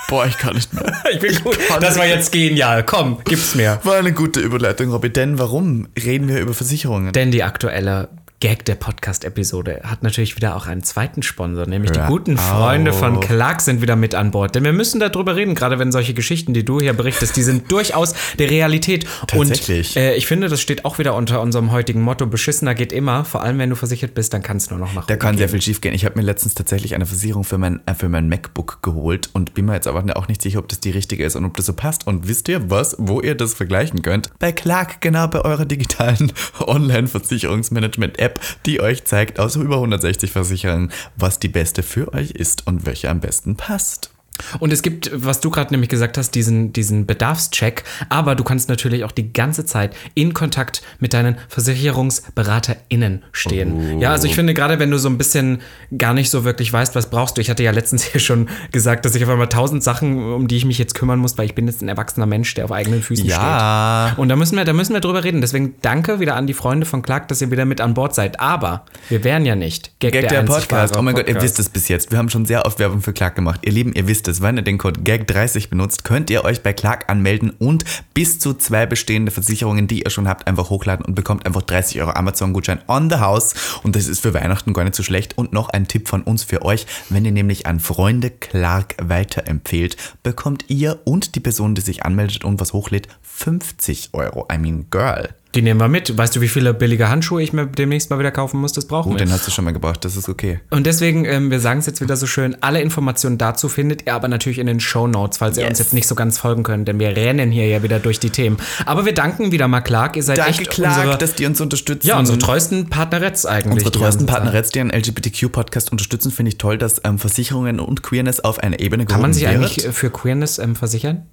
Boah, 0.09 0.25
ich 0.25 0.37
kann 0.39 0.55
nicht 0.55 0.73
mehr. 0.73 0.91
Ich 1.13 1.19
bin 1.19 1.35
gut. 1.43 1.57
kann 1.67 1.81
Das 1.81 1.97
war 1.97 2.05
jetzt 2.07 2.31
genial. 2.31 2.83
Komm, 2.83 3.19
gib's 3.25 3.53
mir. 3.53 3.79
War 3.83 3.97
eine 3.97 4.11
gute 4.11 4.39
Überleitung, 4.39 4.89
Robby. 4.91 5.11
Denn 5.11 5.37
warum 5.37 5.87
reden 6.03 6.27
wir 6.27 6.39
über 6.39 6.53
Versicherungen? 6.55 7.13
Denn 7.13 7.29
die 7.29 7.43
aktuelle 7.43 8.09
Gag 8.41 8.63
der 8.63 8.75
Podcast-Episode 8.75 9.81
hat 9.83 10.01
natürlich 10.01 10.37
wieder 10.37 10.55
auch 10.55 10.65
einen 10.65 10.81
zweiten 10.81 11.23
Sponsor, 11.23 11.65
nämlich 11.65 11.91
die 11.91 11.99
Hör 11.99 12.07
guten 12.07 12.37
Freunde 12.37 12.93
von. 12.93 13.19
Clark 13.19 13.59
sind 13.59 13.81
wieder 13.81 13.97
mit 13.97 14.15
an 14.15 14.31
Bord. 14.31 14.55
Denn 14.55 14.63
wir 14.63 14.71
müssen 14.71 15.01
darüber 15.01 15.35
reden, 15.35 15.55
gerade 15.55 15.77
wenn 15.77 15.91
solche 15.91 16.13
Geschichten, 16.13 16.53
die 16.53 16.63
du 16.63 16.79
hier 16.79 16.93
berichtest, 16.93 17.35
die 17.35 17.43
sind 17.43 17.69
durchaus 17.69 18.13
der 18.37 18.49
Realität. 18.49 19.05
Tatsächlich. 19.27 19.93
Und 19.97 20.01
äh, 20.01 20.15
ich 20.15 20.25
finde, 20.25 20.47
das 20.47 20.61
steht 20.61 20.85
auch 20.85 20.99
wieder 20.99 21.15
unter 21.15 21.41
unserem 21.41 21.73
heutigen 21.73 22.01
Motto, 22.01 22.27
beschissener 22.27 22.75
geht 22.75 22.93
immer, 22.93 23.25
vor 23.25 23.43
allem 23.43 23.59
wenn 23.59 23.71
du 23.71 23.75
versichert 23.75 24.13
bist, 24.13 24.33
dann 24.33 24.41
kann 24.41 24.55
es 24.55 24.69
nur 24.69 24.79
noch 24.79 24.93
nach 24.93 25.05
Da 25.05 25.17
kann 25.17 25.35
sehr 25.35 25.47
gehen. 25.47 25.55
viel 25.55 25.61
schief 25.61 25.81
gehen. 25.81 25.93
Ich 25.93 26.05
habe 26.05 26.17
mir 26.17 26.23
letztens 26.23 26.53
tatsächlich 26.53 26.95
eine 26.95 27.05
Versicherung 27.05 27.43
für 27.43 27.57
mein, 27.57 27.81
äh, 27.87 27.93
für 27.93 28.07
mein 28.07 28.29
MacBook 28.29 28.81
geholt 28.81 29.29
und 29.33 29.53
bin 29.53 29.65
mir 29.65 29.73
jetzt 29.73 29.87
aber 29.87 30.15
auch 30.15 30.29
nicht 30.29 30.41
sicher, 30.41 30.59
ob 30.59 30.69
das 30.69 30.79
die 30.79 30.91
richtige 30.91 31.25
ist 31.25 31.35
und 31.35 31.43
ob 31.43 31.57
das 31.57 31.65
so 31.65 31.73
passt. 31.73 32.07
Und 32.07 32.29
wisst 32.29 32.47
ihr 32.47 32.69
was, 32.69 32.95
wo 32.99 33.19
ihr 33.19 33.35
das 33.35 33.53
vergleichen 33.53 34.01
könnt? 34.01 34.29
Bei 34.39 34.53
Clark, 34.53 35.01
genau 35.01 35.27
bei 35.27 35.41
eurer 35.41 35.65
digitalen 35.65 36.31
Online-Versicherungsmanagement-App, 36.61 38.28
die 38.65 38.81
euch 38.81 39.05
zeigt 39.05 39.39
aus 39.39 39.55
über 39.55 39.75
160 39.75 40.31
Versicherungen, 40.31 40.91
was 41.15 41.39
die 41.39 41.47
beste 41.47 41.83
für 41.83 42.13
euch 42.13 42.31
ist 42.31 42.67
und 42.67 42.85
welche 42.85 43.09
am 43.09 43.19
besten 43.19 43.55
passt. 43.55 44.11
Und 44.59 44.71
es 44.73 44.81
gibt, 44.81 45.11
was 45.13 45.39
du 45.39 45.49
gerade 45.49 45.73
nämlich 45.73 45.89
gesagt 45.89 46.17
hast, 46.17 46.31
diesen, 46.35 46.73
diesen 46.73 47.05
Bedarfscheck, 47.05 47.83
aber 48.09 48.35
du 48.35 48.43
kannst 48.43 48.69
natürlich 48.69 49.03
auch 49.03 49.11
die 49.11 49.33
ganze 49.33 49.65
Zeit 49.65 49.95
in 50.13 50.33
Kontakt 50.33 50.81
mit 50.99 51.13
deinen 51.13 51.37
VersicherungsberaterInnen 51.49 53.23
stehen. 53.31 53.99
Ja, 53.99 54.11
also 54.11 54.27
ich 54.27 54.35
finde, 54.35 54.53
gerade 54.53 54.79
wenn 54.79 54.91
du 54.91 54.97
so 54.97 55.09
ein 55.09 55.17
bisschen 55.17 55.61
gar 55.97 56.13
nicht 56.13 56.29
so 56.29 56.43
wirklich 56.43 56.71
weißt, 56.71 56.95
was 56.95 57.09
brauchst 57.09 57.37
du. 57.37 57.41
Ich 57.41 57.49
hatte 57.49 57.63
ja 57.63 57.71
letztens 57.71 58.03
hier 58.11 58.21
schon 58.21 58.49
gesagt, 58.71 59.05
dass 59.05 59.15
ich 59.15 59.23
auf 59.23 59.29
einmal 59.29 59.49
tausend 59.49 59.83
Sachen, 59.83 60.33
um 60.33 60.47
die 60.47 60.57
ich 60.57 60.65
mich 60.65 60.77
jetzt 60.77 60.95
kümmern 60.95 61.19
muss, 61.19 61.37
weil 61.37 61.45
ich 61.45 61.55
bin 61.55 61.67
jetzt 61.67 61.81
ein 61.81 61.87
erwachsener 61.89 62.25
Mensch, 62.25 62.53
der 62.53 62.65
auf 62.65 62.71
eigenen 62.71 63.01
Füßen 63.01 63.25
Ja. 63.25 64.07
steht. 64.09 64.19
Und 64.19 64.29
da 64.29 64.35
müssen 64.35 64.55
wir, 64.57 64.65
da 64.65 64.73
müssen 64.73 64.93
wir 64.93 65.01
drüber 65.01 65.23
reden. 65.23 65.41
Deswegen 65.41 65.75
danke 65.81 66.19
wieder 66.19 66.35
an 66.35 66.47
die 66.47 66.53
Freunde 66.53 66.85
von 66.85 67.01
Clark, 67.01 67.27
dass 67.27 67.41
ihr 67.41 67.51
wieder 67.51 67.65
mit 67.65 67.81
an 67.81 67.93
Bord 67.93 68.15
seid. 68.15 68.39
Aber 68.39 68.85
wir 69.09 69.23
wären 69.23 69.45
ja 69.45 69.55
nicht 69.55 69.91
Gag 69.99 70.13
der, 70.13 70.39
einzig 70.39 70.55
Podcast. 70.55 70.95
Oh 70.97 71.01
mein 71.01 71.15
Gott, 71.15 71.27
ihr 71.27 71.33
Podcast. 71.33 71.43
wisst 71.43 71.59
es 71.59 71.69
bis 71.69 71.87
jetzt. 71.87 72.11
Wir 72.11 72.17
haben 72.17 72.29
schon 72.29 72.45
sehr 72.45 72.65
oft 72.65 72.79
Werbung 72.79 73.01
für 73.01 73.13
Clark 73.13 73.35
gemacht. 73.35 73.61
Ihr 73.63 73.71
Lieben, 73.71 73.93
ihr 73.93 74.07
wisst 74.07 74.27
es. 74.27 74.28
Wenn 74.37 74.57
ihr 74.57 74.61
den 74.61 74.77
Code 74.77 75.01
GAG30 75.01 75.69
benutzt, 75.69 76.03
könnt 76.03 76.29
ihr 76.29 76.45
euch 76.45 76.61
bei 76.61 76.71
Clark 76.71 77.09
anmelden 77.09 77.49
und 77.49 77.83
bis 78.13 78.37
zu 78.39 78.53
zwei 78.53 78.85
bestehende 78.85 79.31
Versicherungen, 79.31 79.87
die 79.87 80.03
ihr 80.03 80.09
schon 80.11 80.27
habt, 80.27 80.47
einfach 80.47 80.69
hochladen 80.69 81.05
und 81.05 81.15
bekommt 81.15 81.45
einfach 81.45 81.63
30 81.63 82.01
Euro 82.01 82.11
Amazon-Gutschein 82.11 82.81
on 82.87 83.09
the 83.09 83.17
house. 83.17 83.55
Und 83.83 83.95
das 83.95 84.07
ist 84.07 84.19
für 84.21 84.33
Weihnachten 84.33 84.73
gar 84.73 84.83
nicht 84.83 84.95
so 84.95 85.03
schlecht. 85.03 85.37
Und 85.37 85.51
noch 85.51 85.69
ein 85.69 85.87
Tipp 85.87 86.07
von 86.07 86.21
uns 86.21 86.43
für 86.43 86.61
euch. 86.61 86.85
Wenn 87.09 87.25
ihr 87.25 87.31
nämlich 87.31 87.65
an 87.65 87.79
Freunde 87.79 88.29
Clark 88.29 88.95
weiterempfehlt, 89.01 89.97
bekommt 90.21 90.65
ihr 90.67 90.99
und 91.05 91.33
die 91.35 91.39
Person, 91.39 91.73
die 91.73 91.81
sich 91.81 92.05
anmeldet 92.05 92.45
und 92.45 92.59
was 92.59 92.73
hochlädt, 92.73 93.07
50 93.23 94.09
Euro. 94.13 94.47
I 94.53 94.59
mean, 94.59 94.85
girl. 94.91 95.29
Die 95.55 95.63
nehmen 95.63 95.79
wir 95.79 95.87
mit. 95.87 96.15
Weißt 96.15 96.35
du, 96.35 96.41
wie 96.41 96.47
viele 96.47 96.75
billige 96.75 97.09
Handschuhe 97.09 97.41
ich 97.41 97.53
mir 97.53 97.65
demnächst 97.65 98.11
mal 98.11 98.19
wieder 98.19 98.29
kaufen 98.29 98.61
muss? 98.61 98.71
Das 98.71 98.85
brauchen 98.85 99.09
Oh, 99.13 99.15
wir. 99.15 99.17
den 99.25 99.31
hast 99.31 99.47
du 99.47 99.51
schon 99.51 99.65
mal 99.65 99.71
gebraucht. 99.71 100.05
Das 100.05 100.15
ist 100.15 100.29
okay. 100.29 100.59
Und 100.69 100.85
deswegen, 100.85 101.25
ähm, 101.25 101.49
wir 101.49 101.59
sagen 101.59 101.79
es 101.79 101.87
jetzt 101.87 102.01
wieder 102.01 102.15
so 102.17 102.27
schön, 102.27 102.55
alle 102.61 102.81
Informationen 102.81 103.39
dazu 103.39 103.67
findet 103.67 104.05
ihr 104.05 104.13
aber 104.13 104.27
natürlich 104.27 104.59
in 104.59 104.67
den 104.67 104.79
Show 104.79 105.07
Notes, 105.07 105.39
falls 105.39 105.57
ihr 105.57 105.63
Yes. 105.63 105.71
uns 105.71 105.79
jetzt 105.79 105.93
nicht 105.95 106.07
so 106.07 106.13
ganz 106.13 106.37
folgen 106.37 106.61
könnt, 106.61 106.87
denn 106.87 106.99
wir 106.99 107.15
rennen 107.15 107.49
hier 107.49 107.67
ja 107.67 107.81
wieder 107.81 107.97
durch 107.97 108.19
die 108.19 108.29
Themen. 108.29 108.57
Aber 108.85 109.05
wir 109.05 109.13
danken 109.15 109.51
wieder 109.51 109.67
mal 109.67 109.81
Clark. 109.81 110.15
Ihr 110.17 110.23
seid 110.23 110.37
Danke, 110.37 110.51
echt 110.51 110.69
Clark, 110.69 110.97
unsere, 110.99 111.17
dass 111.17 111.33
die 111.33 111.47
uns 111.47 111.59
unterstützen. 111.59 112.05
ja, 112.07 112.19
unsere 112.19 112.37
treuesten 112.37 112.89
Partneretts 112.91 113.47
eigentlich. 113.47 113.73
Unsere 113.85 113.91
treuesten. 113.91 114.27
Partneretts, 114.27 114.69
die 114.69 114.81
einen 114.81 114.91
LGBTQ-Podcast 114.91 115.91
unterstützen, 115.91 116.31
finde 116.31 116.49
ich 116.49 116.59
toll, 116.59 116.77
dass 116.77 117.01
ähm, 117.03 117.17
Versicherungen 117.17 117.79
und 117.79 118.03
Queerness 118.03 118.39
auf 118.41 118.59
eine 118.59 118.79
Ebene 118.79 119.05
Kann 119.07 119.19
man 119.21 119.33
sich 119.33 119.45
gehoben 119.45 119.63
eigentlich 119.63 119.87
für 119.95 120.11
Queerness 120.11 120.59
ähm, 120.59 120.75
versichern? 120.75 121.25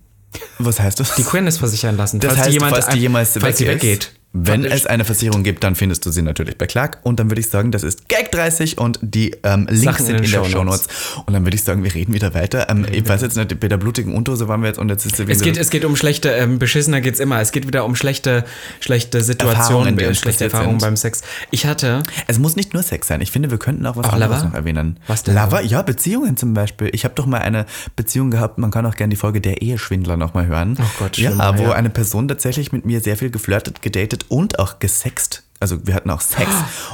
Was 0.59 0.81
heißt 0.81 1.01
das? 1.01 1.15
Die 1.15 1.23
Queerness 1.23 1.59
versichern 1.59 1.97
lassen, 1.97 2.21
das 2.21 2.29
falls 2.29 2.39
heißt, 2.41 2.49
die 2.49 2.53
jemand, 2.55 2.73
falls 2.75 2.89
die 2.89 2.99
jemals 2.99 3.33
falls 3.39 3.61
weggeht. 3.61 4.13
Wenn 4.39 4.63
Praktisch. 4.63 4.81
es 4.81 4.87
eine 4.87 5.05
Versicherung 5.05 5.43
gibt, 5.43 5.65
dann 5.65 5.75
findest 5.75 6.05
du 6.05 6.11
sie 6.11 6.23
natürlich 6.23 6.59
bei 6.59 6.67
Clark. 6.67 6.99
Und 7.03 7.19
dann 7.21 7.31
würde 7.31 7.41
ich 7.41 7.49
sagen, 7.49 7.71
das 7.73 7.83
ist 7.83 8.03
Gag30 8.11 8.79
und 8.79 8.99
die 9.03 9.35
ähm, 9.43 9.67
Links 9.71 10.01
in 10.01 10.07
sind 10.07 10.17
den 10.19 10.25
in, 10.25 10.31
der 10.31 10.45
Shownotes. 10.45 10.53
Shownotes. 10.53 10.89
Und 11.27 11.33
dann 11.35 11.45
würde 11.45 11.55
ich 11.57 11.63
sagen, 11.65 11.83
wir 11.85 11.95
reden 11.95 12.13
wieder 12.13 12.35
weiter. 12.35 12.69
Ähm, 12.71 12.87
ich 12.91 13.09
weiß 13.09 13.23
jetzt 13.23 13.37
nicht, 13.37 13.59
bei 13.61 13.69
der 13.69 13.77
blutigen 13.79 14.15
Unterhose 14.15 14.49
waren 14.49 14.61
wir 14.61 14.69
jetzt 14.69 14.79
und 14.79 14.89
jetzt 14.89 15.07
ist 15.07 15.17
sie 15.17 15.23
Es 15.23 15.29
wieder- 15.29 15.41
geht, 15.53 15.57
es 15.57 15.71
geht 15.71 15.85
um 15.85 15.97
schlechte, 15.97 16.31
ähm, 16.31 16.59
beschissener 16.59 17.01
geht's 17.01 17.21
immer. 17.21 17.41
Es 17.41 17.53
geht 17.53 17.67
wieder 17.67 17.85
um 17.85 17.97
schlechte, 17.97 18.45
schlechte 18.81 19.23
Situationen, 19.23 19.95
Erfahrungen, 19.95 19.99
äh, 19.99 20.15
schlechte 20.15 20.45
Erfahrungen 20.45 20.79
beim 20.79 20.97
Sex. 20.97 21.23
Ich 21.51 21.67
hatte, 21.67 22.03
Es 22.27 22.39
muss 22.39 22.57
nicht 22.57 22.75
nur 22.75 22.83
Sex 22.83 23.07
sein. 23.09 23.21
Ich 23.21 23.31
finde, 23.31 23.51
wir 23.51 23.59
könnten 23.59 23.87
auch 23.87 23.97
was 23.97 24.07
Auch 24.07 24.13
anderes 24.13 24.39
Lover? 24.39 24.49
noch 24.49 24.55
erwähnen. 24.55 24.99
Was 25.07 25.23
denn? 25.23 25.35
Lover? 25.35 25.63
Ja, 25.63 25.83
Beziehungen 25.83 26.37
zum 26.37 26.55
Beispiel. 26.55 26.91
Ich 26.93 27.05
habe 27.05 27.15
doch 27.15 27.27
mal 27.27 27.39
eine 27.39 27.67
Beziehung 27.97 28.31
gehabt, 28.31 28.59
man 28.59 28.71
kann 28.71 28.85
auch 28.87 28.95
gerne 28.97 29.11
die 29.11 29.17
Folge 29.17 29.41
Der 29.41 29.63
Eheschwindler 29.63 30.17
nochmal 30.17 30.47
hören. 30.47 30.77
Oh 30.81 30.85
Gott, 30.99 31.17
Ja, 31.19 31.31
schlimm, 31.33 31.59
wo 31.59 31.63
ja. 31.71 31.73
eine 31.73 31.91
Person 31.91 32.29
tatsächlich 32.29 32.73
mit 32.73 32.85
mir 32.85 33.01
sehr 33.01 33.17
viel 33.17 33.31
geflirtet, 33.31 33.83
gedatet 33.83 34.26
und 34.29 34.59
auch 34.59 34.79
gesext. 34.79 35.46
Also 35.67 35.85
wir 35.87 35.95
hatten 35.95 36.11
auch 36.11 36.21
Sex. 36.21 36.49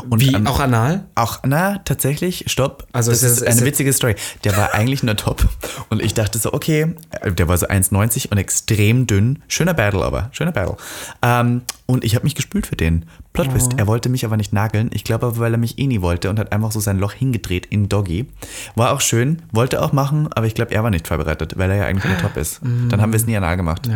Und 0.09 0.21
wie, 0.21 0.33
ähm, 0.35 0.47
auch 0.47 0.59
anal? 0.61 1.05
auch, 1.15 1.41
na, 1.45 1.79
tatsächlich, 1.85 2.45
stopp. 2.47 2.87
Also 2.93 3.11
das 3.11 3.23
es 3.23 3.33
ist, 3.33 3.37
ist- 3.43 3.47
eine 3.47 3.57
ist- 3.57 3.65
witzige 3.67 3.93
Story. 3.93 4.15
Der 4.45 4.57
war 4.57 4.73
eigentlich 4.73 5.03
nur 5.03 5.15
top. 5.17 5.47
Und 5.91 6.01
ich 6.03 6.15
dachte 6.15 6.39
so, 6.39 6.55
okay, 6.55 6.95
äh, 7.21 7.33
der 7.33 7.49
war 7.49 7.59
so 7.59 7.67
1,90 7.69 8.31
und 8.31 8.39
extrem 8.39 9.07
dünn. 9.07 9.43
Schöner 9.47 9.75
Battle 9.75 10.03
aber, 10.03 10.31
schöner 10.33 10.53
Battle. 10.53 10.77
Ähm, 11.21 11.61
und 11.87 12.05
ich 12.05 12.15
habe 12.15 12.25
mich 12.25 12.35
gespült 12.35 12.67
für 12.67 12.77
den. 12.77 13.05
Plot 13.35 13.51
Twist. 13.51 13.73
Er 13.79 13.87
wollte 13.87 14.09
mich 14.11 14.25
aber 14.27 14.37
nicht 14.37 14.53
nageln. 14.53 14.91
Ich 14.93 15.05
glaube 15.05 15.27
aber, 15.27 15.39
weil 15.39 15.53
er 15.53 15.59
mich 15.59 15.79
eh 15.79 15.87
nie 15.87 16.01
wollte 16.03 16.29
und 16.31 16.39
hat 16.39 16.53
einfach 16.53 16.71
so 16.73 16.81
sein 16.81 16.99
Loch 16.99 17.13
hingedreht 17.13 17.67
in 17.67 17.89
Doggy. 17.89 18.27
War 18.75 18.93
auch 18.93 19.01
schön, 19.01 19.43
wollte 19.53 19.83
auch 19.83 19.93
machen, 19.93 20.29
aber 20.33 20.47
ich 20.47 20.55
glaube, 20.55 20.73
er 20.75 20.83
war 20.83 20.91
nicht 20.91 21.09
vorbereitet, 21.09 21.55
weil 21.59 21.71
er 21.71 21.77
ja 21.79 21.85
eigentlich 21.87 22.05
nur 22.05 22.19
top 22.19 22.37
ist. 22.37 22.61
Dann 22.63 23.01
haben 23.01 23.13
wir 23.13 23.17
es 23.19 23.27
nie 23.27 23.37
anal 23.37 23.57
gemacht. 23.57 23.89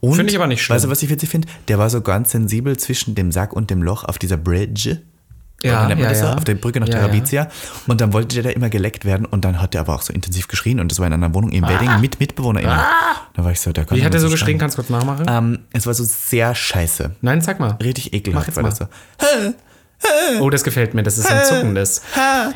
Und, 0.00 0.14
Finde 0.16 0.30
ich 0.30 0.36
aber 0.36 0.46
nicht 0.46 0.62
schlimm. 0.62 0.76
Weißt 0.76 0.84
du, 0.84 0.90
was 0.90 1.02
ich 1.02 1.10
witzig 1.10 1.28
finde? 1.28 1.48
Der 1.68 1.78
war 1.78 1.90
so 1.90 2.00
ganz 2.02 2.30
sensibel 2.30 2.76
zwischen 2.76 3.14
dem 3.16 3.30
Sack 3.32 3.52
und 3.52 3.68
dem 3.70 3.82
Loch 3.82 4.04
auf 4.04 4.18
dieser 4.24 4.36
Bridge. 4.36 5.00
Ja, 5.62 5.88
ja, 5.88 5.94
das 5.94 6.20
ja. 6.20 6.34
Auf 6.34 6.44
der 6.44 6.56
Brücke 6.56 6.78
nach 6.78 6.88
Ja, 6.88 6.94
Terabizia. 6.98 7.48
Und 7.86 8.00
dann 8.02 8.12
wollte 8.12 8.34
der 8.34 8.42
da 8.42 8.50
immer 8.50 8.68
geleckt 8.68 9.06
werden 9.06 9.24
und 9.24 9.46
dann 9.46 9.62
hat 9.62 9.74
er 9.74 9.80
aber 9.80 9.94
auch 9.94 10.02
so 10.02 10.12
intensiv 10.12 10.46
geschrien 10.46 10.78
und 10.78 10.90
das 10.92 10.98
war 10.98 11.06
in 11.06 11.14
einer 11.14 11.32
Wohnung 11.32 11.52
im 11.52 11.64
Wedding 11.66 12.00
mit 12.02 12.20
MitbewohnerInnen. 12.20 12.76
Da 13.32 13.44
war 13.44 13.50
ich 13.50 13.60
so, 13.60 13.72
der 13.72 13.84
Ah. 13.90 13.94
Wie 13.94 14.04
hat 14.04 14.12
er 14.12 14.20
so 14.20 14.28
geschrien? 14.28 14.58
Kannst 14.58 14.76
du 14.76 14.82
kurz 14.82 14.90
nachmachen? 14.90 15.24
Ähm, 15.28 15.58
es 15.72 15.86
war 15.86 15.94
so 15.94 16.04
sehr 16.04 16.54
scheiße. 16.54 17.12
Nein, 17.22 17.40
sag 17.40 17.60
mal. 17.60 17.70
Richtig 17.82 18.06
Mach 18.12 18.18
ekelhaft 18.18 18.46
jetzt 18.48 18.56
war 18.56 18.62
mal. 18.64 18.68
das 18.68 18.78
so. 18.78 19.54
Oh, 20.40 20.50
das 20.50 20.64
gefällt 20.64 20.92
mir. 20.92 21.02
Das 21.02 21.16
ist 21.16 21.30
ein 21.30 21.46
zuckendes. 21.46 22.02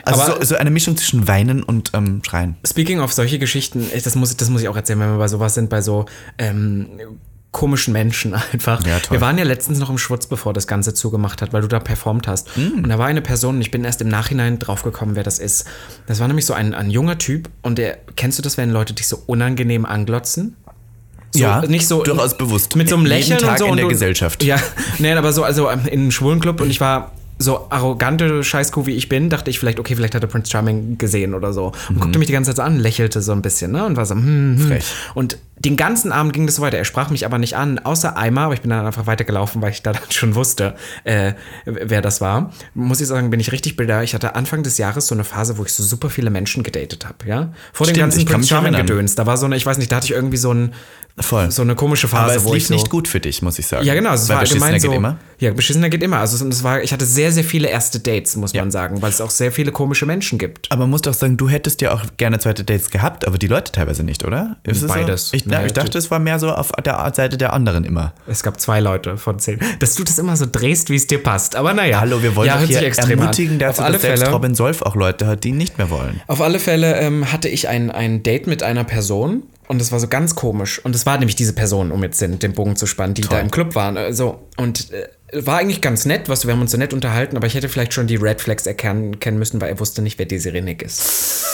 Also 0.05 0.21
Aber- 0.23 0.37
so, 0.41 0.45
so 0.45 0.57
eine 0.57 0.71
Mischung 0.71 0.99
zwischen 0.99 1.27
Weinen 1.29 1.63
und 1.63 1.93
ähm, 1.95 2.21
Schreien. 2.23 2.57
Speaking 2.67 3.01
of 3.01 3.13
solche 3.15 3.39
Geschichten, 3.39 3.87
ich- 3.95 4.03
das 4.03 4.17
muss, 4.17 4.37
das 4.37 4.51
muss 4.51 4.61
ich 4.61 4.69
auch 4.69 4.77
erzählen, 4.77 5.01
wenn 5.01 5.13
wir 5.13 5.19
bei 5.19 5.29
sowas 5.29 5.55
sind, 5.55 5.71
bei 5.71 5.81
so 5.81 6.05
ähm, 6.37 6.89
komischen 7.51 7.93
Menschen 7.93 8.35
einfach. 8.53 8.85
Ja. 8.87 8.99
Wir 9.11 9.21
waren 9.21 9.39
ja 9.39 9.45
letztens 9.45 9.79
noch 9.79 9.91
im 9.91 9.99
Schwutz, 9.99 10.27
bevor 10.27 10.53
das 10.53 10.67
Ganze 10.67 10.95
zugemacht 10.95 11.43
hat, 11.43 11.53
weil 11.53 11.63
du 11.63 11.69
da 11.69 11.81
performt 11.81 12.29
hast. 12.29 12.57
Mm. 12.57 12.79
Und 12.85 12.89
da 12.89 12.99
war 12.99 13.07
eine 13.07 13.23
Person, 13.23 13.57
und 13.57 13.61
ich 13.61 13.71
bin 13.71 13.85
erst 13.85 14.01
im 14.01 14.09
Nachhinein 14.09 14.59
draufgekommen, 14.59 15.17
wer 15.17 15.23
das 15.23 15.39
ist. 15.39 15.67
Das 16.07 16.21
war 16.21 16.29
nämlich 16.29 16.47
so 16.47 16.55
ein, 16.55 16.75
ein 16.75 16.91
junger 16.91 17.19
Typ 17.19 17.49
und 17.63 17.79
der, 17.79 17.99
kennst 18.17 18.39
du 18.39 18.43
das, 18.43 18.57
wenn 18.57 18.71
Leute 18.71 18.93
dich 18.93 19.09
so 19.09 19.23
unangenehm 19.27 19.87
anglotzen? 19.87 20.57
So, 21.33 21.41
Ja, 21.41 21.61
nicht 21.63 21.87
so 21.87 22.03
durchaus 22.03 22.37
bewusst. 22.39 22.75
Mit 22.77 22.89
so 22.89 22.97
einem 22.97 23.05
Jeden 23.05 23.19
Lächeln 23.19 23.39
Tag 23.39 23.53
und 23.53 23.59
so 23.59 23.67
in 23.67 23.77
der 23.77 23.85
du, 23.85 23.91
Gesellschaft. 23.91 24.43
Ja, 24.43 24.59
nee, 24.99 25.13
aber 25.13 25.33
so 25.33 25.43
also 25.43 25.71
ähm, 25.71 25.81
in 25.87 26.01
einem 26.01 26.11
schwulen 26.11 26.41
Club 26.41 26.61
und 26.61 26.71
ich 26.71 26.81
war 26.81 27.13
so 27.39 27.67
arrogante 27.71 28.43
Scheißkuh 28.43 28.87
wie 28.87 28.95
ich 28.95 29.09
bin, 29.09 29.31
dachte 29.31 29.51
ich 29.51 29.59
vielleicht, 29.59 29.79
okay, 29.79 29.95
vielleicht 29.95 30.15
hat 30.15 30.23
er 30.23 30.29
Prince 30.29 30.51
Charming 30.51 30.99
gesehen 30.99 31.35
oder 31.35 31.53
so. 31.53 31.73
Und 31.89 32.01
guckte 32.01 32.19
mich 32.19 32.27
die 32.27 32.33
ganze 32.33 32.55
Zeit 32.55 32.65
an, 32.65 32.79
lächelte 32.79 33.23
so 33.23 33.33
ein 33.33 33.43
bisschen, 33.43 33.71
ne? 33.71 33.87
Und 33.87 33.97
war 33.97 34.07
so, 34.07 34.15
hm, 34.15 34.25
hm. 34.25 34.55
Mhm. 34.57 34.59
Frech. 34.59 34.85
Und 35.15 35.39
den 35.57 35.77
ganzen 35.77 36.13
Abend 36.13 36.33
ging 36.33 36.47
das 36.47 36.57
so 36.57 36.63
weiter. 36.63 36.79
Er 36.79 36.85
sprach 36.85 37.11
mich 37.11 37.25
aber 37.25 37.39
nicht 37.39 37.57
an, 37.57 37.79
außer 37.79 38.17
einmal, 38.17 38.47
aber 38.47 38.55
ich 38.55 38.61
bin 38.61 38.71
dann 38.71 38.87
einfach 38.87 39.07
weitergelaufen, 39.07 39.63
weil 39.63 39.71
ich 39.71 39.83
da 39.83 39.93
dann 39.95 40.11
schon 40.11 40.35
wusste, 40.35 40.75
äh, 41.05 41.35
wer 41.65 42.03
das 42.03 42.21
war. 42.21 42.53
Muss 42.75 43.01
ich 43.01 43.07
sagen, 43.07 43.31
bin 43.31 43.41
ich 43.41 43.53
richtig 43.53 43.77
bilder. 43.77 44.03
Ich 44.03 44.15
hatte 44.15 44.35
Anfang 44.35 44.63
des 44.63 44.79
Jahres 44.79 45.07
so 45.07 45.15
eine 45.15 45.25
Phase, 45.25 45.59
wo 45.59 45.65
ich 45.65 45.73
so 45.73 45.83
super 45.83 46.11
viele 46.11 46.31
Menschen 46.31 46.63
gedatet 46.65 47.07
habe, 47.07 47.27
ja? 47.27 47.53
Vor 47.73 47.87
dem 47.87 47.91
Stimmt, 47.91 47.99
ganzen 47.99 48.19
ich 48.21 48.27
kann 48.27 48.35
Prince 48.35 48.41
mich 48.41 48.49
Charming 48.49 48.75
erinnern. 48.75 48.87
Gedöns. 48.87 49.15
Da 49.15 49.27
war 49.27 49.37
so 49.37 49.47
eine, 49.47 49.57
ich 49.57 49.67
weiß 49.67 49.79
nicht, 49.79 49.93
da 49.93 49.97
hatte 49.97 50.07
ich 50.07 50.13
irgendwie 50.13 50.37
so 50.37 50.53
ein 50.53 50.75
Voll. 51.21 51.51
so 51.51 51.63
eine 51.63 51.75
komische 51.75 52.09
Phase, 52.09 52.25
Aber 52.25 52.35
es 52.37 52.45
wo 52.45 52.55
lief 52.55 52.63
ich 52.63 52.69
so, 52.69 52.75
nicht 52.75 52.91
gut 52.91 53.09
für 53.09 53.21
dich, 53.21 53.43
muss 53.43 53.59
ich 53.59 53.67
sagen. 53.67 53.85
Ja, 53.85 53.95
genau. 53.95 54.13
Es 54.13 54.29
Weil 54.29 54.37
war 54.37 54.41
beschissener 54.43 54.67
allgemein 54.67 54.81
so. 54.81 54.89
geht 54.89 54.97
immer. 54.97 55.17
Ja, 55.39 55.53
beschissener 55.53 55.89
geht 55.89 56.03
immer. 56.03 56.19
Also 56.19 56.47
es 56.47 56.65
war, 56.65 56.83
ich 56.83 56.93
hatte 56.93 57.07
sehr, 57.07 57.31
sehr 57.33 57.45
viele 57.45 57.69
erste 57.69 58.01
Dates, 58.01 58.37
muss 58.37 58.55
man 58.55 58.71
sagen, 58.71 59.03
weil 59.03 59.11
es 59.11 59.21
auch 59.21 59.31
sehr 59.31 59.53
viele 59.53 59.73
komische 59.73 60.05
Menschen 60.07 60.39
gibt. 60.39 60.71
Aber 60.73 60.87
muss 60.87 61.03
doch 61.03 61.15
sagen, 61.15 61.37
du 61.37 61.49
hättest 61.49 61.81
ja 61.81 61.93
auch 61.93 62.03
gerne 62.17 62.39
zweite 62.39 62.65
Dates 62.65 62.91
gehabt, 62.91 63.27
aber 63.27 63.39
die 63.39 63.47
Leute 63.47 63.71
teilweise 63.73 64.03
nicht, 64.03 64.25
oder? 64.25 64.57
Ist 64.65 64.83
es 64.83 64.89
Beides. 64.89 65.31
So? 65.31 65.37
Ich, 65.37 65.47
Nee, 65.47 65.67
ich 65.67 65.73
dachte, 65.73 65.97
es 65.97 66.11
war 66.11 66.19
mehr 66.19 66.39
so 66.39 66.51
auf 66.51 66.73
der 66.85 67.13
Seite 67.15 67.39
der 67.39 67.53
anderen 67.53 67.85
immer. 67.85 68.13
Es 68.27 68.43
gab 68.43 68.61
zwei 68.61 68.81
Leute 68.81 69.17
von 69.17 69.39
zehn. 69.39 69.61
Dass 69.79 69.95
du 69.95 70.05
das 70.05 70.19
immer 70.19 70.37
so 70.37 70.47
drehst, 70.51 70.91
wie 70.91 70.97
es 70.97 71.07
dir 71.07 71.23
passt. 71.23 71.57
Aber 71.57 71.73
naja. 71.73 72.01
Hallo, 72.01 72.23
wir 72.23 72.37
wollen 72.37 72.49
ja, 72.49 72.61
doch 72.61 72.67
hier 72.67 72.83
ermutigen 72.83 73.55
an. 73.55 73.59
dazu, 73.61 73.81
Auf 73.81 73.87
alle 73.87 73.93
dass 73.95 74.03
selbst 74.03 74.21
Fälle, 74.23 74.33
Robin 74.35 74.55
Solf 74.55 74.83
auch 74.83 74.95
Leute 74.95 75.27
hat, 75.27 75.45
die 75.45 75.51
ihn 75.51 75.57
nicht 75.57 75.79
mehr 75.79 75.91
wollen. 75.91 76.21
Auf 76.27 76.41
alle 76.41 76.59
Fälle 76.59 76.97
ähm, 76.99 77.33
hatte 77.33 77.49
ich 77.49 77.69
ein, 77.69 77.91
ein 77.91 78.23
Date 78.23 78.47
mit 78.47 78.63
einer 78.63 78.85
Person 78.85 79.43
und 79.69 79.81
es 79.81 79.93
war 79.93 80.01
so 80.01 80.09
ganz 80.09 80.35
komisch. 80.35 80.85
Und 80.85 80.95
es 80.95 81.07
war 81.07 81.19
nämlich 81.19 81.37
diese 81.37 81.53
Person, 81.53 81.93
um 81.93 82.03
jetzt 82.03 82.21
den, 82.21 82.39
den 82.39 82.53
Bogen 82.53 82.77
zu 82.77 82.87
spannen, 82.87 83.15
die 83.15 83.23
da 83.23 83.39
im 83.39 83.51
Club 83.51 83.75
waren. 83.75 84.13
So. 84.13 84.49
Und 84.57 84.91
äh, 84.93 85.09
war 85.33 85.59
eigentlich 85.59 85.81
ganz 85.81 86.05
nett, 86.07 86.29
was 86.29 86.47
wir 86.47 86.53
haben 86.55 86.61
uns 86.63 86.71
so 86.73 86.79
nett 86.79 86.93
unterhalten, 86.93 87.37
aber 87.37 87.47
ich 87.47 87.55
hätte 87.55 87.69
vielleicht 87.69 87.93
schon 87.95 88.07
die 88.07 88.17
Red 88.17 88.41
Flags 88.41 88.67
erkennen 88.67 89.21
kennen 89.21 89.39
müssen, 89.39 89.61
weil 89.61 89.69
er 89.69 89.79
wusste 89.81 90.01
nicht, 90.03 90.19
wer 90.19 90.27
Desiree 90.27 90.61
Nick 90.63 90.83
ist. 90.83 91.45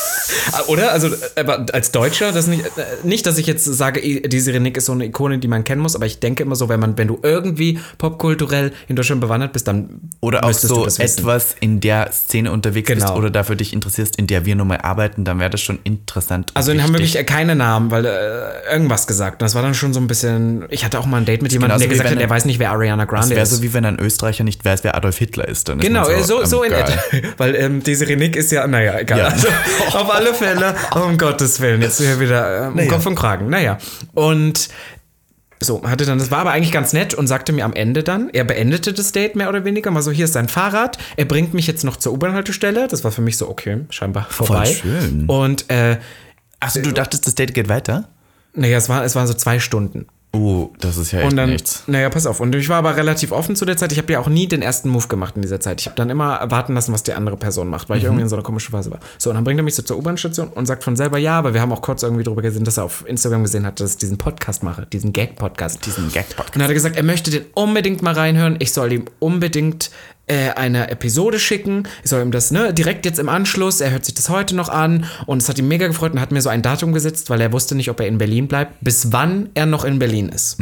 Ah, 0.53 0.63
Oder? 0.69 0.91
Also, 0.93 1.09
äh, 1.09 1.41
aber 1.41 1.67
als 1.73 1.91
Deutscher, 1.91 2.33
das 2.33 2.47
nicht, 2.47 2.65
äh, 2.65 2.71
nicht, 3.03 3.27
dass 3.27 3.37
ich 3.37 3.47
jetzt 3.47 3.65
sage, 3.65 4.01
Desiree 4.27 4.59
Nick 4.61 4.77
ist 4.79 4.87
so 4.87 4.93
eine 4.93 5.05
Ikone, 5.07 5.39
die 5.39 5.49
man 5.49 5.65
kennen 5.65 5.83
muss, 5.83 5.95
aber 5.97 6.07
ich 6.07 6.19
denke 6.19 6.43
immer 6.45 6.57
so, 6.57 6.69
wenn 6.71 6.81
man, 6.81 6.97
wenn 6.97 7.09
du 7.09 7.19
irgendwie 7.23 7.79
popkulturell 7.99 8.73
in 8.89 8.97
Deutschland 8.97 9.21
bewandert 9.21 9.53
bist, 9.53 9.69
dann 9.69 10.01
Oder 10.21 10.45
auch 10.45 10.53
so 10.53 10.87
etwas 10.87 11.55
in 11.61 11.81
der 11.81 12.11
Szene 12.13 12.53
unterwegs 12.53 12.89
bist 12.89 13.01
Genau. 13.07 13.17
oder 13.19 13.31
dafür 13.31 13.57
dich 13.57 13.73
interessierst, 13.75 14.17
in 14.17 14.27
der 14.27 14.47
wir 14.47 14.55
nun 14.57 14.69
mal 14.69 14.79
arbeiten, 14.79 15.25
dann 15.25 15.41
wäre 15.41 15.51
das 15.51 15.61
schon 15.61 15.79
interessant. 15.85 16.53
Also 16.55 16.73
die 16.73 16.81
haben 16.83 16.93
wirklich 16.93 17.15
keine 17.27 17.55
Namen, 17.55 17.91
weil 17.91 18.07
äh, 18.07 18.73
irgendwas 18.73 19.07
gesagt. 19.07 19.43
Und 19.43 19.47
das 19.47 19.55
war 19.55 19.63
dann 19.63 19.75
schon 19.75 19.93
so 19.93 20.01
ein 20.01 20.07
bisschen. 20.07 20.65
Ich 20.71 20.85
hatte 20.85 20.99
auch 20.99 21.07
mal 21.07 21.19
ein 21.19 21.25
Date 21.27 21.43
mit 21.43 21.53
jemandem, 21.53 21.79
der 21.81 21.89
gesagt 21.89 22.09
hat, 22.11 22.17
der 22.17 22.23
er- 22.27 22.31
weiß 22.31 22.45
nicht, 22.47 22.59
wer 22.59 22.71
Ariana 22.71 23.05
Grande 23.05 23.35
ist. 23.35 23.63
So, 23.65 23.69
wie 23.69 23.75
wenn 23.75 23.85
ein 23.85 23.99
Österreicher 23.99 24.45
nicht 24.45 24.65
weiß, 24.65 24.85
wer 24.85 24.97
Adolf 24.97 25.19
Hitler 25.19 25.49
ist. 25.49 25.69
Dann 25.69 25.79
ist 25.79 25.87
Genau, 25.87 26.09
äh, 26.09 26.23
so, 26.23 26.45
so, 26.45 26.65
ähm, 26.65 26.73
in 26.73 26.79
geil. 26.79 26.99
etwa. 27.13 27.29
Weil 27.39 27.55
ähm, 27.57 27.83
Desiree 27.83 28.17
Nick 28.17 28.37
ist 28.37 28.53
ja, 28.53 28.67
naja, 28.67 28.99
egal. 28.99 29.19
Ja. 29.19 29.25
Also, 29.29 29.49
auf 29.93 30.15
alle 30.15 30.35
Fälle, 30.35 30.75
um 30.95 31.17
Gottes 31.19 31.61
Willen, 31.61 31.83
jetzt 31.83 31.99
hier 32.01 32.21
wieder 32.21 32.65
äh, 32.65 32.69
um 32.69 32.77
Naja. 32.77 32.91
Kopf 32.91 33.07
und 33.07 33.15
Kragen. 33.15 33.49
Naja. 33.49 33.79
Und 34.15 34.69
so, 35.61 35.83
hatte 35.89 36.05
dann, 36.05 36.19
das 36.19 36.31
war 36.31 36.41
aber 36.41 36.51
eigentlich 36.53 36.73
ganz 36.73 36.93
nett 36.93 37.15
und 37.15 37.27
sagte 37.27 37.53
mir 37.53 37.65
am 37.65 37.73
Ende 37.73 38.03
dann, 38.03 38.29
er 38.31 38.45
beendete 38.45 38.93
das 38.93 39.13
Date 39.13 39.35
mehr 39.35 39.49
oder 39.49 39.65
weniger, 39.65 39.91
mal 39.91 40.03
so, 40.03 40.11
hier 40.11 40.27
ist 40.27 40.35
sein 40.35 40.49
Fahrrad, 40.49 40.99
er 41.17 41.25
bringt 41.25 41.55
mich 41.55 41.67
jetzt 41.67 41.85
noch 41.85 41.97
zur 41.97 42.13
U-Bahn-Haltestelle. 42.13 42.87
Das 42.89 43.03
war 43.05 43.13
für 43.13 43.23
mich 43.23 43.39
so, 43.39 43.49
okay, 43.49 43.79
scheinbar 43.89 44.27
vorbei. 44.29 44.67
schön. 44.67 45.25
Und, 45.27 45.71
äh, 45.71 45.97
Achso, 46.61 46.81
du 46.81 46.93
dachtest, 46.93 47.27
das 47.27 47.35
Date 47.35 47.55
geht 47.55 47.69
weiter? 47.69 48.09
naja, 48.57 48.77
es, 48.79 48.89
war, 48.89 49.05
es 49.05 49.15
waren 49.17 49.27
so 49.27 49.35
zwei 49.35 49.59
Stunden. 49.59 50.07
Oh, 50.35 50.71
das 50.81 50.97
ist 50.97 51.13
ja 51.13 51.21
echt 51.21 51.31
Und 51.31 51.37
dann, 51.37 51.51
nichts. 51.51 51.85
naja, 51.87 52.11
pass 52.11 52.27
auf. 52.27 52.41
Und 52.41 52.55
ich 52.55 52.69
war 52.69 52.79
aber 52.79 52.97
relativ 52.97 53.31
offen 53.33 53.55
zu 53.57 53.65
der 53.65 53.77
Zeit. 53.77 53.93
Ich 53.93 53.99
habe 53.99 54.13
ja 54.13 54.19
auch 54.21 54.29
nie 54.29 54.47
den 54.49 54.63
ersten 54.63 54.89
Move 54.89 55.07
gemacht 55.09 55.37
in 55.37 55.43
dieser 55.43 55.61
Zeit. 55.61 55.81
Ich 55.81 55.87
habe 55.87 55.97
dann 55.97 56.11
immer 56.11 56.41
warten 56.51 56.75
lassen, 56.75 56.93
was 56.93 57.03
die 57.05 57.13
andere 57.13 57.37
Person 57.37 57.69
macht, 57.69 57.89
weil 57.89 57.99
ich 57.99 58.05
irgendwie 58.05 58.23
in 58.23 58.29
so 58.29 58.37
einer 58.37 58.43
komischen 58.43 58.73
Phase 58.73 58.91
war. 58.91 58.99
So, 59.19 59.31
und 59.31 59.37
dann 59.37 59.45
bringt 59.45 59.61
er 59.61 59.63
mich 59.63 59.75
so 59.75 59.83
zur 59.83 59.97
U-Bahn-Station 59.99 60.49
und 60.49 60.67
sagt 60.67 60.83
von 60.85 60.97
selber, 60.97 61.19
ja, 61.19 61.39
aber 61.39 61.55
wir 61.55 61.61
haben 61.61 61.73
auch 61.73 61.83
kurz 61.83 62.03
irgendwie 62.03 62.25
drüber 62.25 62.43
gesehen, 62.43 62.65
dass 62.65 62.77
er 62.77 62.85
auf 62.85 63.05
Instagram 63.07 63.43
gesehen 63.45 63.65
hat, 63.65 63.79
dass 63.81 63.93
ich 63.93 63.97
diesen 63.99 64.19
Podcast 64.19 64.63
mache, 64.63 64.87
diesen 64.87 65.13
Gag-Podcast. 65.13 65.87
Diesen 65.87 66.05
Und 66.05 66.13
Gag-Podcast. 66.13 66.55
dann 66.57 66.63
hat 66.63 66.69
er 66.71 66.75
gesagt, 66.75 66.97
er 66.97 67.03
möchte 67.05 67.31
den 67.31 67.45
unbedingt 67.55 68.03
mal 68.03 68.15
reinhören. 68.15 68.57
Ich 68.59 68.73
soll 68.73 68.93
ihm 68.93 69.05
unbedingt 69.21 69.91
äh, 70.27 70.51
eine 70.51 70.91
Episode 70.91 71.39
schicken. 71.39 71.85
Ich 72.03 72.11
soll 72.11 72.23
ihm 72.23 72.31
das, 72.31 72.51
ne, 72.51 72.73
direkt 72.73 73.05
jetzt 73.07 73.19
im 73.19 73.29
Anschluss. 73.29 73.81
Er 73.81 73.91
hört 73.91 74.05
sich 74.05 74.15
das 74.15 74.29
heute 74.29 74.57
noch 74.57 74.69
an. 74.69 75.05
Und 75.27 75.43
es 75.43 75.49
hat 75.49 75.59
ihn 75.59 75.69
mega 75.69 75.87
gefreut 75.87 76.13
und 76.13 76.21
hat 76.21 76.33
mir 76.33 76.43
so 76.43 76.49
ein 76.49 76.63
Datum 76.63 76.93
gesetzt, 76.93 77.31
weil 77.31 77.41
er 77.41 77.53
wusste 77.53 77.75
nicht, 77.75 77.91
ob 77.91 78.01
er 78.01 78.07
in 78.07 78.19
Berlin 78.19 78.49
bleibt, 78.49 78.77
bis 78.81 79.13
wann 79.13 79.51
er 79.55 79.67
noch 79.67 79.85
in 79.85 79.99
Berlin 79.99 80.29
ist. 80.29 80.59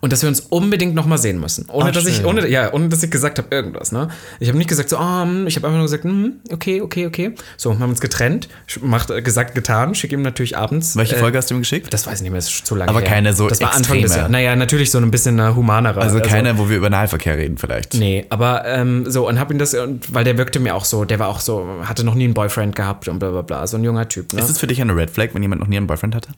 Und 0.00 0.12
dass 0.12 0.22
wir 0.22 0.28
uns 0.28 0.40
unbedingt 0.40 0.94
noch 0.94 1.06
mal 1.06 1.18
sehen 1.18 1.40
müssen. 1.40 1.66
Ohne, 1.70 1.88
Ah, 1.88 1.92
dass 1.92 2.06
ich, 2.06 2.24
ohne, 2.24 2.46
ja, 2.48 2.72
ohne 2.72 2.88
dass 2.88 3.02
ich 3.02 3.10
gesagt 3.10 3.38
habe, 3.38 3.48
irgendwas, 3.54 3.92
ne? 3.92 4.08
Ich 4.40 4.48
habe 4.48 4.58
nicht 4.58 4.68
gesagt, 4.68 4.88
so, 4.88 4.98
hm, 4.98 5.46
ich 5.46 5.56
habe 5.56 5.66
einfach 5.66 5.78
nur 5.78 5.86
gesagt, 5.86 6.04
hm, 6.04 6.34
okay, 6.50 6.80
okay, 6.80 7.06
okay. 7.06 7.34
So, 7.56 7.72
haben 7.78 7.90
uns 7.90 8.00
getrennt, 8.00 8.48
macht, 8.80 9.10
äh, 9.10 9.22
gesagt, 9.22 9.54
getan, 9.54 9.94
schicke 9.94 10.14
ihm 10.14 10.22
natürlich 10.22 10.56
abends. 10.56 10.96
Welche 10.96 11.16
äh, 11.16 11.18
Folge 11.18 11.38
hast 11.38 11.50
du 11.50 11.54
ihm 11.54 11.60
geschickt? 11.60 11.92
Das 11.92 12.06
weiß 12.06 12.16
ich 12.16 12.22
nicht 12.22 12.30
mehr, 12.30 12.38
das 12.40 12.48
ist 12.48 12.66
zu 12.66 12.74
lange 12.74 12.88
Aber 12.90 13.00
her. 13.00 13.08
keine 13.08 13.32
so 13.32 13.48
Das 13.48 13.60
war 13.60 13.68
Anfang 13.74 13.96
des 13.96 14.04
extreme. 14.04 14.16
Jahres. 14.18 14.32
Naja, 14.32 14.56
natürlich 14.56 14.90
so 14.90 14.98
ein 14.98 15.10
bisschen 15.10 15.38
eine 15.38 15.54
humanere. 15.56 16.00
Also 16.00 16.20
keine, 16.20 16.58
wo 16.58 16.68
wir 16.68 16.76
über 16.76 16.90
Nahverkehr 16.90 17.36
reden 17.38 17.58
vielleicht. 17.58 17.94
Nee, 17.94 18.26
aber 18.30 18.64
ähm, 18.66 19.04
so, 19.10 19.28
und 19.28 19.38
hab 19.38 19.50
ihn 19.50 19.58
das, 19.58 19.74
und, 19.74 20.12
weil 20.14 20.24
der 20.24 20.38
wirkte 20.38 20.60
mir 20.60 20.74
auch 20.74 20.84
so, 20.84 21.04
der 21.04 21.18
war 21.18 21.28
auch 21.28 21.40
so, 21.40 21.66
hatte 21.84 22.04
noch 22.04 22.14
nie 22.14 22.24
einen 22.24 22.34
Boyfriend 22.34 22.74
gehabt 22.76 23.08
und 23.08 23.18
bla 23.18 23.30
bla 23.30 23.42
bla, 23.42 23.66
so 23.66 23.76
ein 23.76 23.84
junger 23.84 24.08
Typ, 24.08 24.32
ne? 24.32 24.40
Ist 24.40 24.48
es 24.50 24.58
für 24.58 24.66
dich 24.66 24.80
eine 24.80 24.94
Red 24.96 25.10
Flag, 25.10 25.28
wenn 25.32 25.42
jemand 25.42 25.60
noch 25.60 25.68
nie 25.68 25.76
einen 25.76 25.86
Boyfriend 25.86 26.14
hatte? 26.14 26.28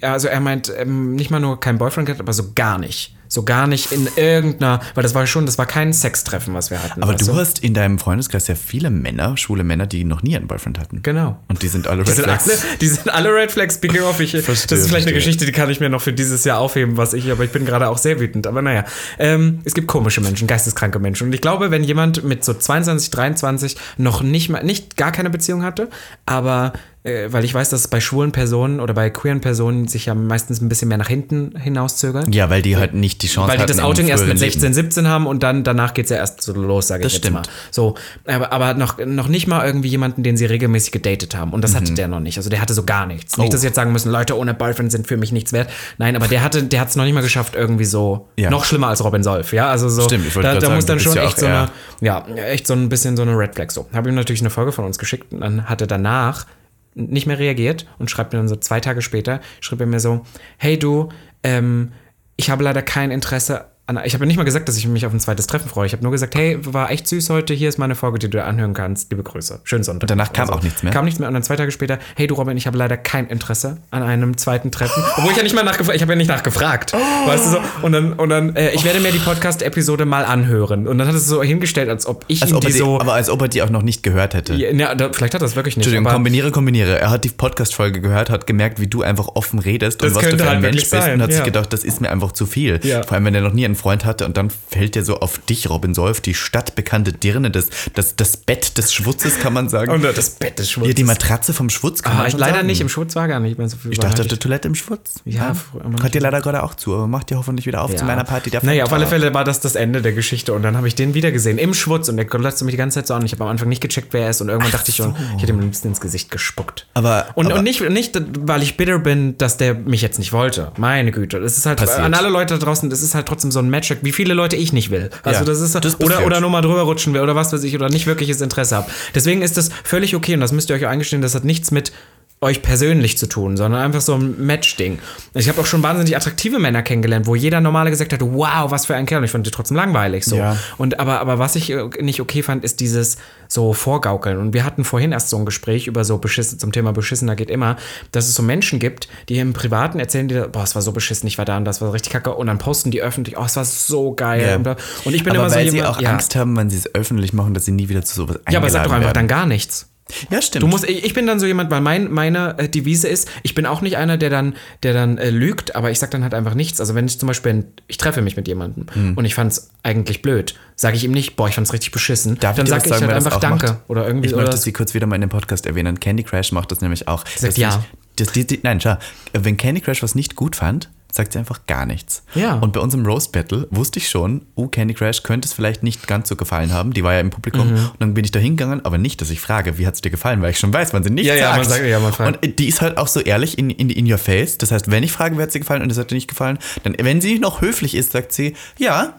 Ja, 0.00 0.12
also 0.12 0.28
er 0.28 0.40
meint 0.40 0.72
ähm, 0.76 1.14
nicht 1.14 1.30
mal 1.30 1.40
nur 1.40 1.60
kein 1.60 1.78
Boyfriend 1.78 2.06
gehabt, 2.06 2.20
aber 2.20 2.32
so 2.32 2.49
gar 2.54 2.78
nicht. 2.78 3.14
So 3.32 3.44
gar 3.44 3.68
nicht 3.68 3.92
in 3.92 4.08
irgendeiner, 4.16 4.80
weil 4.96 5.04
das 5.04 5.14
war 5.14 5.24
schon, 5.24 5.46
das 5.46 5.56
war 5.56 5.64
kein 5.64 5.92
Sextreffen, 5.92 6.52
was 6.52 6.72
wir 6.72 6.82
hatten. 6.82 7.00
Aber 7.00 7.14
du 7.14 7.32
hast 7.36 7.60
in 7.60 7.74
deinem 7.74 8.00
Freundeskreis 8.00 8.48
ja 8.48 8.56
viele 8.56 8.90
Männer, 8.90 9.36
schwule 9.36 9.62
Männer, 9.62 9.86
die 9.86 10.02
noch 10.02 10.24
nie 10.24 10.34
einen 10.34 10.48
Boyfriend 10.48 10.80
hatten. 10.80 11.00
Genau. 11.04 11.38
Und 11.46 11.62
die 11.62 11.68
sind 11.68 11.86
alle 11.86 12.02
Die 12.02 12.10
Red 12.10 12.16
sind, 12.16 12.28
alle, 12.28 12.38
Flags. 12.40 12.66
die 12.80 12.88
sind 12.88 13.08
alle 13.08 13.32
Red 13.32 13.52
Flags. 13.52 13.76
Speaking 13.76 14.00
of, 14.02 14.18
ich, 14.18 14.32
das 14.32 14.40
ist 14.40 14.46
Verstehe, 14.46 14.66
vielleicht 14.78 14.88
eine 14.88 14.94
verstehe. 14.96 15.14
Geschichte, 15.14 15.46
die 15.46 15.52
kann 15.52 15.70
ich 15.70 15.78
mir 15.78 15.88
noch 15.88 16.02
für 16.02 16.12
dieses 16.12 16.42
Jahr 16.42 16.58
aufheben, 16.58 16.96
was 16.96 17.14
ich, 17.14 17.30
aber 17.30 17.44
ich 17.44 17.52
bin 17.52 17.64
gerade 17.64 17.86
auch 17.88 17.98
sehr 17.98 18.18
wütend. 18.18 18.48
Aber 18.48 18.62
naja, 18.62 18.84
ähm, 19.20 19.60
es 19.62 19.74
gibt 19.74 19.86
komische 19.86 20.20
Menschen, 20.20 20.48
geisteskranke 20.48 20.98
Menschen. 20.98 21.28
Und 21.28 21.32
ich 21.32 21.40
glaube, 21.40 21.70
wenn 21.70 21.84
jemand 21.84 22.24
mit 22.24 22.44
so 22.44 22.52
22, 22.52 23.10
23 23.10 23.76
noch 23.96 24.22
nicht 24.22 24.48
mal, 24.48 24.64
nicht 24.64 24.96
gar 24.96 25.12
keine 25.12 25.30
Beziehung 25.30 25.62
hatte, 25.62 25.88
aber 26.26 26.72
weil 27.02 27.44
ich 27.44 27.54
weiß, 27.54 27.70
dass 27.70 27.80
es 27.80 27.88
bei 27.88 27.98
schwulen 27.98 28.30
Personen 28.30 28.78
oder 28.78 28.92
bei 28.92 29.08
queeren 29.08 29.40
Personen 29.40 29.88
sich 29.88 30.04
ja 30.06 30.14
meistens 30.14 30.60
ein 30.60 30.68
bisschen 30.68 30.88
mehr 30.88 30.98
nach 30.98 31.08
hinten 31.08 31.54
hinauszögert. 31.58 32.34
Ja, 32.34 32.50
weil 32.50 32.60
die 32.60 32.76
halt 32.76 32.92
nicht 32.92 33.22
die 33.22 33.26
Chance 33.28 33.50
Weil 33.50 33.58
die 33.58 33.64
das 33.66 33.78
Outing 33.78 34.06
erst 34.08 34.26
mit 34.26 34.38
früheren 34.38 34.52
16, 34.52 34.74
17 34.74 35.08
haben 35.08 35.26
und 35.26 35.42
dann 35.42 35.64
danach 35.64 35.94
geht's 35.94 36.10
ja 36.10 36.18
erst 36.18 36.42
so 36.42 36.52
los, 36.52 36.88
sage 36.88 37.00
ich 37.00 37.04
Das 37.04 37.12
jetzt 37.14 37.22
stimmt. 37.24 37.36
mal. 37.36 37.42
So, 37.70 37.94
aber, 38.26 38.52
aber 38.52 38.74
noch, 38.74 38.98
noch 38.98 39.28
nicht 39.28 39.46
mal 39.46 39.64
irgendwie 39.64 39.88
jemanden, 39.88 40.22
den 40.22 40.36
sie 40.36 40.44
regelmäßig 40.44 40.92
gedatet 40.92 41.34
haben. 41.34 41.54
Und 41.54 41.64
das 41.64 41.74
hatte 41.74 41.94
der 41.94 42.06
noch 42.08 42.20
nicht. 42.20 42.36
Also 42.36 42.50
der 42.50 42.60
hatte 42.60 42.74
so 42.74 42.82
gar 42.84 43.06
nichts. 43.06 43.36
Nicht, 43.38 43.44
Mhm. 43.44 43.48
Oh. 43.48 43.52
dass 43.52 43.60
sie 43.62 43.66
jetzt 43.68 43.76
sagen 43.76 43.92
müssen, 43.92 44.10
Leute 44.12 44.36
ohne 44.36 44.52
Boyfriend 44.52 44.92
sind 44.92 45.06
für 45.06 45.16
mich 45.16 45.32
nichts 45.32 45.54
wert. 45.54 45.70
Nein, 45.96 46.16
aber 46.16 46.28
der 46.28 46.42
hatte, 46.42 46.62
der 46.64 46.80
hat 46.80 46.88
es 46.90 46.96
noch 46.96 47.04
nicht 47.04 47.14
mal 47.14 47.22
geschafft, 47.22 47.54
irgendwie 47.54 47.86
so 47.86 48.28
Ja. 48.36 48.50
noch 48.50 48.66
schlimmer 48.66 48.88
als 48.88 49.02
Robin 49.02 49.22
Solf. 49.22 49.54
Ja, 49.54 49.70
also 49.70 49.88
so. 49.88 50.02
Stimmt, 50.02 50.26
ich 50.26 50.36
wollte 50.36 50.48
da, 50.48 50.54
da 50.56 50.60
sagen, 50.60 50.74
muss 50.74 50.84
dann 50.84 51.00
schon 51.00 51.14
ja 51.14 51.22
echt 51.22 51.36
auch 51.36 51.38
so 51.38 51.46
eine, 51.46 51.70
ja, 52.02 52.26
echt 52.46 52.66
so 52.66 52.74
ein 52.74 52.90
bisschen 52.90 53.16
so 53.16 53.22
eine 53.22 53.32
Red 53.38 53.54
Flag. 53.54 53.70
So, 53.70 53.86
habe 53.94 54.10
ihm 54.10 54.14
natürlich 54.16 54.42
eine 54.42 54.50
Folge 54.50 54.72
von 54.72 54.84
uns 54.84 54.98
geschickt 54.98 55.32
und 55.32 55.40
dann 55.40 55.64
hat 55.64 55.80
er 55.80 55.86
danach 55.86 56.44
nicht 56.94 57.26
mehr 57.26 57.38
reagiert 57.38 57.86
und 57.98 58.10
schreibt 58.10 58.32
mir 58.32 58.38
dann 58.38 58.48
so 58.48 58.56
zwei 58.56 58.80
Tage 58.80 59.02
später, 59.02 59.40
schrieb 59.60 59.80
er 59.80 59.86
mir 59.86 60.00
so, 60.00 60.24
hey 60.58 60.78
du, 60.78 61.08
ähm, 61.42 61.92
ich 62.36 62.50
habe 62.50 62.64
leider 62.64 62.82
kein 62.82 63.10
Interesse 63.10 63.69
ich 64.04 64.14
habe 64.14 64.26
nicht 64.26 64.36
mal 64.36 64.44
gesagt, 64.44 64.68
dass 64.68 64.76
ich 64.76 64.86
mich 64.86 65.06
auf 65.06 65.12
ein 65.12 65.20
zweites 65.20 65.46
Treffen 65.46 65.68
freue. 65.68 65.86
Ich 65.86 65.92
habe 65.92 66.02
nur 66.02 66.12
gesagt, 66.12 66.34
hey, 66.34 66.58
war 66.60 66.90
echt 66.90 67.08
süß 67.08 67.30
heute, 67.30 67.54
hier 67.54 67.68
ist 67.68 67.78
meine 67.78 67.94
Folge, 67.94 68.18
die 68.18 68.28
du 68.28 68.42
anhören 68.44 68.74
kannst. 68.74 69.10
Liebe 69.10 69.22
Grüße. 69.22 69.60
Schönen 69.64 69.84
Sonntag. 69.84 70.02
Und 70.02 70.10
danach 70.10 70.32
kam 70.32 70.50
auch 70.50 70.62
nichts 70.62 70.82
mehr? 70.82 70.92
Kam 70.92 71.04
nichts 71.04 71.18
mehr 71.18 71.28
und 71.28 71.34
dann 71.34 71.42
zwei 71.42 71.56
Tage 71.56 71.70
später, 71.70 71.98
hey 72.16 72.26
du 72.26 72.34
Robin, 72.34 72.56
ich 72.56 72.66
habe 72.66 72.78
leider 72.78 72.96
kein 72.96 73.26
Interesse 73.28 73.78
an 73.90 74.02
einem 74.02 74.36
zweiten 74.36 74.70
Treffen. 74.70 75.02
Obwohl 75.16 75.32
ich 75.32 75.36
ja 75.36 75.42
nicht 75.42 75.54
mal 75.54 75.64
nachgefragt, 75.64 75.96
ich 75.96 76.02
habe 76.02 76.12
ja 76.12 76.16
nicht 76.16 76.28
nachgefragt. 76.28 76.92
Weißt 76.92 77.46
du 77.46 77.50
so? 77.50 77.58
Und 77.82 77.92
dann, 77.92 78.12
und 78.14 78.28
dann 78.28 78.56
äh, 78.56 78.70
ich 78.72 78.84
werde 78.84 79.00
mir 79.00 79.12
die 79.12 79.18
Podcast-Episode 79.18 80.04
mal 80.04 80.24
anhören. 80.24 80.86
Und 80.86 80.98
dann 80.98 81.08
hat 81.08 81.14
es 81.14 81.26
so 81.26 81.42
hingestellt, 81.42 81.88
als 81.88 82.06
ob 82.06 82.24
ich 82.28 82.42
Als 82.42 82.52
ob 82.52 82.60
die 82.60 82.68
die, 82.68 82.72
so. 82.74 83.00
aber 83.00 83.14
als 83.14 83.30
ob 83.30 83.42
er 83.42 83.48
die 83.48 83.62
auch 83.62 83.70
noch 83.70 83.82
nicht 83.82 84.02
gehört 84.02 84.34
hätte. 84.34 84.54
Ja, 84.54 84.68
na, 84.72 84.94
da, 84.94 85.10
vielleicht 85.12 85.34
hat 85.34 85.40
er 85.40 85.46
das 85.46 85.56
wirklich 85.56 85.76
nicht. 85.76 85.86
Entschuldigung, 85.86 86.12
kombiniere, 86.12 86.50
kombiniere. 86.50 86.98
Er 86.98 87.10
hat 87.10 87.24
die 87.24 87.28
Podcast-Folge 87.28 88.00
gehört, 88.00 88.30
hat 88.30 88.46
gemerkt, 88.46 88.80
wie 88.80 88.86
du 88.86 89.02
einfach 89.02 89.28
offen 89.34 89.58
redest 89.58 90.02
und 90.02 90.14
was 90.14 90.22
du 90.22 90.36
für 90.36 90.42
ein 90.44 90.48
halt 90.48 90.60
Mensch 90.60 90.76
bist 90.76 90.90
sein, 90.90 91.14
und 91.14 91.22
hat 91.22 91.30
sich 91.30 91.40
ja. 91.40 91.44
gedacht, 91.44 91.72
das 91.72 91.84
ist 91.84 92.00
mir 92.00 92.10
einfach 92.10 92.32
zu 92.32 92.46
viel. 92.46 92.80
Ja. 92.82 93.02
Vor 93.02 93.14
allem, 93.14 93.24
wenn 93.24 93.34
er 93.34 93.42
noch 93.42 93.52
nie 93.52 93.64
einen 93.64 93.76
Freund 93.80 94.04
hatte 94.04 94.26
und 94.26 94.36
dann 94.36 94.50
fällt 94.50 94.96
er 94.96 95.04
so 95.04 95.18
auf 95.20 95.38
dich, 95.38 95.68
Robin 95.70 95.94
Solf, 95.94 96.20
die 96.20 96.34
stadtbekannte 96.34 97.12
Dirne, 97.12 97.50
das, 97.50 97.68
das, 97.94 98.14
das 98.16 98.36
Bett 98.36 98.76
des 98.78 98.92
Schwutzes, 98.92 99.38
kann 99.40 99.52
man 99.52 99.68
sagen. 99.68 99.90
Und 99.92 100.02
das 100.02 100.30
Bett 100.30 100.60
ist 100.60 100.70
schwul. 100.72 100.86
ja, 100.88 100.92
die 100.94 101.04
Matratze 101.04 101.52
vom 101.54 101.70
Schwutz, 101.70 102.02
kann 102.02 102.12
Ah, 102.12 102.22
man 102.22 102.30
schon 102.30 102.40
leider 102.40 102.56
sagen. 102.56 102.66
nicht, 102.66 102.80
im 102.80 102.88
Schwutz 102.88 103.16
war 103.16 103.26
gar 103.28 103.40
nicht 103.40 103.58
mehr 103.58 103.68
so 103.68 103.76
viel. 103.76 103.92
Ich 103.92 103.98
dachte, 103.98 104.24
der 104.26 104.38
Toilette 104.38 104.68
im 104.68 104.74
Schwutz. 104.74 105.20
Ja, 105.24 105.54
immer 105.84 106.02
Hört 106.02 106.14
ihr 106.14 106.20
leider 106.20 106.40
gerade 106.40 106.62
auch 106.62 106.74
zu, 106.74 106.94
aber 106.94 107.06
macht 107.06 107.30
ihr 107.30 107.38
hoffentlich 107.38 107.66
wieder 107.66 107.82
auf 107.82 107.94
zu 107.96 108.04
meiner 108.04 108.24
Party. 108.24 108.50
Der 108.50 108.64
naja, 108.64 108.84
auf 108.84 108.92
alle. 108.92 109.06
Fälle 109.06 109.32
war 109.34 109.44
das 109.44 109.60
das 109.60 109.74
Ende 109.74 110.02
der 110.02 110.12
Geschichte 110.12 110.52
und 110.52 110.62
dann 110.62 110.76
habe 110.76 110.86
ich 110.86 110.94
den 110.94 111.14
wieder 111.14 111.32
gesehen 111.32 111.58
im 111.58 111.74
Schwutz 111.74 112.08
und 112.08 112.16
der 112.16 112.26
glotzte 112.26 112.64
mich 112.64 112.72
die 112.74 112.78
ganze 112.78 112.96
Zeit 113.00 113.06
so 113.06 113.14
an. 113.14 113.24
Ich 113.24 113.32
habe 113.32 113.44
am 113.44 113.50
Anfang 113.50 113.68
nicht 113.68 113.80
gecheckt, 113.80 114.12
wer 114.12 114.22
er 114.24 114.30
ist 114.30 114.40
und 114.40 114.48
irgendwann 114.48 114.70
dachte 114.72 114.90
ich 114.90 114.96
schon, 114.96 115.14
ich 115.36 115.42
hätte 115.42 115.52
ihm 115.52 115.60
ein 115.60 115.70
bisschen 115.70 115.90
ins 115.90 116.00
Gesicht 116.00 116.30
gespuckt. 116.30 116.86
Aber- 116.94 117.26
und, 117.34 117.46
aber- 117.46 117.56
und 117.58 117.64
nicht, 117.64 117.80
nicht, 117.88 118.20
weil 118.40 118.62
ich 118.62 118.76
bitter 118.76 118.98
bin, 118.98 119.38
dass 119.38 119.56
der 119.56 119.74
mich 119.74 120.02
jetzt 120.02 120.18
nicht 120.18 120.32
wollte. 120.32 120.72
Meine 120.76 121.10
Güte, 121.12 121.40
das 121.40 121.56
ist 121.56 121.66
halt 121.66 121.78
Passiert. 121.78 122.00
an 122.00 122.14
alle 122.14 122.28
Leute 122.28 122.58
da 122.58 122.64
draußen, 122.64 122.90
das 122.90 123.02
ist 123.02 123.14
halt 123.14 123.26
trotzdem 123.26 123.50
so 123.50 123.58
ein 123.58 123.69
Matchup, 123.70 123.98
wie 124.02 124.12
viele 124.12 124.34
Leute 124.34 124.56
ich 124.56 124.72
nicht 124.72 124.90
will. 124.90 125.10
Also 125.22 125.40
Ja, 125.40 125.46
das 125.46 125.60
ist 125.60 125.74
das 125.74 126.00
oder 126.00 126.24
oder 126.26 126.40
nur 126.40 126.50
mal 126.50 126.62
drüber 126.62 126.82
rutschen 126.82 127.14
will 127.14 127.20
oder 127.20 127.34
was 127.34 127.52
weiß 127.52 127.62
ich 127.64 127.74
oder 127.74 127.88
nicht 127.88 128.06
wirkliches 128.06 128.40
Interesse 128.40 128.76
habe. 128.76 128.90
Deswegen 129.14 129.42
ist 129.42 129.56
das 129.56 129.70
völlig 129.84 130.14
okay 130.14 130.34
und 130.34 130.40
das 130.40 130.52
müsst 130.52 130.70
ihr 130.70 130.76
euch 130.76 130.86
auch 130.86 130.90
eingestehen, 130.90 131.22
das 131.22 131.34
hat 131.34 131.44
nichts 131.44 131.70
mit 131.70 131.92
euch 132.42 132.62
persönlich 132.62 133.18
zu 133.18 133.26
tun, 133.26 133.58
sondern 133.58 133.82
einfach 133.82 134.00
so 134.00 134.14
ein 134.14 134.46
Match-Ding. 134.46 134.98
Ich 135.34 135.50
habe 135.50 135.60
auch 135.60 135.66
schon 135.66 135.82
wahnsinnig 135.82 136.16
attraktive 136.16 136.58
Männer 136.58 136.82
kennengelernt, 136.82 137.26
wo 137.26 137.34
jeder 137.34 137.60
normale 137.60 137.90
gesagt 137.90 138.14
hat, 138.14 138.22
wow, 138.22 138.70
was 138.70 138.86
für 138.86 138.94
ein 138.94 139.04
Kerl. 139.04 139.18
Und 139.18 139.24
ich 139.26 139.30
fand 139.30 139.46
die 139.46 139.50
trotzdem 139.50 139.76
langweilig 139.76 140.24
so. 140.24 140.36
Ja. 140.36 140.56
Und 140.78 141.00
aber, 141.00 141.20
aber 141.20 141.38
was 141.38 141.54
ich 141.54 141.70
äh, 141.70 141.86
nicht 142.00 142.18
okay 142.18 142.42
fand, 142.42 142.64
ist 142.64 142.80
dieses 142.80 143.18
so 143.46 143.74
Vorgaukeln. 143.74 144.38
Und 144.38 144.54
wir 144.54 144.64
hatten 144.64 144.84
vorhin 144.84 145.12
erst 145.12 145.28
so 145.28 145.36
ein 145.36 145.44
Gespräch 145.44 145.86
über 145.86 146.02
so 146.02 146.16
beschissen, 146.16 146.58
zum 146.58 146.72
Thema 146.72 146.94
beschissener 146.94 147.36
geht 147.36 147.50
immer, 147.50 147.76
dass 148.10 148.26
es 148.26 148.34
so 148.34 148.42
Menschen 148.42 148.78
gibt, 148.78 149.08
die 149.28 149.38
im 149.38 149.52
Privaten 149.52 150.00
erzählen 150.00 150.28
dir, 150.28 150.48
boah, 150.48 150.62
es 150.62 150.74
war 150.74 150.80
so 150.80 150.92
beschissen, 150.92 151.26
ich 151.26 151.36
war 151.36 151.44
da 151.44 151.58
und 151.58 151.66
das 151.66 151.82
war 151.82 151.92
richtig 151.92 152.12
kacke. 152.12 152.34
Und 152.34 152.46
dann 152.46 152.56
posten 152.56 152.90
die 152.90 153.02
öffentlich, 153.02 153.36
oh, 153.36 153.44
es 153.44 153.56
war 153.56 153.66
so 153.66 154.14
geil. 154.14 154.46
Ja. 154.48 154.56
Und, 154.56 154.64
da- 154.64 154.76
und 155.04 155.14
ich 155.14 155.24
bin 155.24 155.32
aber 155.32 155.40
immer 155.40 155.50
so 155.50 155.56
weil 155.56 155.66
jemand. 155.66 155.82
sie 155.82 155.90
auch 155.90 156.00
ja. 156.00 156.12
Angst 156.12 156.34
haben, 156.36 156.56
wenn 156.56 156.70
sie 156.70 156.78
es 156.78 156.94
öffentlich 156.94 157.34
machen, 157.34 157.52
dass 157.52 157.66
sie 157.66 157.72
nie 157.72 157.90
wieder 157.90 158.02
zu 158.02 158.14
sowas 158.14 158.36
eingeladen 158.36 158.54
ja, 158.54 158.58
aber 158.60 158.70
sag 158.70 158.84
doch 158.84 158.92
einfach 158.92 159.08
werden. 159.08 159.14
dann 159.14 159.28
gar 159.28 159.44
nichts. 159.44 159.89
Ja, 160.30 160.40
stimmt. 160.42 160.62
Du 160.62 160.66
musst, 160.66 160.88
ich 160.88 161.04
ich 161.04 161.14
bin 161.14 161.26
dann 161.26 161.38
so 161.40 161.46
jemand, 161.46 161.70
weil 161.70 161.80
mein, 161.80 162.10
meine 162.10 162.58
äh, 162.58 162.68
Devise 162.68 163.08
ist, 163.08 163.28
ich 163.42 163.54
bin 163.54 163.66
auch 163.66 163.80
nicht 163.80 163.96
einer, 163.96 164.16
der 164.16 164.30
dann, 164.30 164.54
der 164.82 164.92
dann 164.94 165.18
äh, 165.18 165.30
lügt, 165.30 165.74
aber 165.76 165.90
ich 165.90 165.98
sag 165.98 166.10
dann 166.10 166.22
halt 166.22 166.34
einfach 166.34 166.54
nichts. 166.54 166.80
Also 166.80 166.94
wenn 166.94 167.06
ich 167.06 167.18
zum 167.18 167.26
Beispiel, 167.26 167.64
ich 167.88 167.96
treffe 167.98 168.22
mich 168.22 168.36
mit 168.36 168.48
jemandem 168.48 168.86
Hm. 168.92 169.16
und 169.16 169.24
ich 169.24 169.34
fand's 169.34 169.70
eigentlich 169.82 170.22
blöd, 170.22 170.54
sage 170.76 170.96
ich 170.96 171.04
ihm 171.04 171.12
nicht, 171.12 171.36
boah, 171.36 171.48
ich 171.48 171.54
fand's 171.54 171.72
richtig 171.72 171.92
beschissen. 171.92 172.38
Darf 172.38 172.56
dann 172.56 172.66
ich 172.66 172.70
dir 172.72 172.76
sag 172.76 172.80
was 172.80 172.86
ich 172.86 172.90
sagen, 172.98 173.06
halt 173.12 173.16
einfach 173.26 173.40
Danke 173.40 173.66
macht? 173.66 173.76
oder 173.88 174.06
irgendwie 174.06 174.28
Ich 174.28 174.34
oder 174.34 174.44
möchte 174.44 174.58
sie 174.58 174.72
kurz 174.72 174.94
wieder 174.94 175.06
mal 175.06 175.14
in 175.14 175.20
dem 175.22 175.30
Podcast 175.30 175.66
erwähnen. 175.66 176.00
Candy 176.00 176.22
Crash 176.22 176.52
macht 176.52 176.70
das 176.72 176.80
nämlich 176.80 177.08
auch. 177.08 177.24
Sagt 177.36 177.58
ja. 177.58 177.76
nicht- 177.76 177.88
Das, 178.16 178.32
die, 178.32 178.46
die, 178.46 178.60
nein, 178.62 178.80
schau. 178.80 178.96
Wenn 179.32 179.56
Candy 179.56 179.80
Crash 179.80 180.02
was 180.02 180.14
nicht 180.14 180.36
gut 180.36 180.56
fand, 180.56 180.90
sagt 181.12 181.32
sie 181.32 181.38
einfach 181.38 181.66
gar 181.66 181.86
nichts. 181.86 182.22
Ja. 182.34 182.54
Und 182.54 182.72
bei 182.72 182.80
unserem 182.80 183.04
Roast 183.04 183.32
Battle 183.32 183.66
wusste 183.70 183.98
ich 183.98 184.08
schon, 184.08 184.46
oh, 184.54 184.68
Candy 184.68 184.94
Crash 184.94 185.22
könnte 185.22 185.46
es 185.46 185.52
vielleicht 185.52 185.82
nicht 185.82 186.06
ganz 186.06 186.28
so 186.28 186.36
gefallen 186.36 186.72
haben. 186.72 186.92
Die 186.92 187.02
war 187.04 187.14
ja 187.14 187.20
im 187.20 187.30
Publikum. 187.30 187.68
Mhm. 187.68 187.74
Und 187.76 187.96
dann 188.00 188.14
bin 188.14 188.24
ich 188.24 188.30
da 188.30 188.38
hingegangen, 188.38 188.84
aber 188.84 188.98
nicht, 188.98 189.20
dass 189.20 189.30
ich 189.30 189.40
frage, 189.40 189.78
wie 189.78 189.86
hat 189.86 189.94
es 189.94 190.00
dir 190.00 190.10
gefallen, 190.10 190.40
weil 190.42 190.50
ich 190.52 190.58
schon 190.58 190.72
weiß, 190.72 190.92
wann 190.94 191.02
sie 191.02 191.10
nicht 191.10 191.26
Ja, 191.26 191.34
ja, 191.34 191.46
sagt. 191.54 191.56
man 191.58 191.68
sagt- 191.68 191.84
ja, 191.86 191.98
man 192.00 192.12
fragt. 192.12 192.46
und 192.46 192.58
die 192.58 192.66
ist 192.68 192.80
halt 192.80 192.96
auch 192.98 193.08
so 193.08 193.20
ehrlich 193.20 193.58
in, 193.58 193.70
in, 193.70 193.90
in 193.90 194.10
your 194.10 194.18
face. 194.18 194.58
Das 194.58 194.70
heißt, 194.72 194.90
wenn 194.90 195.02
ich 195.02 195.12
frage, 195.12 195.36
wie 195.38 195.42
hat 195.42 195.52
sie 195.52 195.60
gefallen 195.60 195.82
und 195.82 195.90
es 195.90 195.98
hat 195.98 196.10
dir 196.10 196.14
nicht 196.14 196.28
gefallen, 196.28 196.58
dann, 196.84 196.94
wenn 196.98 197.20
sie 197.20 197.38
noch 197.38 197.60
höflich 197.60 197.94
ist, 197.94 198.12
sagt 198.12 198.32
sie, 198.32 198.54
ja. 198.78 199.14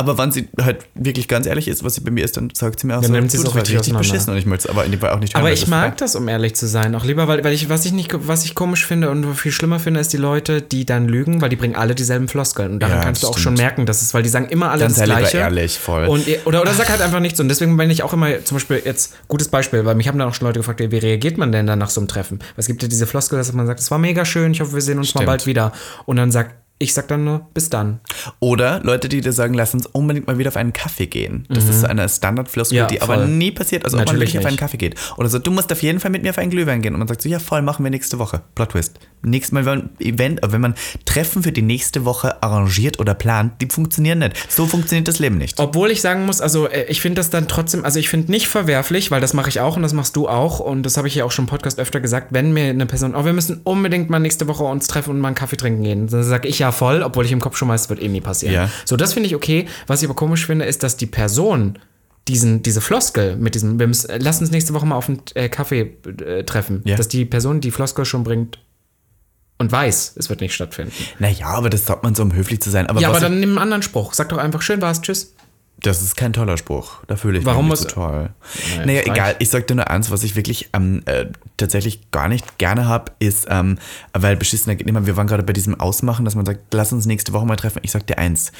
Aber 0.00 0.16
wenn 0.16 0.30
sie 0.30 0.48
halt 0.62 0.86
wirklich 0.94 1.26
ganz 1.26 1.44
ehrlich 1.48 1.66
ist, 1.66 1.82
was 1.82 1.96
sie 1.96 2.02
bei 2.02 2.12
mir 2.12 2.24
ist, 2.24 2.36
dann 2.36 2.50
sagt 2.54 2.78
sie 2.78 2.86
mir 2.86 2.94
auch 2.96 3.00
Dann 3.02 3.08
so, 3.08 3.12
nimmt 3.14 3.32
sie 3.32 3.36
es 3.38 3.44
auch 3.46 3.56
richtig 3.56 3.78
richtig 3.78 3.96
beschissen 3.96 4.32
und 4.32 4.38
ich 4.38 4.46
möchte 4.46 4.68
es 4.68 4.70
aber 4.70 4.84
in 4.84 4.92
dem 4.92 5.00
Fall 5.00 5.10
auch 5.10 5.18
nicht 5.18 5.34
hören, 5.34 5.42
Aber 5.42 5.52
ich 5.52 5.62
das 5.62 5.68
mag 5.68 5.96
das, 5.96 6.14
um 6.14 6.28
ehrlich 6.28 6.54
zu 6.54 6.68
sein, 6.68 6.94
auch 6.94 7.04
lieber, 7.04 7.26
weil, 7.26 7.42
weil 7.42 7.52
ich, 7.52 7.68
was 7.68 7.84
ich 7.84 7.90
nicht, 7.90 8.12
was 8.16 8.44
ich 8.44 8.54
komisch 8.54 8.86
finde 8.86 9.10
und 9.10 9.34
viel 9.34 9.50
schlimmer 9.50 9.80
finde, 9.80 9.98
ist 9.98 10.12
die 10.12 10.16
Leute, 10.16 10.62
die 10.62 10.86
dann 10.86 11.08
lügen, 11.08 11.40
weil 11.40 11.48
die 11.48 11.56
bringen 11.56 11.74
alle 11.74 11.96
dieselben 11.96 12.28
Floskeln. 12.28 12.74
Und 12.74 12.80
daran 12.80 12.98
Ja, 12.98 13.02
kannst 13.04 13.24
du 13.24 13.26
auch 13.26 13.32
stimmt. 13.32 13.42
schon 13.42 13.54
merken, 13.54 13.86
dass 13.86 14.00
es, 14.02 14.14
weil 14.14 14.22
die 14.22 14.28
sagen 14.28 14.46
immer 14.50 14.70
alle 14.70 14.82
Dann 14.82 14.90
das 14.90 14.98
sei 14.98 15.06
lieber 15.06 15.18
Gleiche. 15.18 15.38
ehrlich, 15.38 15.76
voll. 15.80 16.06
Und, 16.06 16.24
oder, 16.44 16.62
oder 16.62 16.72
sag 16.74 16.88
halt 16.90 17.00
einfach 17.02 17.18
nichts. 17.18 17.40
Und 17.40 17.48
deswegen 17.48 17.76
bin 17.76 17.90
ich 17.90 18.04
auch 18.04 18.12
immer, 18.12 18.44
zum 18.44 18.54
Beispiel 18.54 18.80
jetzt, 18.84 19.16
gutes 19.26 19.48
Beispiel, 19.48 19.84
weil 19.84 19.96
mich 19.96 20.06
haben 20.06 20.16
dann 20.20 20.28
auch 20.28 20.34
schon 20.34 20.46
Leute 20.46 20.60
gefragt, 20.60 20.78
wie 20.78 20.96
reagiert 20.98 21.38
man 21.38 21.50
denn 21.50 21.66
dann 21.66 21.80
nach 21.80 21.90
so 21.90 22.00
einem 22.00 22.06
Treffen? 22.06 22.38
Weil 22.38 22.46
Es 22.58 22.68
gibt 22.68 22.82
ja 22.84 22.88
diese 22.88 23.08
Floskel, 23.08 23.36
dass 23.36 23.52
man 23.52 23.66
sagt, 23.66 23.80
es 23.80 23.90
war 23.90 23.98
mega 23.98 24.24
schön, 24.24 24.52
ich 24.52 24.60
hoffe, 24.60 24.74
wir 24.74 24.80
sehen 24.80 24.98
uns 24.98 25.08
mal 25.16 25.22
Stimmt. 25.22 25.26
bald 25.26 25.46
wieder. 25.46 25.72
Und 26.06 26.18
dann 26.18 26.30
sagt, 26.30 26.54
ich 26.78 26.94
sag 26.94 27.08
dann 27.08 27.24
nur, 27.24 27.46
bis 27.54 27.70
dann. 27.70 28.00
Oder 28.40 28.80
Leute, 28.84 29.08
die 29.08 29.20
dir 29.20 29.32
sagen, 29.32 29.54
lass 29.54 29.74
uns 29.74 29.86
unbedingt 29.86 30.26
mal 30.26 30.38
wieder 30.38 30.48
auf 30.48 30.56
einen 30.56 30.72
Kaffee 30.72 31.06
gehen. 31.06 31.44
Das 31.48 31.68
ist 31.68 31.84
eine 31.84 32.08
Standardfloskel, 32.08 32.76
Mhm. 32.76 32.78
Ja, 32.78 32.86
die 32.86 33.02
aber 33.02 33.14
voll. 33.16 33.28
nie 33.28 33.50
passiert. 33.50 33.84
Also 33.84 33.96
ob 33.96 34.00
man 34.00 34.06
Natürlich 34.14 34.34
wirklich 34.34 34.38
auf 34.40 34.44
einen 34.46 34.52
nicht. 34.54 34.60
Kaffee 34.60 34.76
geht. 34.76 34.94
Oder 35.16 35.28
so, 35.28 35.38
du 35.38 35.50
musst 35.50 35.72
auf 35.72 35.82
jeden 35.82 35.98
Fall 36.00 36.10
mit 36.10 36.22
mir 36.22 36.30
auf 36.30 36.38
einen 36.38 36.50
Glühwein 36.50 36.80
gehen. 36.82 36.94
Und 36.94 37.00
man 37.00 37.08
sagt 37.08 37.22
so, 37.22 37.28
ja 37.28 37.38
voll, 37.40 37.62
machen 37.62 37.84
wir 37.84 37.90
nächste 37.90 38.18
Woche. 38.18 38.42
Plot 38.54 38.70
Twist. 38.70 38.98
Nächstes 39.22 39.52
Mal, 39.52 39.66
wenn 39.66 39.78
man 39.78 39.90
Event, 39.98 40.42
äh, 40.44 40.52
wenn 40.52 40.60
man 40.60 40.74
Treffen 41.04 41.42
für 41.42 41.52
die 41.52 41.62
nächste 41.62 42.04
Woche 42.04 42.42
arrangiert 42.42 43.00
oder 43.00 43.14
plant, 43.14 43.60
die 43.60 43.66
funktionieren 43.66 44.20
nicht. 44.20 44.50
So 44.50 44.66
funktioniert 44.66 45.08
das 45.08 45.18
Leben 45.18 45.38
nicht. 45.38 45.58
Obwohl 45.58 45.90
ich 45.90 46.00
sagen 46.00 46.24
muss, 46.26 46.40
also 46.40 46.68
äh, 46.68 46.84
ich 46.84 47.00
finde 47.00 47.16
das 47.20 47.30
dann 47.30 47.48
trotzdem, 47.48 47.84
also 47.84 47.98
ich 47.98 48.08
finde 48.08 48.30
nicht 48.30 48.48
verwerflich, 48.48 49.10
weil 49.10 49.20
das 49.20 49.34
mache 49.34 49.48
ich 49.48 49.60
auch 49.60 49.76
und 49.76 49.82
das 49.82 49.92
machst 49.92 50.14
du 50.16 50.28
auch 50.28 50.60
und 50.60 50.82
das 50.84 50.96
habe 50.96 51.08
ich 51.08 51.14
ja 51.16 51.24
auch 51.24 51.30
schon 51.32 51.44
im 51.46 51.48
Podcast 51.48 51.78
öfter 51.78 52.00
gesagt, 52.00 52.28
wenn 52.30 52.52
mir 52.52 52.64
eine 52.70 52.86
Person, 52.86 53.14
oh, 53.14 53.24
wir 53.24 53.32
müssen 53.32 53.60
unbedingt 53.64 54.10
mal 54.10 54.18
nächste 54.18 54.46
Woche 54.48 54.64
uns 54.64 54.86
treffen 54.86 55.10
und 55.10 55.20
mal 55.20 55.28
einen 55.28 55.34
Kaffee 55.34 55.56
trinken 55.56 55.82
gehen, 55.82 56.06
dann 56.06 56.22
sage 56.22 56.48
ich 56.48 56.58
ja 56.58 56.72
voll, 56.72 57.02
obwohl 57.02 57.24
ich 57.24 57.32
im 57.32 57.40
Kopf 57.40 57.56
schon 57.56 57.68
weiß, 57.68 57.82
es 57.82 57.88
wird 57.90 58.02
eh 58.02 58.08
nie 58.08 58.20
passieren. 58.20 58.54
Ja. 58.54 58.70
So, 58.84 58.96
das 58.96 59.14
finde 59.14 59.26
ich 59.28 59.34
okay. 59.34 59.66
Was 59.86 60.02
ich 60.02 60.08
aber 60.08 60.14
komisch 60.16 60.46
finde, 60.46 60.64
ist, 60.64 60.82
dass 60.82 60.96
die 60.96 61.06
Person 61.06 61.78
diesen, 62.28 62.62
diese 62.62 62.80
Floskel 62.82 63.36
mit 63.36 63.54
diesem, 63.54 63.78
wir 63.78 63.86
müssen, 63.86 64.10
lass 64.20 64.40
uns 64.40 64.50
nächste 64.50 64.74
Woche 64.74 64.84
mal 64.86 64.96
auf 64.96 65.08
einen 65.08 65.22
äh, 65.34 65.48
Kaffee 65.48 65.96
äh, 66.24 66.44
treffen, 66.44 66.82
Ja. 66.84 66.96
dass 66.96 67.08
die 67.08 67.24
Person 67.24 67.60
die 67.60 67.70
Floskel 67.70 68.04
schon 68.04 68.22
bringt 68.22 68.58
und 69.58 69.70
weiß, 69.72 70.14
es 70.16 70.28
wird 70.30 70.40
nicht 70.40 70.54
stattfinden. 70.54 70.92
Naja, 71.18 71.46
aber 71.48 71.68
das 71.70 71.84
sagt 71.84 72.02
man 72.02 72.14
so, 72.14 72.22
um 72.22 72.32
höflich 72.32 72.60
zu 72.60 72.70
sein. 72.70 72.86
Aber, 72.86 73.00
Ja, 73.00 73.08
aber 73.08 73.20
dann 73.20 73.40
nimm 73.40 73.50
einen 73.50 73.58
anderen 73.58 73.82
Spruch. 73.82 74.14
Sag 74.14 74.28
doch 74.30 74.38
einfach, 74.38 74.62
schön 74.62 74.80
war's, 74.80 75.02
tschüss. 75.02 75.34
Das 75.80 76.02
ist 76.02 76.16
kein 76.16 76.32
toller 76.32 76.56
Spruch. 76.56 77.04
Da 77.06 77.14
fühle 77.14 77.38
ich 77.38 77.44
Warum 77.44 77.68
mich 77.68 77.80
nicht 77.80 77.90
so 77.90 77.94
toll. 77.94 78.30
Naja, 78.70 78.86
Naja, 78.86 79.02
egal. 79.06 79.36
Ich 79.38 79.50
sag 79.50 79.68
dir 79.68 79.76
nur 79.76 79.88
eins, 79.88 80.10
was 80.10 80.24
ich 80.24 80.34
wirklich 80.34 80.70
ähm, 80.72 81.02
äh, 81.04 81.26
tatsächlich 81.56 82.10
gar 82.10 82.26
nicht 82.26 82.58
gerne 82.58 82.86
habe, 82.86 83.12
ist, 83.20 83.46
ähm, 83.48 83.78
weil 84.12 84.36
beschissener 84.36 84.74
geht 84.74 84.88
immer, 84.88 85.06
wir 85.06 85.16
waren 85.16 85.28
gerade 85.28 85.44
bei 85.44 85.52
diesem 85.52 85.78
Ausmachen, 85.78 86.24
dass 86.24 86.34
man 86.34 86.46
sagt, 86.46 86.74
lass 86.74 86.92
uns 86.92 87.06
nächste 87.06 87.32
Woche 87.32 87.46
mal 87.46 87.54
treffen. 87.54 87.78
Ich 87.82 87.92
sag 87.92 88.06
dir 88.08 88.18
eins. 88.18 88.50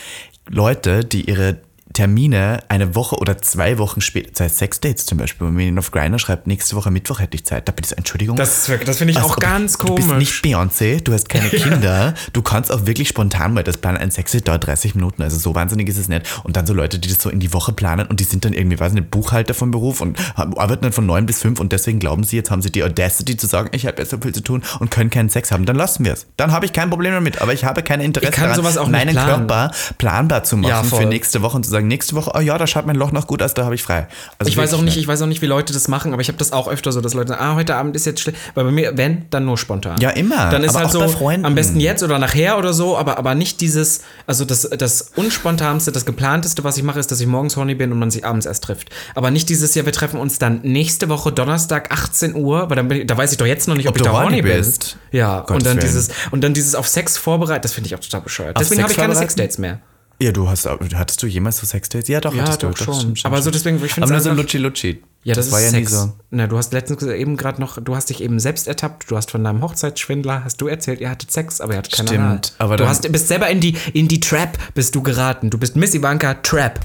Leute, 0.48 1.04
die 1.04 1.28
ihre 1.28 1.58
Termine 1.98 2.60
eine 2.68 2.94
Woche 2.94 3.16
oder 3.16 3.38
zwei 3.38 3.76
Wochen 3.78 4.00
später, 4.00 4.30
das 4.30 4.40
heißt 4.42 4.58
Sexdates 4.58 5.04
zum 5.04 5.18
Beispiel, 5.18 5.48
wenn 5.48 5.54
man 5.74 5.78
auf 5.80 5.90
Grindr 5.90 6.20
schreibt, 6.20 6.46
nächste 6.46 6.76
Woche 6.76 6.92
Mittwoch 6.92 7.18
hätte 7.18 7.34
ich 7.34 7.44
Zeit, 7.44 7.66
da 7.66 7.72
bitte 7.72 7.96
Entschuldigung. 7.96 8.36
Das, 8.36 8.70
das 8.86 8.98
finde 8.98 9.10
ich 9.10 9.16
Als 9.18 9.26
auch 9.26 9.36
ganz 9.36 9.76
Du 9.78 9.96
bist 9.96 10.06
komisch. 10.06 10.18
nicht 10.20 10.44
Beyoncé, 10.44 11.02
du 11.02 11.12
hast 11.12 11.28
keine 11.28 11.48
Kinder, 11.50 12.14
du 12.32 12.40
kannst 12.42 12.70
auch 12.70 12.86
wirklich 12.86 13.08
spontan 13.08 13.52
mal 13.52 13.64
das 13.64 13.78
planen. 13.78 13.98
Ein 13.98 14.12
Sexy 14.12 14.40
dauert 14.42 14.64
30 14.68 14.94
Minuten, 14.94 15.22
also 15.24 15.38
so 15.38 15.56
wahnsinnig 15.56 15.88
ist 15.88 15.98
es 15.98 16.06
nicht. 16.06 16.24
Und 16.44 16.56
dann 16.56 16.66
so 16.68 16.72
Leute, 16.72 17.00
die 17.00 17.08
das 17.08 17.18
so 17.20 17.30
in 17.30 17.40
die 17.40 17.52
Woche 17.52 17.72
planen 17.72 18.06
und 18.06 18.20
die 18.20 18.24
sind 18.24 18.44
dann 18.44 18.52
irgendwie, 18.52 18.78
weiß 18.78 18.92
nicht, 18.92 19.10
Buchhalter 19.10 19.52
vom 19.54 19.72
Beruf 19.72 20.00
und 20.00 20.16
arbeiten 20.36 20.82
dann 20.82 20.92
von 20.92 21.04
9 21.04 21.26
bis 21.26 21.40
5 21.42 21.58
und 21.58 21.72
deswegen 21.72 21.98
glauben 21.98 22.22
sie, 22.22 22.36
jetzt 22.36 22.52
haben 22.52 22.62
sie 22.62 22.70
die 22.70 22.84
Audacity 22.84 23.36
zu 23.36 23.48
sagen, 23.48 23.70
ich 23.72 23.86
habe 23.86 24.00
jetzt 24.00 24.10
so 24.10 24.18
viel 24.18 24.32
zu 24.32 24.42
tun 24.44 24.62
und 24.78 24.92
können 24.92 25.10
keinen 25.10 25.30
Sex 25.30 25.50
haben. 25.50 25.66
Dann 25.66 25.74
lassen 25.74 26.04
wir 26.04 26.12
es. 26.12 26.26
Dann 26.36 26.52
habe 26.52 26.64
ich 26.64 26.72
kein 26.72 26.90
Problem 26.90 27.12
damit, 27.12 27.42
aber 27.42 27.54
ich 27.54 27.64
habe 27.64 27.82
kein 27.82 28.00
Interesse 28.00 28.30
Ich 28.30 28.36
daran, 28.38 28.90
meinen 28.92 29.10
planen. 29.10 29.48
Körper 29.48 29.72
planbar 29.98 30.44
zu 30.44 30.56
machen 30.56 30.70
Ja, 30.70 30.84
für 30.84 31.06
nächste 31.06 31.42
Woche 31.42 31.56
und 31.56 31.64
zu 31.64 31.70
sagen, 31.72 31.87
nächste 31.88 32.14
Woche, 32.14 32.32
oh 32.34 32.40
ja, 32.40 32.56
da 32.58 32.66
schaut 32.66 32.86
mein 32.86 32.96
Loch 32.96 33.12
noch 33.12 33.26
gut 33.26 33.42
aus, 33.42 33.54
da 33.54 33.64
habe 33.64 33.74
ich 33.74 33.82
frei. 33.82 34.06
Also 34.38 34.50
Ich 34.50 34.56
weiß 34.56 34.74
auch 34.74 34.82
nicht, 34.82 34.96
ich 34.96 35.08
weiß 35.08 35.22
auch 35.22 35.26
nicht, 35.26 35.42
wie 35.42 35.46
Leute 35.46 35.72
das 35.72 35.88
machen, 35.88 36.12
aber 36.12 36.22
ich 36.22 36.28
habe 36.28 36.38
das 36.38 36.52
auch 36.52 36.68
öfter 36.68 36.92
so, 36.92 37.00
dass 37.00 37.14
Leute 37.14 37.28
sagen, 37.30 37.40
ah, 37.42 37.54
heute 37.54 37.74
Abend 37.74 37.96
ist 37.96 38.06
jetzt 38.06 38.20
schlecht. 38.20 38.38
Weil 38.54 38.64
bei 38.64 38.70
mir, 38.70 38.96
wenn, 38.96 39.26
dann 39.30 39.44
nur 39.44 39.58
spontan. 39.58 40.00
Ja, 40.00 40.10
immer. 40.10 40.50
Dann 40.50 40.62
ist 40.62 40.76
Aber 40.76 40.90
halt 40.90 40.92
so, 40.92 41.28
am 41.28 41.54
besten 41.54 41.80
jetzt 41.80 42.02
oder 42.02 42.18
nachher 42.18 42.58
oder 42.58 42.72
so, 42.72 42.96
aber, 42.96 43.18
aber 43.18 43.34
nicht 43.34 43.60
dieses, 43.60 44.02
also 44.26 44.44
das, 44.44 44.62
das 44.62 45.10
unspontanste, 45.16 45.92
das 45.92 46.04
geplanteste, 46.04 46.64
was 46.64 46.76
ich 46.76 46.82
mache, 46.82 47.00
ist, 47.00 47.10
dass 47.10 47.20
ich 47.20 47.26
morgens 47.26 47.56
horny 47.56 47.74
bin 47.74 47.92
und 47.92 47.98
man 47.98 48.10
sich 48.10 48.24
abends 48.24 48.46
erst 48.46 48.64
trifft. 48.64 48.90
Aber 49.14 49.30
nicht 49.30 49.48
dieses, 49.48 49.74
ja, 49.74 49.84
wir 49.84 49.92
treffen 49.92 50.20
uns 50.20 50.38
dann 50.38 50.60
nächste 50.62 51.08
Woche 51.08 51.32
Donnerstag 51.32 51.90
18 51.92 52.34
Uhr, 52.34 52.68
weil 52.68 52.76
dann 52.76 52.88
bin 52.88 53.00
ich, 53.00 53.06
da 53.06 53.16
weiß 53.16 53.32
ich 53.32 53.38
doch 53.38 53.46
jetzt 53.46 53.68
noch 53.68 53.74
nicht, 53.76 53.86
ob, 53.88 53.92
Ob 53.94 53.96
ich 53.96 54.02
du 54.02 54.10
da 54.10 54.22
horny 54.22 54.42
bin. 54.42 54.56
bist. 54.56 54.96
Ja, 55.12 55.40
Gottes 55.40 55.54
und 55.54 55.66
dann 55.66 55.76
Willen. 55.76 55.86
dieses, 55.86 56.08
und 56.30 56.44
dann 56.44 56.54
dieses 56.54 56.74
auf 56.74 56.86
Sex 56.88 57.16
vorbereitet, 57.16 57.64
das 57.64 57.72
finde 57.72 57.88
ich 57.88 57.94
auch 57.94 58.00
total 58.00 58.20
bescheuert. 58.20 58.58
Deswegen 58.58 58.80
Sex 58.80 58.82
habe 58.84 58.92
ich 58.92 58.98
keine? 58.98 59.14
Sexdates 59.16 59.58
mehr. 59.58 59.80
Ja, 60.20 60.32
du 60.32 60.48
hast, 60.48 60.66
hattest 60.66 61.22
du 61.22 61.26
jemals 61.28 61.58
so 61.58 61.66
Sexdates? 61.66 62.08
Ja, 62.08 62.20
doch, 62.20 62.34
Ja, 62.34 62.42
hattest 62.42 62.62
doch 62.64 62.74
du. 62.74 62.84
schon. 62.84 62.94
stimmt, 62.94 63.18
stimmt, 63.20 63.32
Aber 63.32 63.40
so 63.42 63.50
deswegen, 63.52 63.76
ich 63.84 63.92
finde 63.92 64.06
Aber 64.06 64.10
nur 64.10 64.18
es 64.18 64.24
so 64.24 64.30
einfach- 64.30 64.42
Lutschi-Lutschi. 64.42 65.02
Ja, 65.22 65.34
das, 65.34 65.52
war 65.52 65.58
ist 65.60 65.66
ja 65.66 65.70
Sex. 65.72 65.90
nie 65.92 65.96
so. 65.96 66.12
Na, 66.30 66.46
du 66.46 66.56
hast 66.56 66.72
letztens 66.72 67.02
eben 67.02 67.36
gerade 67.36 67.60
noch, 67.60 67.80
du 67.82 67.94
hast 67.94 68.08
dich 68.10 68.22
eben 68.22 68.40
selbst 68.40 68.66
ertappt. 68.66 69.10
Du 69.10 69.16
hast 69.16 69.30
von 69.30 69.44
deinem 69.44 69.62
Hochzeitsschwindler, 69.62 70.42
hast 70.44 70.60
du 70.60 70.66
erzählt, 70.68 71.00
ihr 71.00 71.10
hattet 71.10 71.30
Sex, 71.30 71.60
aber 71.60 71.74
ihr 71.74 71.78
hattet 71.78 71.92
keine 71.92 72.08
Stimmt, 72.08 72.24
Ahnung. 72.24 72.40
aber 72.58 72.76
du 72.76 72.88
hast, 72.88 73.10
bist 73.12 73.28
selber 73.28 73.48
in 73.48 73.60
die, 73.60 73.76
in 73.92 74.08
die 74.08 74.20
Trap 74.20 74.58
bist 74.74 74.94
du 74.94 75.02
geraten. 75.02 75.50
Du 75.50 75.58
bist 75.58 75.76
Miss 75.76 75.94
Ivanka 75.94 76.34
Trap. 76.34 76.80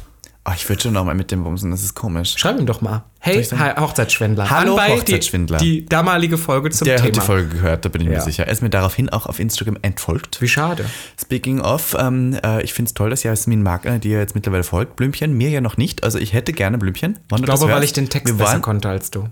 Oh, 0.46 0.52
ich 0.54 0.68
würde 0.68 0.82
schon 0.82 0.91
noch 0.94 1.06
mal 1.06 1.16
mit 1.16 1.32
dem 1.32 1.44
bumsen, 1.46 1.72
das 1.72 1.84
ist 1.84 1.94
komisch. 1.96 2.34
Schreib 2.38 2.60
ihm 2.60 2.66
doch 2.66 2.82
mal. 2.82 3.06
Hey, 3.20 3.41
Hochzeitsschwindler. 3.46 4.50
Hallo, 4.50 4.72
Anbei 4.76 4.98
Hochzeitsschwindler. 4.98 5.58
Die, 5.60 5.80
die 5.82 5.86
damalige 5.86 6.38
Folge 6.38 6.70
zum 6.70 6.84
Der 6.86 6.98
Thema. 6.98 7.08
hat 7.08 7.16
die 7.16 7.22
Folge 7.22 7.48
gehört, 7.48 7.86
da 7.86 7.89
bin 7.89 8.02
ich 8.02 8.10
mir 8.10 8.16
Ja. 8.16 8.20
sicher. 8.22 8.46
Er 8.46 8.52
ist 8.52 8.62
mir 8.62 8.70
daraufhin 8.70 9.08
auch 9.08 9.26
auf 9.26 9.39
Instagram 9.39 9.78
entfolgt. 9.84 10.41
Wie 10.41 10.50
schade. 10.50 10.84
Speaking 11.22 11.62
of, 11.62 11.96
ähm, 11.98 12.38
äh, 12.44 12.62
ich 12.62 12.74
finde 12.74 12.89
es 12.89 12.94
toll, 12.94 13.10
dass 13.10 13.24
Jasmin 13.24 13.64
Magner 13.64 14.00
dir 14.00 14.20
jetzt 14.20 14.36
mittlerweile 14.36 14.64
folgt. 14.66 14.98
Blümchen, 14.98 15.32
mir 15.38 15.50
ja 15.50 15.62
noch 15.62 15.78
nicht. 15.78 16.04
Also 16.04 16.20
ich 16.20 16.34
hätte 16.34 16.52
gerne 16.52 16.78
Blümchen. 16.78 17.20
Wann 17.30 17.39
Ich 17.39 17.46
glaube, 17.46 17.70
weil 17.70 17.84
ich 17.86 17.94
den 17.94 18.10
Text 18.10 18.38
besser 18.38 18.52
waren, 18.52 18.62
konnte 18.62 18.89
als 18.89 19.12
du. 19.12 19.30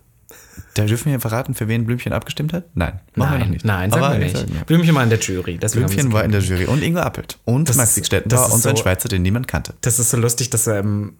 Da 0.73 0.85
dürfen 0.85 1.11
wir 1.11 1.19
verraten, 1.19 1.53
für 1.53 1.67
wen 1.67 1.85
Blümchen 1.85 2.13
abgestimmt 2.13 2.53
hat? 2.53 2.65
Nein, 2.75 2.99
machen 3.15 3.31
wir 3.33 3.37
noch 3.39 3.45
Nein, 3.45 3.49
nicht. 3.51 3.65
nein, 3.65 3.91
sagen 3.91 4.03
Aber 4.03 4.13
wir 4.13 4.19
wir 4.19 4.25
nicht. 4.27 4.37
sagen, 4.37 4.55
ja. 4.55 4.63
Blümchen 4.63 4.95
war 4.95 5.03
in 5.03 5.09
der 5.09 5.19
Jury. 5.19 5.59
wir 5.61 5.69
Blümchen 5.69 6.13
war 6.13 6.23
in 6.23 6.31
der 6.31 6.41
Jury 6.41 6.65
und 6.65 6.81
Ingo 6.81 6.99
Appelt. 7.01 7.37
Und 7.45 7.67
Das- 7.69 7.75
Max 7.77 7.95
Siegstetten 7.95 8.29
das 8.29 8.39
war 8.41 8.53
und 8.53 8.61
so 8.61 8.69
ein 8.69 8.77
Schweizer, 8.77 9.09
den 9.09 9.21
niemand 9.21 9.47
kannte. 9.47 9.73
Das 9.81 9.99
ist 9.99 10.09
so 10.11 10.17
lustig, 10.17 10.49
dass 10.49 10.67
ähm, 10.67 11.15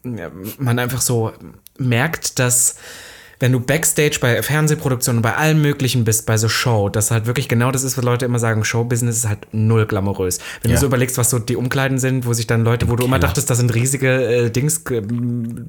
man 0.58 0.80
einfach 0.80 1.02
so 1.02 1.34
merkt, 1.78 2.40
dass 2.40 2.76
wenn 3.42 3.52
du 3.52 3.60
Backstage 3.60 4.20
bei 4.22 4.42
Fernsehproduktionen, 4.42 5.22
bei 5.22 5.36
allem 5.36 5.62
Möglichen 5.62 6.04
bist, 6.06 6.26
bei 6.26 6.38
so 6.38 6.48
Show, 6.48 6.88
dass 6.90 7.12
halt 7.12 7.26
wirklich 7.26 7.50
genau 7.50 7.72
das 7.72 7.84
ist, 7.84 7.98
was 7.98 8.06
Leute 8.06 8.24
immer 8.26 8.40
sagen, 8.40 8.64
Showbusiness 8.64 9.18
ist 9.18 9.28
halt 9.28 9.40
null 9.52 9.86
glamourös. 9.88 10.40
Wenn 10.62 10.72
Ja. 10.72 10.76
du 10.78 10.82
so 10.82 10.86
überlegst, 10.88 11.18
was 11.18 11.30
so 11.32 11.40
die 11.40 11.56
Umkleiden 11.56 11.98
sind, 12.00 12.26
wo 12.26 12.34
sich 12.34 12.48
dann 12.48 12.64
Leute, 12.64 12.88
wo 12.90 12.96
du 12.96 13.04
immer 13.04 13.20
dachtest, 13.20 13.50
das 13.50 13.58
sind 13.58 13.74
riesige 13.74 14.46
äh, 14.46 14.50
Dings, 14.52 14.84
äh, 14.92 15.02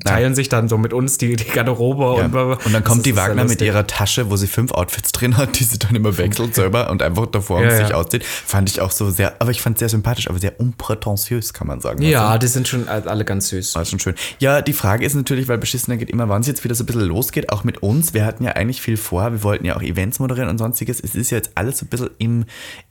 teilen 0.04 0.34
sich 0.34 0.48
dann 0.48 0.68
so 0.68 0.78
mit 0.78 0.92
uns 0.92 1.18
die, 1.18 1.34
die 1.36 1.44
Garderobe 1.44 2.02
Ja. 2.18 2.26
und, 2.26 2.34
Und 2.34 2.72
dann 2.72 2.84
kommt 2.84 2.98
das 2.98 3.02
die 3.04 3.16
Wagner 3.16 3.44
mit 3.44 3.60
ihrer 3.62 3.86
Tasche, 3.86 4.30
wo 4.30 4.36
sie 4.36 4.46
fünf 4.46 4.70
Outfits 4.72 5.10
drin 5.12 5.36
hat, 5.36 5.58
die 5.58 5.64
sie 5.64 5.78
dann 5.78 5.94
immer 5.96 6.16
wechselt 6.18 6.54
selber 6.54 6.90
und 6.90 7.02
einfach 7.02 7.26
davor 7.26 7.62
Ja, 7.62 7.70
sich 7.76 7.88
ja. 7.88 7.94
auszieht. 7.96 8.24
Fand 8.24 8.68
ich 8.70 8.80
auch 8.82 8.90
so 8.90 9.10
sehr, 9.10 9.34
aber 9.40 9.50
ich 9.50 9.62
fand 9.62 9.76
es 9.76 9.80
sehr 9.80 9.88
sympathisch, 9.88 10.28
aber 10.28 10.38
sehr 10.38 10.60
unprätentiös, 10.60 11.52
kann 11.54 11.66
man 11.66 11.80
sagen. 11.80 12.02
Ja, 12.02 12.36
die 12.38 12.46
sind 12.48 12.68
schon 12.68 12.86
alle 12.88 13.24
ganz 13.24 13.48
süß. 13.48 13.74
war 13.74 13.84
schon 13.86 13.98
schön. 13.98 14.14
Ja, 14.38 14.60
die 14.60 14.72
Frage 14.74 15.06
ist 15.06 15.14
natürlich, 15.14 15.48
weil 15.48 15.58
beschissener 15.58 15.96
geht 15.96 16.10
immer, 16.10 16.28
wann 16.28 16.42
es 16.42 16.46
jetzt 16.46 16.62
wieder 16.64 16.74
so 16.74 16.82
ein 16.82 16.86
bisschen 16.86 17.02
losgeht, 17.02 17.50
auch 17.50 17.61
auch 17.62 17.64
mit 17.64 17.82
uns. 17.82 18.12
Wir 18.14 18.24
hatten 18.26 18.44
ja 18.44 18.52
eigentlich 18.52 18.82
viel 18.82 18.96
vor. 18.96 19.30
Wir 19.32 19.42
wollten 19.42 19.64
ja 19.64 19.76
auch 19.76 19.82
Events 19.82 20.18
moderieren 20.18 20.48
und 20.48 20.58
sonstiges. 20.58 21.00
Es 21.00 21.14
ist 21.14 21.30
ja 21.30 21.36
jetzt 21.38 21.52
alles 21.54 21.78
so 21.78 21.86
ein 21.86 21.88
bisschen 21.88 22.10
im, 22.18 22.44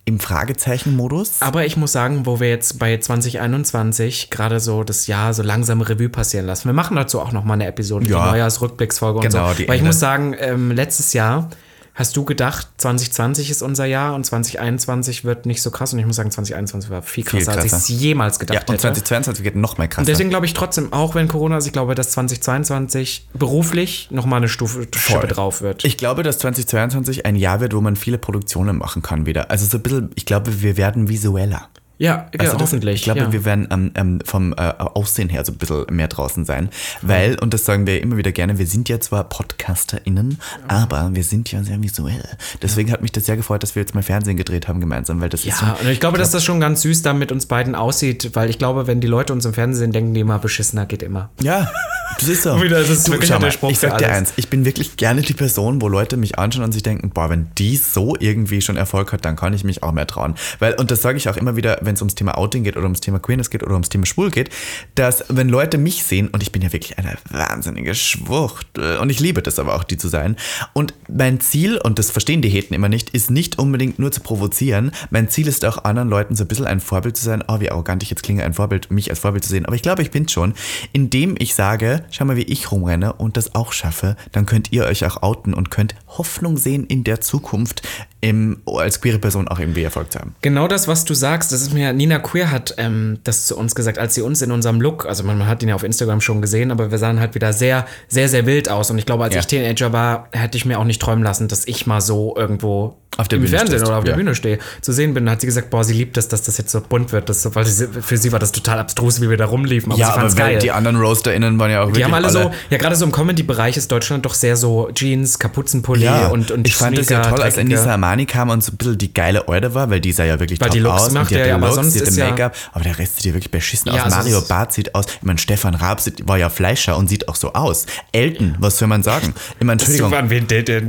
im 0.05 0.19
Fragezeichen-Modus. 0.19 1.41
Aber 1.41 1.65
ich 1.65 1.77
muss 1.77 1.91
sagen, 1.91 2.25
wo 2.25 2.39
wir 2.39 2.49
jetzt 2.49 2.79
bei 2.79 2.97
2021 2.97 4.29
gerade 4.29 4.59
so 4.59 4.83
das 4.83 5.07
Jahr 5.07 5.33
so 5.33 5.43
langsam 5.43 5.81
Revue 5.81 6.09
passieren 6.09 6.45
lassen. 6.45 6.65
Wir 6.69 6.73
machen 6.73 6.95
dazu 6.95 7.19
auch 7.19 7.31
noch 7.31 7.43
mal 7.43 7.53
eine 7.55 7.67
Episode, 7.67 8.05
Ja. 8.05 8.23
die 8.25 8.31
Neujahrsrückblicksfolge 8.31 9.19
Genau, 9.27 9.49
und 9.49 9.57
so. 9.57 9.61
die 9.63 9.67
Weil 9.67 9.75
ich 9.75 9.81
Ende. 9.81 9.89
muss 9.89 9.99
sagen, 9.99 10.35
ähm, 10.39 10.71
letztes 10.71 11.13
Jahr 11.13 11.49
hast 11.93 12.15
du 12.15 12.23
gedacht, 12.23 12.67
2020 12.77 13.49
ist 13.49 13.61
unser 13.61 13.85
Jahr 13.85 14.15
und 14.15 14.25
2021 14.25 15.25
wird 15.25 15.45
nicht 15.45 15.61
so 15.61 15.71
krass. 15.71 15.93
Und 15.93 15.99
ich 15.99 16.05
muss 16.05 16.15
sagen, 16.15 16.31
2021 16.31 16.89
war 16.89 17.01
viel 17.01 17.23
Viel 17.23 17.41
krasser, 17.41 17.51
als 17.53 17.65
ich 17.65 17.71
es 17.71 17.79
krasser. 17.87 17.93
jemals 17.93 18.39
gedacht 18.39 18.55
Ja, 18.55 18.61
und 18.61 18.69
hätte. 18.73 18.81
2022 18.81 19.43
geht 19.43 19.55
noch 19.55 19.77
mal 19.77 19.87
krasser. 19.87 20.05
Deswegen 20.05 20.29
glaube 20.29 20.45
ich 20.45 20.53
trotzdem, 20.53 20.93
auch 20.93 21.15
wenn 21.15 21.27
Corona 21.27 21.57
ist, 21.57 21.65
ich 21.67 21.73
glaube, 21.73 21.95
dass 21.95 22.11
2022 22.11 23.27
beruflich 23.33 24.07
nochmal 24.11 24.37
eine 24.37 24.49
Stufe 24.49 24.87
Schippe 24.95 25.27
drauf 25.27 25.61
wird. 25.61 25.83
Ich 25.83 25.97
glaube, 25.97 26.23
dass 26.23 26.39
2022 26.39 27.25
ein 27.25 27.35
Jahr 27.35 27.59
wird, 27.59 27.75
wo 27.75 27.81
man 27.81 27.95
viele 27.95 28.17
Produktionen 28.17 28.77
machen 28.77 29.01
kann 29.01 29.25
wieder. 29.25 29.51
Also 29.51 29.65
so 29.65 29.77
ein 29.77 29.83
bisschen, 29.83 30.11
ich 30.15 30.25
glaube, 30.25 30.61
wir 30.61 30.77
werden 30.77 31.09
visueller. 31.09 31.69
Ja, 32.01 32.27
ja 32.33 32.39
Also 32.39 32.57
das-. 32.57 32.73
Ich 32.73 33.03
glaube, 33.03 33.19
ja. 33.19 33.31
wir 33.31 33.45
werden 33.45 33.67
ähm, 33.69 33.91
ähm, 33.93 34.19
vom 34.25 34.53
äh, 34.53 34.73
Aussehen 34.79 35.29
her 35.29 35.45
so 35.45 35.51
ein 35.51 35.57
bisschen 35.59 35.85
mehr 35.91 36.07
draußen 36.07 36.45
sein. 36.45 36.69
Weil, 37.03 37.37
und 37.39 37.53
das 37.53 37.63
sagen 37.63 37.85
wir 37.85 38.01
immer 38.01 38.17
wieder 38.17 38.31
gerne, 38.31 38.57
wir 38.57 38.65
sind 38.65 38.89
ja 38.89 38.99
zwar 38.99 39.23
PodcasterInnen, 39.25 40.39
aber 40.67 41.11
wir 41.13 41.23
sind 41.23 41.51
ja 41.51 41.63
sehr 41.63 41.81
visuell. 41.83 42.23
Deswegen 42.63 42.91
hat 42.91 43.03
mich 43.03 43.11
das 43.11 43.27
sehr 43.27 43.37
gefreut, 43.37 43.61
dass 43.61 43.75
wir 43.75 43.81
jetzt 43.81 43.93
mal 43.93 44.01
Fernsehen 44.01 44.35
gedreht 44.35 44.67
haben 44.67 44.79
gemeinsam, 44.79 45.21
weil 45.21 45.29
das 45.29 45.45
ist 45.45 45.59
so, 45.59 45.65
Ja, 45.65 45.77
und 45.79 45.87
ich 45.89 45.99
glaube, 45.99 46.17
dass 46.17 46.31
das 46.31 46.43
schon 46.43 46.59
ganz 46.59 46.81
süß 46.81 47.03
da 47.03 47.13
mit 47.13 47.31
uns 47.31 47.45
beiden 47.45 47.75
aussieht, 47.75 48.31
weil 48.33 48.49
ich 48.49 48.57
glaube, 48.57 48.87
wenn 48.87 48.99
die 48.99 49.07
Leute 49.07 49.31
uns 49.31 49.45
im 49.45 49.53
Fernsehen 49.53 49.91
denken, 49.91 50.15
die 50.15 50.21
immer 50.21 50.39
beschissener 50.39 50.87
geht 50.87 51.03
immer. 51.03 51.29
Ja, 51.39 51.71
das 52.21 52.29
ist 52.29 52.43
so. 52.43 52.61
Wieder, 52.61 52.79
das 52.79 52.89
ist 52.89 53.09
wirklich 53.09 53.29
schau 53.29 53.35
der 53.35 53.47
mal, 53.47 53.51
Spruch 53.51 53.71
ich 53.71 53.79
sag 53.79 53.97
dir 53.97 54.05
alles. 54.05 54.17
eins, 54.17 54.33
ich 54.35 54.49
bin 54.49 54.65
wirklich 54.65 54.97
gerne 54.97 55.21
die 55.21 55.33
Person, 55.33 55.81
wo 55.81 55.87
Leute 55.87 56.17
mich 56.17 56.37
anschauen 56.37 56.63
und 56.63 56.71
sich 56.71 56.83
denken, 56.83 57.09
boah, 57.09 57.29
wenn 57.29 57.49
die 57.57 57.75
so 57.77 58.15
irgendwie 58.19 58.61
schon 58.61 58.77
Erfolg 58.77 59.11
hat, 59.13 59.25
dann 59.25 59.35
kann 59.35 59.53
ich 59.53 59.63
mich 59.63 59.83
auch 59.83 59.91
mehr 59.91 60.07
trauen. 60.07 60.35
Weil, 60.59 60.73
und 60.75 60.91
das 60.91 61.01
sage 61.01 61.17
ich 61.17 61.27
auch 61.29 61.37
immer 61.37 61.55
wieder, 61.55 61.79
wenn 61.81 61.95
es 61.95 62.01
ums 62.01 62.15
Thema 62.15 62.37
Outing 62.37 62.63
geht 62.63 62.77
oder 62.77 62.85
ums 62.85 63.01
Thema 63.01 63.19
Queerness 63.19 63.49
geht 63.49 63.63
oder 63.63 63.73
ums 63.73 63.89
Thema 63.89 64.05
Schwul 64.05 64.31
geht, 64.31 64.49
dass 64.95 65.25
wenn 65.29 65.49
Leute 65.49 65.77
mich 65.77 66.03
sehen, 66.03 66.27
und 66.29 66.43
ich 66.43 66.51
bin 66.51 66.61
ja 66.61 66.71
wirklich 66.71 66.97
eine 66.97 67.15
wahnsinnige 67.29 67.95
Schwuchtel, 67.95 68.97
und 68.97 69.09
ich 69.09 69.19
liebe 69.19 69.41
das 69.41 69.59
aber 69.59 69.75
auch, 69.75 69.83
die 69.83 69.97
zu 69.97 70.07
sein, 70.07 70.35
und 70.73 70.93
mein 71.09 71.39
Ziel, 71.39 71.77
und 71.77 71.99
das 71.99 72.11
verstehen 72.11 72.41
die 72.41 72.49
Heten 72.49 72.73
immer 72.73 72.89
nicht, 72.89 73.09
ist 73.11 73.31
nicht 73.31 73.59
unbedingt 73.59 73.99
nur 73.99 74.11
zu 74.11 74.21
provozieren, 74.21 74.91
mein 75.09 75.29
Ziel 75.29 75.47
ist 75.47 75.65
auch 75.65 75.83
anderen 75.83 76.09
Leuten 76.09 76.35
so 76.35 76.43
ein 76.43 76.47
bisschen 76.47 76.67
ein 76.67 76.79
Vorbild 76.79 77.17
zu 77.17 77.23
sein, 77.23 77.43
oh, 77.47 77.59
wie 77.59 77.71
arrogant 77.71 78.03
ich 78.03 78.09
jetzt 78.09 78.23
klinge, 78.23 78.43
ein 78.43 78.53
Vorbild, 78.53 78.91
mich 78.91 79.09
als 79.09 79.19
Vorbild 79.19 79.43
zu 79.43 79.49
sehen, 79.49 79.65
aber 79.65 79.75
ich 79.75 79.81
glaube, 79.81 80.01
ich 80.01 80.11
bin 80.11 80.27
schon, 80.27 80.53
indem 80.93 81.35
ich 81.39 81.55
sage, 81.55 82.03
schau 82.11 82.25
mal, 82.25 82.35
wie 82.35 82.43
ich 82.43 82.71
rumrenne 82.71 83.13
und 83.13 83.37
das 83.37 83.55
auch 83.55 83.73
schaffe, 83.73 84.15
dann 84.31 84.45
könnt 84.45 84.71
ihr 84.71 84.85
euch 84.85 85.05
auch 85.05 85.23
outen 85.23 85.53
und 85.53 85.71
könnt 85.71 85.95
Hoffnung 86.17 86.57
sehen 86.57 86.85
in 86.85 87.03
der 87.03 87.21
Zukunft, 87.21 87.81
im, 88.19 88.61
als 88.65 89.01
queere 89.01 89.17
Person 89.17 89.47
auch 89.47 89.57
irgendwie 89.59 89.81
Erfolg 89.83 90.11
zu 90.11 90.19
haben. 90.19 90.35
Genau 90.41 90.67
das, 90.67 90.87
was 90.87 91.05
du 91.05 91.13
sagst, 91.13 91.51
das 91.51 91.61
ist 91.61 91.73
mir, 91.73 91.91
Nina 91.93 92.19
Queer 92.19 92.51
hat 92.51 92.75
ähm, 92.77 93.17
das 93.23 93.47
zu 93.47 93.57
uns 93.57 93.73
gesagt, 93.73 93.97
als 93.97 94.13
sie 94.13 94.21
uns 94.21 94.41
in 94.41 94.51
unserem 94.51 94.79
Look, 94.79 95.05
also 95.07 95.23
man, 95.23 95.37
man 95.37 95.47
hat 95.47 95.63
ihn 95.63 95.69
ja 95.69 95.75
auf 95.75 95.83
Instagram 95.83 96.21
schon 96.21 96.41
gesehen, 96.41 96.69
aber 96.71 96.91
wir 96.91 96.97
sahen 96.97 97.19
halt 97.19 97.33
wieder 97.33 97.51
sehr, 97.53 97.85
sehr, 98.07 98.29
sehr 98.29 98.45
wild 98.45 98.69
aus. 98.69 98.91
Und 98.91 98.97
ich 98.99 99.05
glaube, 99.05 99.23
als 99.23 99.33
Ja. 99.33 99.39
ich 99.39 99.47
Teenager 99.47 99.91
war, 99.91 100.27
hätte 100.33 100.57
ich 100.57 100.65
mir 100.65 100.77
auch 100.79 100.83
nicht 100.83 101.01
träumen 101.01 101.23
lassen, 101.23 101.47
dass 101.47 101.65
ich 101.67 101.87
mal 101.87 101.99
so 102.01 102.35
irgendwo 102.37 102.97
Auf 103.17 103.27
der 103.27 103.37
im 103.37 103.43
Bühne 103.45 103.57
Fernsehen 103.57 103.77
stehst, 103.79 103.87
oder 103.89 103.97
auf 103.97 104.03
der 104.03 104.13
ja. 104.13 104.17
Bühne 104.17 104.35
stehe. 104.35 104.59
Zu 104.81 104.91
sehen 104.91 105.13
bin, 105.15 105.27
hat 105.29 105.41
sie 105.41 105.47
gesagt, 105.47 105.69
boah, 105.71 105.83
sie 105.83 105.93
liebt 105.93 106.15
es, 106.17 106.27
dass 106.27 106.43
das 106.43 106.57
jetzt 106.57 106.71
so 106.71 106.79
bunt 106.81 107.11
wird. 107.11 107.27
Das, 107.27 107.55
weil 107.55 107.65
sie, 107.65 107.87
für 107.87 108.17
sie 108.17 108.31
war 108.31 108.39
das 108.39 108.51
total 108.51 108.77
abstrus, 108.79 109.19
wie 109.21 109.29
wir 109.29 109.37
da 109.37 109.45
rumliefen. 109.45 109.91
Aber 109.91 110.03
fand's 110.03 110.37
weil 110.37 110.51
geil. 110.51 110.59
die 110.59 110.71
anderen 110.71 110.97
RoasterInnen 110.97 111.57
waren 111.59 111.71
ja 111.71 111.81
auch 111.81 111.87
Die 111.87 111.95
wirklich 111.95 112.05
haben 112.05 112.13
alle, 112.13 112.29
so, 112.29 112.51
ja, 112.69 112.77
gerade 112.77 112.95
so 112.95 113.03
im 113.05 113.11
Comedy-Bereich 113.11 113.77
ist 113.77 113.91
Deutschland 113.91 114.25
doch 114.25 114.35
sehr 114.35 114.55
so 114.55 114.89
Jeans, 114.93 115.39
Kapuzenpulli 115.39 116.00
Ja, 116.03 116.27
und, 116.27 116.51
und 116.51 116.67
ich 116.67 116.75
fand 116.75 116.97
das 116.97 117.09
ja 117.09 117.21
toll, 117.21 117.41
als 117.41 117.57
Anissa 117.57 117.91
Armani 117.91 118.25
kam 118.25 118.49
und 118.49 118.63
so 118.63 118.71
ein 118.71 118.77
bisschen 118.77 118.97
die 118.97 119.13
geile 119.13 119.47
Eure 119.47 119.73
war, 119.73 119.89
weil 119.89 119.99
die 119.99 120.11
sah 120.11 120.23
ja 120.23 120.39
wirklich 120.39 120.59
Weil 120.59 120.67
top 120.69 120.73
die 120.73 120.79
Looks 120.79 121.01
aus. 121.03 121.11
macht, 121.11 121.23
und 121.23 121.31
die 121.37 121.41
hat 121.41 121.47
ja, 121.47 121.57
Looks, 121.57 121.75
sonst 121.75 121.93
die 121.95 121.99
hat 121.99 122.07
ist 122.07 122.17
den 122.17 122.23
ja- 122.23 122.29
Make-up, 122.31 122.55
aber 122.73 122.83
der 122.83 122.97
Rest 122.99 123.15
sieht 123.17 123.25
ja 123.25 123.33
wirklich 123.33 123.51
beschissen 123.51 123.91
Ja, 123.93 123.99
aus. 123.99 124.05
also 124.05 124.17
Mario 124.17 124.37
es- 124.39 124.47
Barth 124.47 124.73
sieht 124.73 124.93
aus, 124.95 125.05
ich 125.07 125.21
meine, 125.23 125.39
Stefan 125.39 125.75
Raab 125.75 125.99
sieht, 126.01 126.27
war 126.27 126.37
ja 126.37 126.49
Fleischer 126.49 126.97
und 126.97 127.07
sieht 127.09 127.27
auch 127.27 127.35
so 127.35 127.53
aus. 127.53 127.85
Elton, 128.11 128.55
was 128.59 128.77
soll 128.77 128.87
man 128.87 129.03
sagen? 129.03 129.33
Ich 129.59 129.65
meine, 129.65 129.73
Entschuldigung. 129.81 130.13
an 130.13 130.29
wen, 130.29 130.43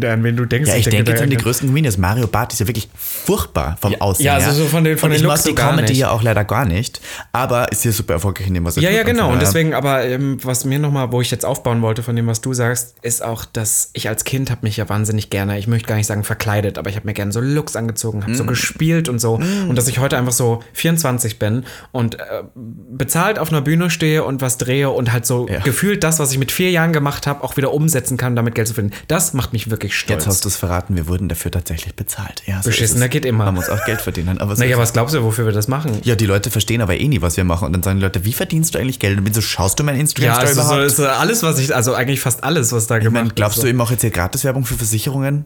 an 0.05 0.25
wen 0.25 0.37
du 0.37 0.45
denkst. 0.47 0.69
Ja, 0.69 0.77
ich 0.77 0.85
denke 0.87 1.05
da- 1.05 1.13
jetzt 1.13 1.23
an 1.23 1.31
die 1.31 1.37
größten 1.37 1.69
Comedians. 1.69 1.99
Mario 1.99 2.27
Barth 2.27 2.53
ist 2.53 2.61
ja 2.61 2.67
wirklich 2.67 2.89
furchtbar 2.97 3.77
vom 3.81 3.95
Aussehen 4.01 4.27
ja, 4.27 4.35
also 4.35 4.53
so 4.53 4.67
von 4.69 4.85
den- 4.85 4.99
von 4.99 5.09
und 5.11 5.15
den 5.15 5.17
ich 5.17 5.23
Looks 5.23 5.45
mag 5.45 5.45
die 5.45 5.55
Comedy 5.55 5.93
ja 5.95 6.11
auch 6.11 6.23
leider 6.23 6.45
gar 6.45 6.65
nicht, 6.65 7.01
aber 7.33 7.71
ist 7.73 7.85
ja 7.85 7.93
super 7.93 8.15
erfolgreich 8.15 8.47
in 8.49 8.55
dem, 8.55 8.65
was 8.65 8.77
er 8.77 8.83
Ja, 8.83 8.91
ja, 8.91 9.03
genau. 9.03 9.31
Und 9.31 9.41
deswegen, 9.41 9.75
aber 9.75 10.05
ähm, 10.05 10.39
was 10.43 10.65
mir 10.65 10.79
nochmal, 10.79 11.13
wo 11.13 11.21
ich 11.21 11.31
jetzt 11.31 11.45
aufbauen 11.45 11.83
wollte 11.83 12.03
von 12.03 12.17
dem, 12.17 12.27
was 12.27 12.41
du 12.41 12.53
sagst, 12.55 12.95
ist 13.03 13.23
auch, 13.23 13.45
dass 13.45 13.91
ich 13.93 14.09
als 14.09 14.25
Kind 14.25 14.51
habe 14.51 14.61
mich 14.63 14.77
ja 14.77 14.89
wahnsinnig 14.89 15.02
gerne, 15.31 15.59
ich 15.59 15.67
möchte 15.67 15.89
gar 15.89 15.97
nicht 15.97 16.07
sagen 16.07 16.25
verkleidet, 16.25 16.79
aber 16.79 16.91
ich 16.91 16.97
habe 16.97 17.07
mir 17.07 17.15
gerne 17.15 17.33
so 17.33 17.41
Looks 17.41 17.77
angezogen, 17.77 18.23
habe 18.23 18.35
so 18.35 18.45
gespielt 18.45 19.09
und 19.09 19.19
so. 19.21 19.35
Und 19.69 19.77
dass 19.77 19.89
ich 19.89 19.99
heute 19.99 20.17
einfach 20.17 20.33
so 20.33 20.63
24 20.75 21.39
bin 21.39 21.65
und 21.93 22.19
äh, 22.21 22.43
bezahlt 22.55 23.39
auf 23.39 23.51
einer 23.51 23.61
Bühne 23.63 23.91
stehe 23.91 24.25
und 24.25 24.41
was 24.41 24.59
drehe 24.59 24.91
und 24.91 25.13
halt 25.13 25.27
so 25.27 25.49
Ja. 25.49 25.61
gefühlt 25.61 26.05
das, 26.05 26.19
was 26.19 26.33
ich 26.33 26.39
mit 26.39 26.53
vier 26.53 26.71
Jahren 26.71 26.93
gemacht 26.93 27.27
habe, 27.27 27.43
auch 27.45 27.57
wieder 27.57 27.73
umsetzen 27.73 28.17
kann, 28.17 28.37
damit 28.37 28.55
Geld 28.55 28.69
zu 28.69 28.75
finden. 28.75 28.93
Das 29.09 29.35
macht 29.35 29.53
mich 29.53 29.71
wirklich 29.71 29.97
stolz. 29.97 30.11
Jetzt 30.25 30.27
hast 30.27 30.45
du 30.45 30.49
es 30.49 30.57
verraten, 30.57 30.97
wir 30.97 31.09
wurden 31.09 31.29
dafür 31.29 31.51
tatsächlich 31.51 31.95
bezahlt. 31.95 32.43
Ja, 32.47 32.63
so 32.63 32.69
Beschissener 32.71 33.01
ist 33.07 33.09
es. 33.09 33.11
geht 33.13 33.25
immer. 33.25 33.45
Man 33.47 33.55
muss 33.55 33.69
auch 33.69 33.85
Geld 33.85 34.01
verdienen. 34.01 34.39
Aber 34.39 34.57
so 34.57 34.63
naja, 34.63 34.79
was 34.79 34.93
glaubst 34.93 35.15
du, 35.15 35.23
wofür 35.23 35.47
wir 35.47 35.53
das 35.53 35.69
machen? 35.69 35.99
Ja, 36.05 36.15
die 36.17 36.27
Leute 36.27 36.51
verstehen 36.51 36.81
aber 36.81 36.99
eh 36.99 37.09
nie, 37.09 37.23
was 37.23 37.37
wir 37.37 37.45
machen. 37.45 37.67
Und 37.67 37.73
dann 37.73 37.83
sagen 37.83 37.99
die 37.99 38.05
Leute, 38.05 38.25
wie 38.25 38.33
verdienst 38.33 38.75
du 38.75 38.79
eigentlich 38.79 38.99
Geld? 38.99 39.19
Und 39.19 39.25
bin 39.25 39.35
so, 39.35 39.41
schaust 39.41 39.79
du 39.79 39.85
mein 39.85 39.97
Ja, 39.97 40.01
Instagram-Story 40.03 40.47
also 40.49 40.61
so, 40.63 40.67
überhaupt? 40.69 40.87
ist, 40.93 40.99
äh, 40.99 41.03
alles, 41.07 41.43
was 41.43 41.59
ich, 41.59 41.75
also 41.75 41.95
eigentlich 41.95 42.21
fast 42.21 42.45
alles, 42.45 42.73
was 42.73 42.87
da 42.87 42.99
ich 42.99 43.05
gemacht 43.05 43.25
wird. 43.25 43.37
glaubst 43.37 43.57
so. 43.57 43.63
du, 43.63 43.69
ich 43.69 43.75
mache 43.75 43.93
jetzt 43.93 44.03
hier 44.03 44.11
Gratiswerbung 44.11 44.65
für 44.65 44.75
Versicherungen? 44.75 44.92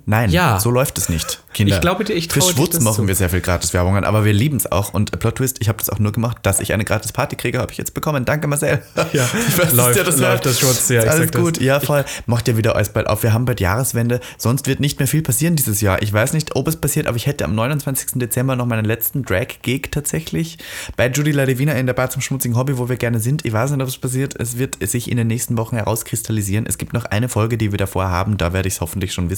Nein, 0.07 0.31
Ja. 0.31 0.59
so 0.61 0.71
läuft 0.71 0.99
es 0.99 1.09
nicht, 1.09 1.43
Kinder. 1.53 1.75
Ich 1.75 1.81
glaube 1.81 2.05
dir, 2.05 2.15
ich 2.15 2.29
Für 2.29 2.41
traue 2.41 2.51
dir 2.51 2.57
Schwutz 2.57 2.71
das 2.77 2.83
machen 2.83 2.97
zu. 2.97 3.09
wir 3.09 3.15
sehr 3.15 3.31
viel 3.31 3.41
Gratiswerbungen, 3.41 4.05
aber 4.05 4.25
wir 4.25 4.33
lieben 4.33 4.57
es 4.57 4.71
auch. 4.71 4.93
Und 4.95 5.19
Plot 5.19 5.37
Twist, 5.37 5.57
ich 5.61 5.69
habe 5.69 5.79
das 5.79 5.91
auch 5.91 5.99
nur 5.99 6.13
gemacht, 6.13 6.39
dass 6.43 6.61
ich 6.61 6.73
eine 6.73 6.85
gratis 6.85 7.13
Party 7.13 7.37
kriege, 7.37 7.59
habe 7.59 7.73
ich 7.73 7.79
jetzt 7.79 7.95
bekommen. 7.95 8.25
Danke, 8.25 8.47
Marcel. 8.47 8.83
Ja, 9.13 9.29
weiß, 9.57 9.73
läuft- 9.73 9.97
der 9.97 10.05
das 10.05 10.17
läuft 10.19 10.45
hört. 10.45 10.47
das 10.47 10.61
Schwutz, 10.61 10.89
ja, 10.89 11.01
alles 11.03 11.17
sag 11.17 11.33
das. 11.33 11.41
gut, 11.43 11.61
ja 11.61 11.81
voll. 11.81 12.05
Macht 12.27 12.49
ja 12.49 12.57
wieder 12.57 12.77
alles 12.77 12.89
bald 12.91 13.07
auf. 13.07 13.23
Wir 13.23 13.33
haben 13.33 13.45
bald 13.45 13.61
Jahreswende, 13.61 14.21
sonst 14.39 14.67
wird 14.67 14.81
nicht 14.81 14.99
mehr 14.99 15.09
viel 15.09 15.23
passieren 15.23 15.57
dieses 15.57 15.81
Jahr. 15.81 16.03
Ich 16.03 16.13
weiß 16.13 16.33
nicht, 16.33 16.57
ob 16.57 16.69
es 16.69 16.77
passiert, 16.77 17.07
aber 17.07 17.17
ich 17.17 17.27
hätte 17.27 17.45
am 17.45 17.55
29. 17.55 18.19
Dezember 18.19 18.57
noch 18.57 18.67
meinen 18.67 18.85
letzten 18.85 19.23
Drag-Gig 19.25 19.89
tatsächlich 19.91 20.59
bei 20.97 21.09
Judy 21.09 21.31
Ladivina 21.33 21.73
in 21.73 21.87
der 21.87 21.95
Bar 21.95 22.11
zum 22.11 22.23
schmutzigen 22.23 22.57
Hobby, 22.57 22.79
wo 22.79 22.89
wir 22.89 22.97
gerne 22.97 23.21
sind. 23.21 23.45
Ich 23.45 23.53
weiß 23.53 23.71
nicht, 23.71 23.81
ob 23.83 23.89
es 23.89 23.99
passiert. 23.99 24.35
Es 24.41 24.59
wird 24.59 24.77
sich 24.87 25.11
in 25.11 25.17
den 25.17 25.27
nächsten 25.27 25.57
Wochen 25.57 25.77
herauskristallisieren. 25.77 26.67
Es 26.67 26.79
gibt 26.79 26.93
noch 26.93 27.05
eine 27.07 27.29
Folge, 27.29 27.59
die 27.59 27.73
wir 27.73 27.79
davor 27.79 28.09
haben, 28.09 28.37
da 28.37 28.53
werde 28.53 28.69
ich 28.69 28.75
es 28.75 28.81
hoffentlich 28.81 29.13
schon 29.13 29.31
wissen. 29.31 29.36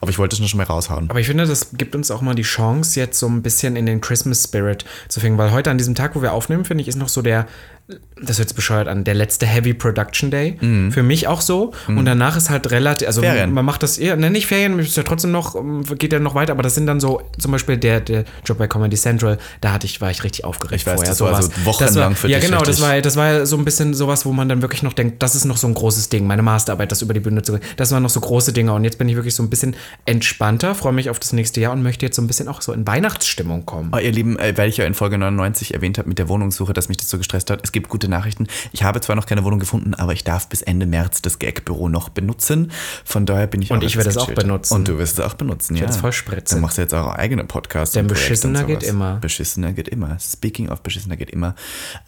Aber 0.00 0.10
ich 0.10 0.18
wollte 0.18 0.34
es 0.34 0.40
nur 0.40 0.48
schon 0.48 0.58
mal 0.58 0.64
raushauen. 0.64 1.10
Aber 1.10 1.20
ich 1.20 1.26
finde, 1.26 1.46
das 1.46 1.72
gibt 1.72 1.94
uns 1.94 2.10
auch 2.10 2.20
mal 2.20 2.34
die 2.34 2.42
Chance, 2.42 2.98
jetzt 2.98 3.18
so 3.18 3.26
ein 3.26 3.42
bisschen 3.42 3.76
in 3.76 3.86
den 3.86 4.00
Christmas 4.00 4.44
Spirit 4.44 4.84
zu 5.08 5.20
finden, 5.20 5.38
weil 5.38 5.52
heute 5.52 5.70
an 5.70 5.78
diesem 5.78 5.94
Tag, 5.94 6.14
wo 6.14 6.22
wir 6.22 6.32
aufnehmen, 6.32 6.64
finde 6.64 6.82
ich, 6.82 6.88
ist 6.88 6.96
noch 6.96 7.08
so 7.08 7.22
der, 7.22 7.46
das 8.22 8.38
hört 8.38 8.48
sich 8.48 8.56
bescheuert 8.56 8.88
an, 8.88 9.04
der 9.04 9.12
letzte 9.14 9.44
Heavy 9.44 9.74
Production 9.74 10.30
Day. 10.30 10.56
Für 10.90 11.02
mich 11.02 11.28
auch 11.28 11.42
so. 11.42 11.72
Und 11.86 12.06
danach 12.06 12.34
ist 12.36 12.48
halt 12.48 12.70
relativ, 12.70 13.06
also 13.06 13.20
Mhm. 13.20 13.24
Ferien. 13.26 13.52
man 13.52 13.64
macht 13.66 13.82
das 13.82 13.98
eher, 13.98 14.16
ne, 14.16 14.30
nicht 14.30 14.46
Ferien, 14.46 14.78
ist 14.78 14.96
ja 14.96 15.02
trotzdem 15.02 15.32
noch, 15.32 15.54
geht 15.98 16.12
ja 16.14 16.18
noch 16.18 16.34
weiter, 16.34 16.52
aber 16.52 16.62
das 16.62 16.74
sind 16.74 16.86
dann 16.86 16.98
so, 16.98 17.20
zum 17.38 17.52
Beispiel 17.52 17.76
der, 17.76 18.00
der 18.00 18.24
Job 18.46 18.56
bei 18.56 18.68
Comedy 18.68 18.96
Central, 18.96 19.36
da 19.60 19.72
hatte 19.72 19.86
ich, 19.86 20.00
war 20.00 20.10
ich 20.10 20.24
richtig 20.24 20.44
aufgeregt 20.46 20.80
Ich 20.80 20.86
weiß, 20.86 20.94
vorher. 20.94 21.10
das 21.10 21.20
war 21.20 21.42
sowas. 21.42 21.50
so 21.54 21.64
wochenlang 21.66 21.94
war, 22.12 22.16
für 22.16 22.28
Ja, 22.28 22.38
dich 22.38 22.46
genau, 22.48 22.62
das 22.62 22.80
war, 22.80 23.00
das 23.02 23.16
war 23.16 23.44
so 23.44 23.56
ein 23.58 23.64
bisschen 23.66 23.92
sowas, 23.92 24.24
wo 24.24 24.32
man 24.32 24.48
dann 24.48 24.62
wirklich 24.62 24.82
noch 24.82 24.94
denkt, 24.94 25.22
das 25.22 25.34
ist 25.34 25.44
noch 25.44 25.58
so 25.58 25.66
ein 25.66 25.74
großes 25.74 26.08
Ding, 26.08 26.26
meine 26.26 26.40
Masterarbeit, 26.42 26.90
das 26.90 27.02
über 27.02 27.12
die 27.12 27.20
Bühne 27.20 27.42
zu 27.42 27.52
bringen. 27.52 27.64
Das 27.76 27.92
waren 27.92 28.02
noch 28.02 28.08
so 28.10 28.20
große 28.20 28.54
Dinge 28.54 28.72
und 28.72 28.84
jetzt 28.84 28.96
bin 28.96 29.08
ich 29.10 29.16
wirklich 29.16 29.34
so 29.34 29.42
ein 29.42 29.50
bisschen 29.50 29.76
entspannter, 30.06 30.74
freue 30.74 30.92
mich 30.94 31.10
auf 31.10 31.18
das 31.18 31.32
nächste 31.34 31.60
Jahr 31.60 31.72
und 31.72 31.82
möchte 31.82 32.06
jetzt 32.06 32.16
so 32.16 32.22
ein 32.22 32.26
bisschen 32.28 32.48
auch 32.48 32.62
so 32.62 32.72
in 32.72 32.86
Weihnachtsstimmung 32.86 33.66
kommen. 33.66 33.90
Oh, 33.94 33.98
ihr 33.98 34.12
Lieben, 34.12 34.38
äh, 34.38 34.56
weil 34.56 34.68
ich 34.70 34.78
ja 34.78 34.86
in 34.86 34.94
Folge 34.94 35.18
99 35.18 35.74
erwähnt 35.74 35.98
habe 35.98 36.08
mit 36.08 36.18
der 36.18 36.28
Wohnungssuche, 36.28 36.72
dass 36.72 36.88
mich 36.88 36.96
das 36.98 37.10
so 37.10 37.18
gestresst 37.18 37.50
hat. 37.50 37.60
Es 37.62 37.72
gibt 37.74 37.90
gute 37.90 38.08
Nachrichten. 38.08 38.46
Ich 38.72 38.82
habe 38.82 39.02
zwar 39.02 39.16
noch 39.16 39.26
keine 39.26 39.44
Wohnung 39.44 39.58
gefunden, 39.58 39.92
aber 39.94 40.14
ich 40.14 40.24
darf 40.24 40.48
bis 40.48 40.62
Ende 40.62 40.86
März 40.86 41.20
das 41.20 41.38
Gag-Büro 41.38 41.90
noch 41.90 42.08
benutzen. 42.08 42.70
Von 43.04 43.26
daher 43.26 43.46
bin 43.46 43.60
ich 43.60 43.70
Und 43.70 43.82
ich 43.84 43.90
jetzt 43.94 43.96
werde 43.98 44.10
es 44.10 44.16
auch 44.16 44.30
benutzen. 44.30 44.72
Und 44.74 44.88
du 44.88 44.98
wirst 44.98 45.18
es 45.18 45.24
auch 45.24 45.34
benutzen, 45.34 45.74
ja. 45.74 45.82
werde 45.82 45.92
es 45.92 45.98
voll 46.00 46.12
spritzen. 46.12 46.56
Dann 46.56 46.62
machst 46.62 46.78
du 46.78 46.82
jetzt 46.82 46.94
auch 46.94 47.14
eigene 47.14 47.44
Podcast. 47.44 47.94
Denn 47.96 48.06
beschissener 48.06 48.64
geht 48.64 48.82
immer. 48.82 49.16
Beschissener 49.16 49.72
geht 49.72 49.88
immer. 49.88 50.16
Speaking 50.18 50.70
of 50.70 50.80
beschissener 50.82 51.16
geht 51.16 51.30
immer. 51.30 51.54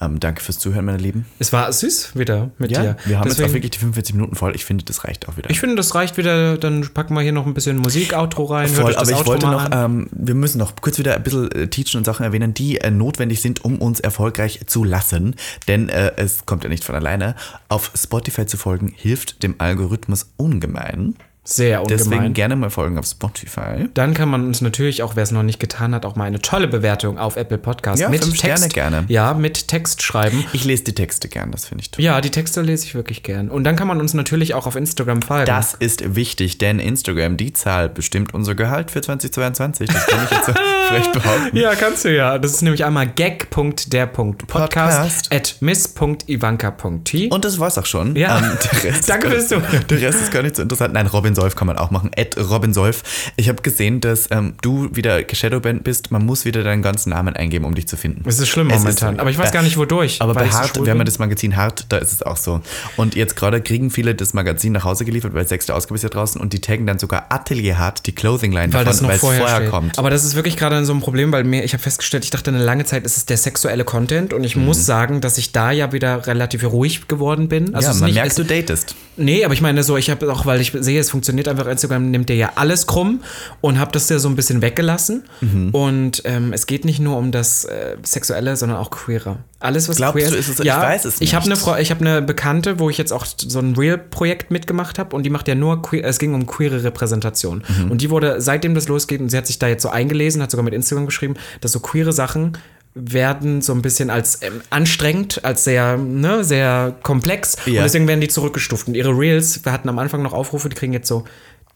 Ähm, 0.00 0.20
danke 0.20 0.40
fürs 0.42 0.58
Zuhören, 0.58 0.84
meine 0.86 0.98
Lieben. 0.98 1.26
Es 1.38 1.52
war 1.52 1.70
süß 1.72 2.16
wieder 2.16 2.50
mit 2.58 2.70
Ja, 2.70 2.82
dir. 2.82 2.96
wir 3.04 3.18
haben 3.18 3.24
jetzt 3.26 3.34
Deswegen- 3.38 3.50
auch 3.50 3.54
wirklich 3.54 3.70
die 3.72 3.78
45 3.80 4.14
Minuten 4.14 4.36
voll. 4.36 4.54
Ich 4.54 4.64
finde, 4.64 4.84
das 4.84 5.04
reicht 5.04 5.28
auch 5.28 5.36
wieder. 5.36 5.50
Ich 5.50 5.60
finde, 5.60 5.74
das 5.76 5.94
reicht 5.94 6.16
wieder. 6.16 6.56
Dann 6.56 6.88
packen 6.94 7.14
wir 7.14 7.20
hier 7.22 7.32
noch 7.32 7.44
ein 7.46 7.54
bisschen 7.54 7.78
Musik-Outro 7.78 8.44
rein. 8.44 8.68
Voll, 8.68 8.94
aber 8.94 9.10
ich 9.10 9.16
Outro 9.16 9.26
wollte 9.32 9.46
mal 9.46 9.68
noch, 9.68 9.84
ähm, 9.84 10.08
wir 10.12 10.34
müssen 10.34 10.58
noch 10.58 10.74
kurz 10.80 10.98
wieder 10.98 11.16
ein 11.16 11.22
bisschen 11.22 11.50
äh, 11.52 11.66
teachen 11.68 11.98
und 11.98 12.04
Sachen 12.04 12.24
erwähnen, 12.24 12.54
die 12.54 12.78
äh, 12.78 12.90
notwendig 12.90 13.40
sind, 13.42 13.64
um 13.64 13.78
uns 13.78 14.00
erfolgreich 14.00 14.60
zu 14.66 14.84
lassen. 14.84 15.34
Denn 15.68 15.88
äh, 15.88 16.12
es 16.16 16.46
kommt 16.46 16.64
ja 16.64 16.68
nicht 16.68 16.84
von 16.84 16.94
alleine. 16.94 17.34
Auf 17.68 17.92
Spotify 17.94 18.46
zu 18.46 18.56
folgen 18.56 18.92
hilft 18.94 19.42
dem 19.42 19.56
Algorithmus 19.58 20.30
ungemein. 20.36 21.16
Sehr 21.48 21.80
ungemein. 21.82 21.98
Deswegen 21.98 22.34
gerne 22.34 22.56
mal 22.56 22.70
folgen 22.70 22.98
auf 22.98 23.06
Spotify. 23.06 23.88
Dann 23.94 24.14
kann 24.14 24.28
man 24.28 24.44
uns 24.46 24.60
natürlich 24.60 25.02
auch, 25.02 25.16
wer 25.16 25.22
es 25.22 25.30
noch 25.30 25.42
nicht 25.44 25.60
getan 25.60 25.94
hat, 25.94 26.04
auch 26.04 26.16
mal 26.16 26.24
eine 26.24 26.40
tolle 26.40 26.66
Bewertung 26.68 27.18
auf 27.18 27.36
Apple 27.36 27.58
Podcast 27.58 28.00
Ja, 28.00 28.08
mit 28.08 28.24
fünf 28.24 28.36
Text 28.38 28.58
Sterne 28.72 28.72
gerne. 28.74 29.04
Ja, 29.08 29.32
mit 29.34 29.68
Text 29.68 30.02
schreiben. 30.02 30.44
Ich 30.52 30.64
lese 30.64 30.84
die 30.84 30.94
Texte 30.94 31.28
gern, 31.28 31.52
das 31.52 31.66
finde 31.66 31.82
ich 31.82 31.90
toll. 31.90 32.04
Ja, 32.04 32.20
die 32.20 32.30
Texte 32.30 32.62
lese 32.62 32.84
ich 32.84 32.94
wirklich 32.94 33.22
gern. 33.22 33.48
Und 33.48 33.64
dann 33.64 33.76
kann 33.76 33.86
man 33.88 34.00
uns 34.00 34.12
natürlich 34.12 34.54
auch 34.54 34.66
auf 34.66 34.74
Instagram 34.76 35.22
folgen. 35.22 35.46
Das 35.46 35.74
ist 35.74 36.16
wichtig, 36.16 36.58
denn 36.58 36.78
Instagram, 36.80 37.36
die 37.36 37.52
Zahl 37.52 37.88
bestimmt 37.88 38.34
unser 38.34 38.54
Gehalt 38.56 38.90
für 38.90 39.00
2022. 39.00 39.88
Das 39.88 40.06
kann 40.06 40.24
ich 40.24 40.30
jetzt 40.30 40.50
frech 40.88 41.12
behaupten. 41.12 41.56
ja, 41.56 41.74
kannst 41.76 42.04
du 42.04 42.14
ja. 42.14 42.38
Das 42.38 42.52
ist 42.52 42.62
nämlich 42.62 42.84
einmal 42.84 43.06
gag.der.podcast 43.06 44.46
Podcast. 44.48 45.32
at 45.32 45.56
miss.ivanka.t. 45.60 47.28
Und 47.28 47.44
das 47.44 47.58
war's 47.58 47.78
auch 47.78 47.86
schon. 47.86 48.16
Ja. 48.16 48.38
Ähm, 48.38 48.58
Danke 49.06 49.30
fürs 49.30 49.48
Zuhören. 49.48 49.84
Der 49.88 50.00
Rest 50.00 50.20
ist 50.22 50.32
gar 50.32 50.42
nicht 50.42 50.56
so 50.56 50.62
interessant. 50.62 50.94
Nein, 50.94 51.06
Robin 51.06 51.34
Solf 51.36 51.54
kann 51.54 51.68
man 51.68 51.78
auch 51.78 51.92
machen. 51.92 52.10
At 52.16 52.36
Robin 52.36 52.74
Solf. 52.74 53.04
Ich 53.36 53.48
habe 53.48 53.62
gesehen, 53.62 54.00
dass 54.00 54.28
ähm, 54.32 54.54
du 54.62 54.88
wieder 54.92 55.22
Shadowband 55.32 55.84
bist. 55.84 56.10
Man 56.10 56.26
muss 56.26 56.44
wieder 56.44 56.64
deinen 56.64 56.82
ganzen 56.82 57.10
Namen 57.10 57.36
eingeben, 57.36 57.64
um 57.64 57.74
dich 57.74 57.86
zu 57.86 57.96
finden. 57.96 58.28
Es 58.28 58.40
ist 58.40 58.48
schlimm 58.48 58.70
Es 58.70 58.78
ist 58.78 58.82
momentan. 58.82 59.14
so. 59.14 59.20
aber 59.20 59.30
ich 59.30 59.38
weiß 59.38 59.52
gar 59.52 59.62
nicht, 59.62 59.76
wodurch. 59.76 60.20
Aber 60.20 60.34
bei 60.34 60.48
Hart, 60.48 60.82
wir 60.82 60.90
haben 60.90 60.98
ja 60.98 61.04
das 61.04 61.18
Magazin 61.18 61.56
Hart, 61.56 61.86
da 61.90 61.98
ist 61.98 62.12
es 62.12 62.22
auch 62.22 62.36
so. 62.36 62.60
Und 62.96 63.14
jetzt 63.14 63.36
gerade 63.36 63.60
kriegen 63.60 63.90
viele 63.90 64.14
das 64.14 64.34
Magazin 64.34 64.72
nach 64.72 64.84
Hause 64.84 65.04
geliefert, 65.04 65.34
weil 65.34 65.46
sechste 65.46 65.74
Ausgabe 65.74 65.94
ist 65.96 66.02
ja 66.02 66.08
draußen 66.08 66.40
und 66.40 66.52
die 66.52 66.60
taggen 66.60 66.86
dann 66.86 66.98
sogar 66.98 67.26
Atelier 67.28 67.78
Hart, 67.78 68.06
die 68.06 68.12
Clothing 68.12 68.52
Line 68.52 68.72
weil 68.72 68.84
das 68.84 69.00
noch 69.00 69.10
weil 69.10 69.18
vorher, 69.18 69.40
vorher 69.46 69.68
kommt. 69.68 69.98
Aber 69.98 70.10
das 70.10 70.24
ist 70.24 70.34
wirklich 70.34 70.56
gerade 70.56 70.84
so 70.84 70.92
ein 70.92 71.00
Problem, 71.00 71.32
weil 71.32 71.44
mir, 71.44 71.64
ich 71.64 71.72
habe 71.72 71.82
festgestellt, 71.82 72.24
ich 72.24 72.30
dachte 72.30 72.50
eine 72.50 72.62
lange 72.62 72.84
Zeit, 72.84 73.04
ist 73.04 73.16
es 73.16 73.26
der 73.26 73.36
sexuelle 73.36 73.84
Content 73.84 74.32
und 74.32 74.44
ich 74.44 74.56
muss 74.56 74.86
sagen, 74.86 75.20
dass 75.20 75.38
ich 75.38 75.52
da 75.52 75.70
ja 75.70 75.92
wieder 75.92 76.26
relativ 76.26 76.64
ruhig 76.64 77.08
geworden 77.08 77.48
bin. 77.48 77.74
Also 77.74 77.88
ja, 77.88 77.92
ist 77.92 78.00
man 78.00 78.06
nicht, 78.06 78.16
merkt, 78.16 78.30
es, 78.30 78.36
du 78.36 78.44
datest. 78.44 78.94
Nee, 79.16 79.44
aber 79.44 79.54
ich 79.54 79.60
meine 79.60 79.82
so, 79.82 79.96
ich 79.96 80.10
habe 80.10 80.30
auch, 80.32 80.46
weil 80.46 80.60
ich 80.60 80.72
sehe, 80.78 81.00
es 81.00 81.10
funktioniert 81.10 81.25
einfach, 81.48 81.66
Instagram 81.66 82.10
nimmt 82.10 82.28
dir 82.28 82.36
ja 82.36 82.52
alles 82.56 82.86
krumm 82.86 83.22
und 83.60 83.78
habe 83.78 83.92
das 83.92 84.08
ja 84.08 84.18
so 84.18 84.28
ein 84.28 84.36
bisschen 84.36 84.62
weggelassen. 84.62 85.24
Mhm. 85.40 85.70
Und 85.70 86.22
ähm, 86.24 86.52
es 86.52 86.66
geht 86.66 86.84
nicht 86.84 87.00
nur 87.00 87.16
um 87.18 87.32
das 87.32 87.64
äh, 87.64 87.96
Sexuelle, 88.04 88.56
sondern 88.56 88.78
auch 88.78 88.90
Queere. 88.90 89.38
Alles, 89.58 89.88
was 89.88 89.96
Glaubst 89.96 90.18
queer 90.18 90.30
du, 90.30 90.36
ist 90.36 90.48
es- 90.48 90.60
ich 90.60 90.66
weiß 90.66 91.04
es 91.06 91.20
Ich 91.20 91.34
habe 91.34 91.44
nicht. 91.48 91.52
eine 91.58 91.60
Frau, 91.60 91.76
ich 91.76 91.90
habe 91.90 92.00
eine 92.06 92.20
Bekannte, 92.22 92.78
wo 92.78 92.90
ich 92.90 92.98
jetzt 92.98 93.12
auch 93.12 93.24
so 93.26 93.58
ein 93.58 93.74
Real-Projekt 93.74 94.50
mitgemacht 94.50 94.98
habe 94.98 95.16
und 95.16 95.22
die 95.24 95.30
macht 95.30 95.48
ja 95.48 95.54
nur 95.54 95.80
queer, 95.82 96.04
es 96.04 96.18
ging 96.18 96.34
um 96.34 96.46
queere 96.46 96.84
Repräsentation. 96.84 97.62
Mhm. 97.84 97.90
Und 97.90 98.00
die 98.02 98.10
wurde, 98.10 98.40
seitdem 98.40 98.74
das 98.74 98.86
losgeht, 98.88 99.20
und 99.20 99.30
sie 99.30 99.36
hat 99.36 99.46
sich 99.46 99.58
da 99.58 99.66
jetzt 99.68 99.82
so 99.82 99.88
eingelesen, 99.88 100.42
hat 100.42 100.50
sogar 100.50 100.64
mit 100.64 100.74
Instagram 100.74 101.06
geschrieben, 101.06 101.34
dass 101.62 101.72
so 101.72 101.80
queere 101.80 102.12
Sachen 102.12 102.58
werden 102.98 103.60
so 103.60 103.74
ein 103.74 103.82
bisschen 103.82 104.08
als 104.08 104.40
ähm, 104.42 104.62
anstrengend, 104.70 105.44
als 105.44 105.64
sehr, 105.64 105.98
ne, 105.98 106.42
sehr 106.44 106.94
komplex 107.02 107.56
Ja. 107.66 107.80
und 107.80 107.84
deswegen 107.84 108.08
werden 108.08 108.22
die 108.22 108.28
zurückgestuft. 108.28 108.88
Und 108.88 108.94
ihre 108.94 109.10
Reels, 109.10 109.64
wir 109.66 109.70
hatten 109.72 109.88
am 109.90 109.98
Anfang 109.98 110.22
noch 110.22 110.32
Aufrufe, 110.32 110.70
die 110.70 110.74
kriegen 110.76 110.94
jetzt 110.94 111.06
so, 111.06 111.24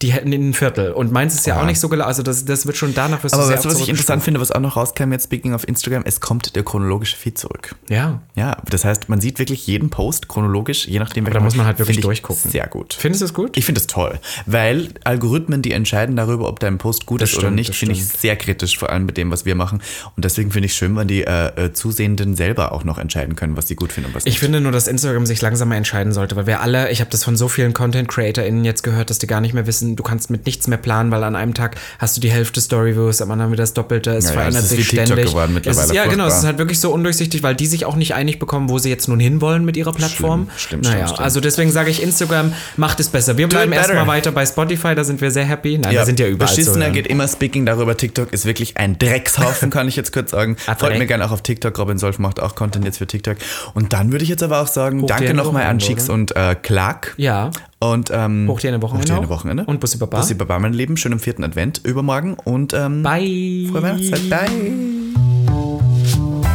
die 0.01 0.11
hätten 0.13 0.31
in 0.31 0.49
ein 0.49 0.53
Viertel. 0.53 0.91
Und 0.91 1.11
meins 1.11 1.35
ist 1.35 1.45
ja 1.47 1.59
auch 1.59 1.65
nicht 1.65 1.79
so 1.79 1.89
gelaufen, 1.89 2.07
also 2.07 2.23
das, 2.23 2.45
das 2.45 2.65
wird 2.65 2.77
schon 2.77 2.93
danach 2.93 3.23
wirst 3.23 3.33
Aber 3.33 3.45
sehr 3.45 3.55
weißt 3.55 3.65
du, 3.65 3.69
was 3.69 3.79
ich 3.79 3.89
interessant 3.89 4.23
finde, 4.23 4.39
was 4.39 4.51
auch 4.51 4.59
noch 4.59 4.75
rauskam 4.75 5.11
jetzt, 5.11 5.25
speaking 5.25 5.53
of 5.53 5.67
Instagram, 5.67 6.03
es 6.05 6.19
kommt 6.19 6.55
der 6.55 6.63
chronologische 6.63 7.15
Feed 7.15 7.37
zurück. 7.37 7.75
Ja. 7.89 8.21
Ja, 8.35 8.57
das 8.69 8.85
heißt, 8.85 9.09
man 9.09 9.21
sieht 9.21 9.39
wirklich 9.39 9.67
jeden 9.67 9.89
Post 9.89 10.27
chronologisch, 10.27 10.87
je 10.87 10.99
nachdem, 10.99 11.25
da 11.25 11.39
muss 11.39 11.55
man 11.55 11.65
halt 11.65 11.79
wirklich 11.79 11.97
ich 11.97 12.03
durchgucken. 12.03 12.51
Sehr 12.51 12.67
gut. 12.67 12.93
Findest 12.93 13.21
du 13.21 13.25
es 13.25 13.33
gut? 13.33 13.57
Ich 13.57 13.65
finde 13.65 13.79
es 13.79 13.87
toll, 13.87 14.19
weil 14.45 14.89
Algorithmen, 15.03 15.61
die 15.61 15.71
entscheiden 15.71 16.15
darüber, 16.15 16.47
ob 16.47 16.59
dein 16.59 16.77
Post 16.77 17.05
gut 17.05 17.21
Das 17.21 17.29
ist 17.31 17.37
oder 17.37 17.47
stimmt, 17.47 17.55
nicht, 17.55 17.69
das 17.69 17.77
finde 17.77 17.95
ich 17.95 18.05
sehr 18.05 18.35
kritisch, 18.35 18.77
vor 18.77 18.89
allem 18.89 19.05
mit 19.05 19.17
dem, 19.17 19.31
was 19.31 19.45
wir 19.45 19.55
machen. 19.55 19.81
Und 20.15 20.25
deswegen 20.25 20.51
finde 20.51 20.65
ich 20.67 20.73
schön, 20.73 20.95
wenn 20.95 21.07
die 21.07 21.23
äh, 21.23 21.65
äh, 21.65 21.73
Zusehenden 21.73 22.35
selber 22.35 22.71
auch 22.71 22.83
noch 22.83 22.97
entscheiden 22.97 23.35
können, 23.35 23.57
was 23.57 23.67
sie 23.67 23.75
gut 23.75 23.91
finden 23.91 24.09
und 24.09 24.15
was 24.15 24.25
Ich 24.25 24.33
nicht. 24.33 24.39
finde 24.39 24.61
nur, 24.61 24.71
dass 24.71 24.87
Instagram 24.87 25.25
sich 25.25 25.41
langsam 25.41 25.69
mal 25.69 25.75
entscheiden 25.75 26.11
sollte, 26.13 26.35
weil 26.35 26.47
wir 26.47 26.61
alle, 26.61 26.91
ich 26.91 26.99
habe 27.01 27.09
das 27.09 27.23
von 27.23 27.35
so 27.35 27.47
vielen 27.47 27.73
Content-CreatorInnen 27.73 28.65
jetzt 28.65 28.83
gehört, 28.83 29.09
dass 29.09 29.19
die 29.19 29.27
gar 29.27 29.41
nicht 29.41 29.53
mehr 29.53 29.67
wissen, 29.67 29.90
du 29.95 30.03
kannst 30.03 30.29
mit 30.29 30.45
nichts 30.45 30.67
mehr 30.67 30.77
planen, 30.77 31.11
weil 31.11 31.23
an 31.23 31.35
einem 31.35 31.53
Tag 31.53 31.75
hast 31.99 32.17
du 32.17 32.21
die 32.21 32.31
Hälfte 32.31 32.61
Story-Views, 32.61 33.21
am 33.21 33.31
anderen 33.31 33.51
wieder 33.51 33.63
das 33.63 33.73
Doppelte, 33.73 34.11
es 34.11 34.25
Ja, 34.25 34.29
ja, 34.31 34.37
verändert 34.39 34.63
es 34.63 34.71
ist 34.71 34.77
sich 34.77 34.87
ständig. 34.87 35.27
geworden 35.27 35.51
es 35.55 35.65
ist, 35.65 35.65
mittlerweile, 35.65 35.93
ja, 35.95 36.05
genau, 36.05 36.27
es 36.27 36.37
ist 36.39 36.45
halt 36.45 36.57
wirklich 36.57 36.79
so 36.79 36.91
undurchsichtig, 36.91 37.43
weil 37.43 37.55
die 37.55 37.67
sich 37.67 37.85
auch 37.85 37.95
nicht 37.95 38.13
einig 38.13 38.39
bekommen, 38.39 38.69
wo 38.69 38.77
sie 38.77 38.89
jetzt 38.89 39.07
nun 39.07 39.19
hinwollen 39.19 39.65
mit 39.65 39.77
ihrer 39.77 39.93
Plattform. 39.93 40.47
Stimmt, 40.55 40.85
stimmt, 40.85 40.95
naja, 40.95 41.07
stimmt, 41.07 41.21
also 41.21 41.39
deswegen 41.39 41.71
sage 41.71 41.89
ich, 41.89 42.01
Instagram 42.01 42.53
macht 42.77 42.99
es 42.99 43.09
besser. 43.09 43.37
Wir 43.37 43.47
bleiben 43.47 43.71
erstmal 43.71 44.07
weiter 44.07 44.31
bei 44.31 44.45
Spotify, 44.45 44.95
da 44.95 45.03
sind 45.03 45.21
wir 45.21 45.31
sehr 45.31 45.45
happy. 45.45 45.77
Nein, 45.77 45.91
wir 45.91 46.05
sind 46.05 46.19
ja 46.19 46.27
überall 46.27 46.49
Beschissener 46.49 46.89
geht 46.89 47.07
immer 47.07 47.27
Speaking 47.27 47.65
darüber. 47.65 47.97
TikTok 47.97 48.33
ist 48.33 48.45
wirklich 48.45 48.77
ein 48.77 48.97
Dreckshaufen, 48.99 49.69
kann 49.69 49.87
ich 49.87 49.95
jetzt 49.95 50.13
kurz 50.13 50.31
sagen. 50.31 50.55
Ah, 50.67 50.75
Folgt 50.75 50.99
mir 50.99 51.07
gerne 51.07 51.25
auch 51.25 51.31
auf 51.31 51.41
TikTok. 51.41 51.77
Robin 51.79 51.97
Solf 51.97 52.17
macht 52.19 52.39
auch 52.39 52.55
Content 52.55 52.85
jetzt 52.85 52.99
für 52.99 53.07
TikTok. 53.07 53.37
Und 53.73 53.93
dann 53.93 54.11
würde 54.11 54.23
ich 54.23 54.29
jetzt 54.29 54.43
aber 54.43 54.61
auch 54.61 54.67
sagen, 54.67 55.01
Hoch 55.01 55.07
danke 55.07 55.33
nochmal 55.33 55.63
an 55.63 55.79
Cheeks 55.79 56.07
und 56.07 56.35
äh, 56.35 56.55
Clark. 56.55 57.13
Ja, 57.17 57.51
Und 57.83 58.11
ähm, 58.13 58.47
Hoch 58.47 58.59
dir 58.59 58.67
eine 58.69 58.81
Wochenende 58.81 59.03
Hoch 59.03 59.15
dir 59.15 59.17
eine 59.17 59.25
auch. 59.25 59.29
Wochenende. 59.31 59.65
Und 59.65 59.79
Bussi 59.79 59.97
Baba. 59.97 60.19
Bussi 60.19 60.35
Baba, 60.35 60.59
mein 60.59 60.73
Lieben. 60.73 60.97
Schönen 60.97 61.19
vierten 61.19 61.43
Advent 61.43 61.81
übermorgen. 61.83 62.35
Und 62.43 62.73
ähm, 62.73 63.01
bye. 63.03 63.67
frohe 63.71 63.81
Weihnachtszeit. 63.81 64.29
Bye. 64.29 64.71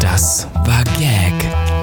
Das 0.00 0.46
war 0.64 0.84
Gag. 0.98 1.34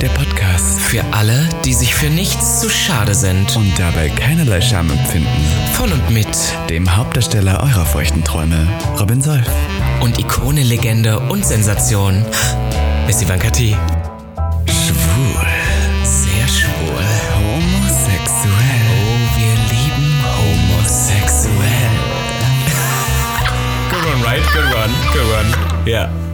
Der 0.01 0.07
Podcast. 0.09 0.79
Für 0.79 1.03
alle, 1.11 1.47
die 1.65 1.73
sich 1.73 1.93
für 1.93 2.07
nichts 2.09 2.61
zu 2.61 2.69
schade 2.69 3.13
sind. 3.15 3.55
Und 3.55 3.71
dabei 3.77 4.09
keinerlei 4.09 4.61
Scham 4.61 4.89
empfinden. 4.89 5.27
Von 5.73 5.91
und 5.91 6.09
mit 6.09 6.27
Dem 6.69 6.95
Hauptdarsteller 6.95 7.61
eurer 7.63 7.85
feuchten 7.85 8.23
Träume, 8.23 8.67
Robin 8.99 9.21
Solf. 9.21 9.49
und 10.01 10.19
Ikone, 10.19 10.63
Legende 10.63 11.19
und 11.19 11.45
Sensation 11.45 12.25
ist 13.07 13.21
Ivanka 13.21 13.49
T. 13.49 13.75
Schwul. 14.67 15.52
Good 25.13 25.29
one, 25.29 25.85
right? 25.85 26.32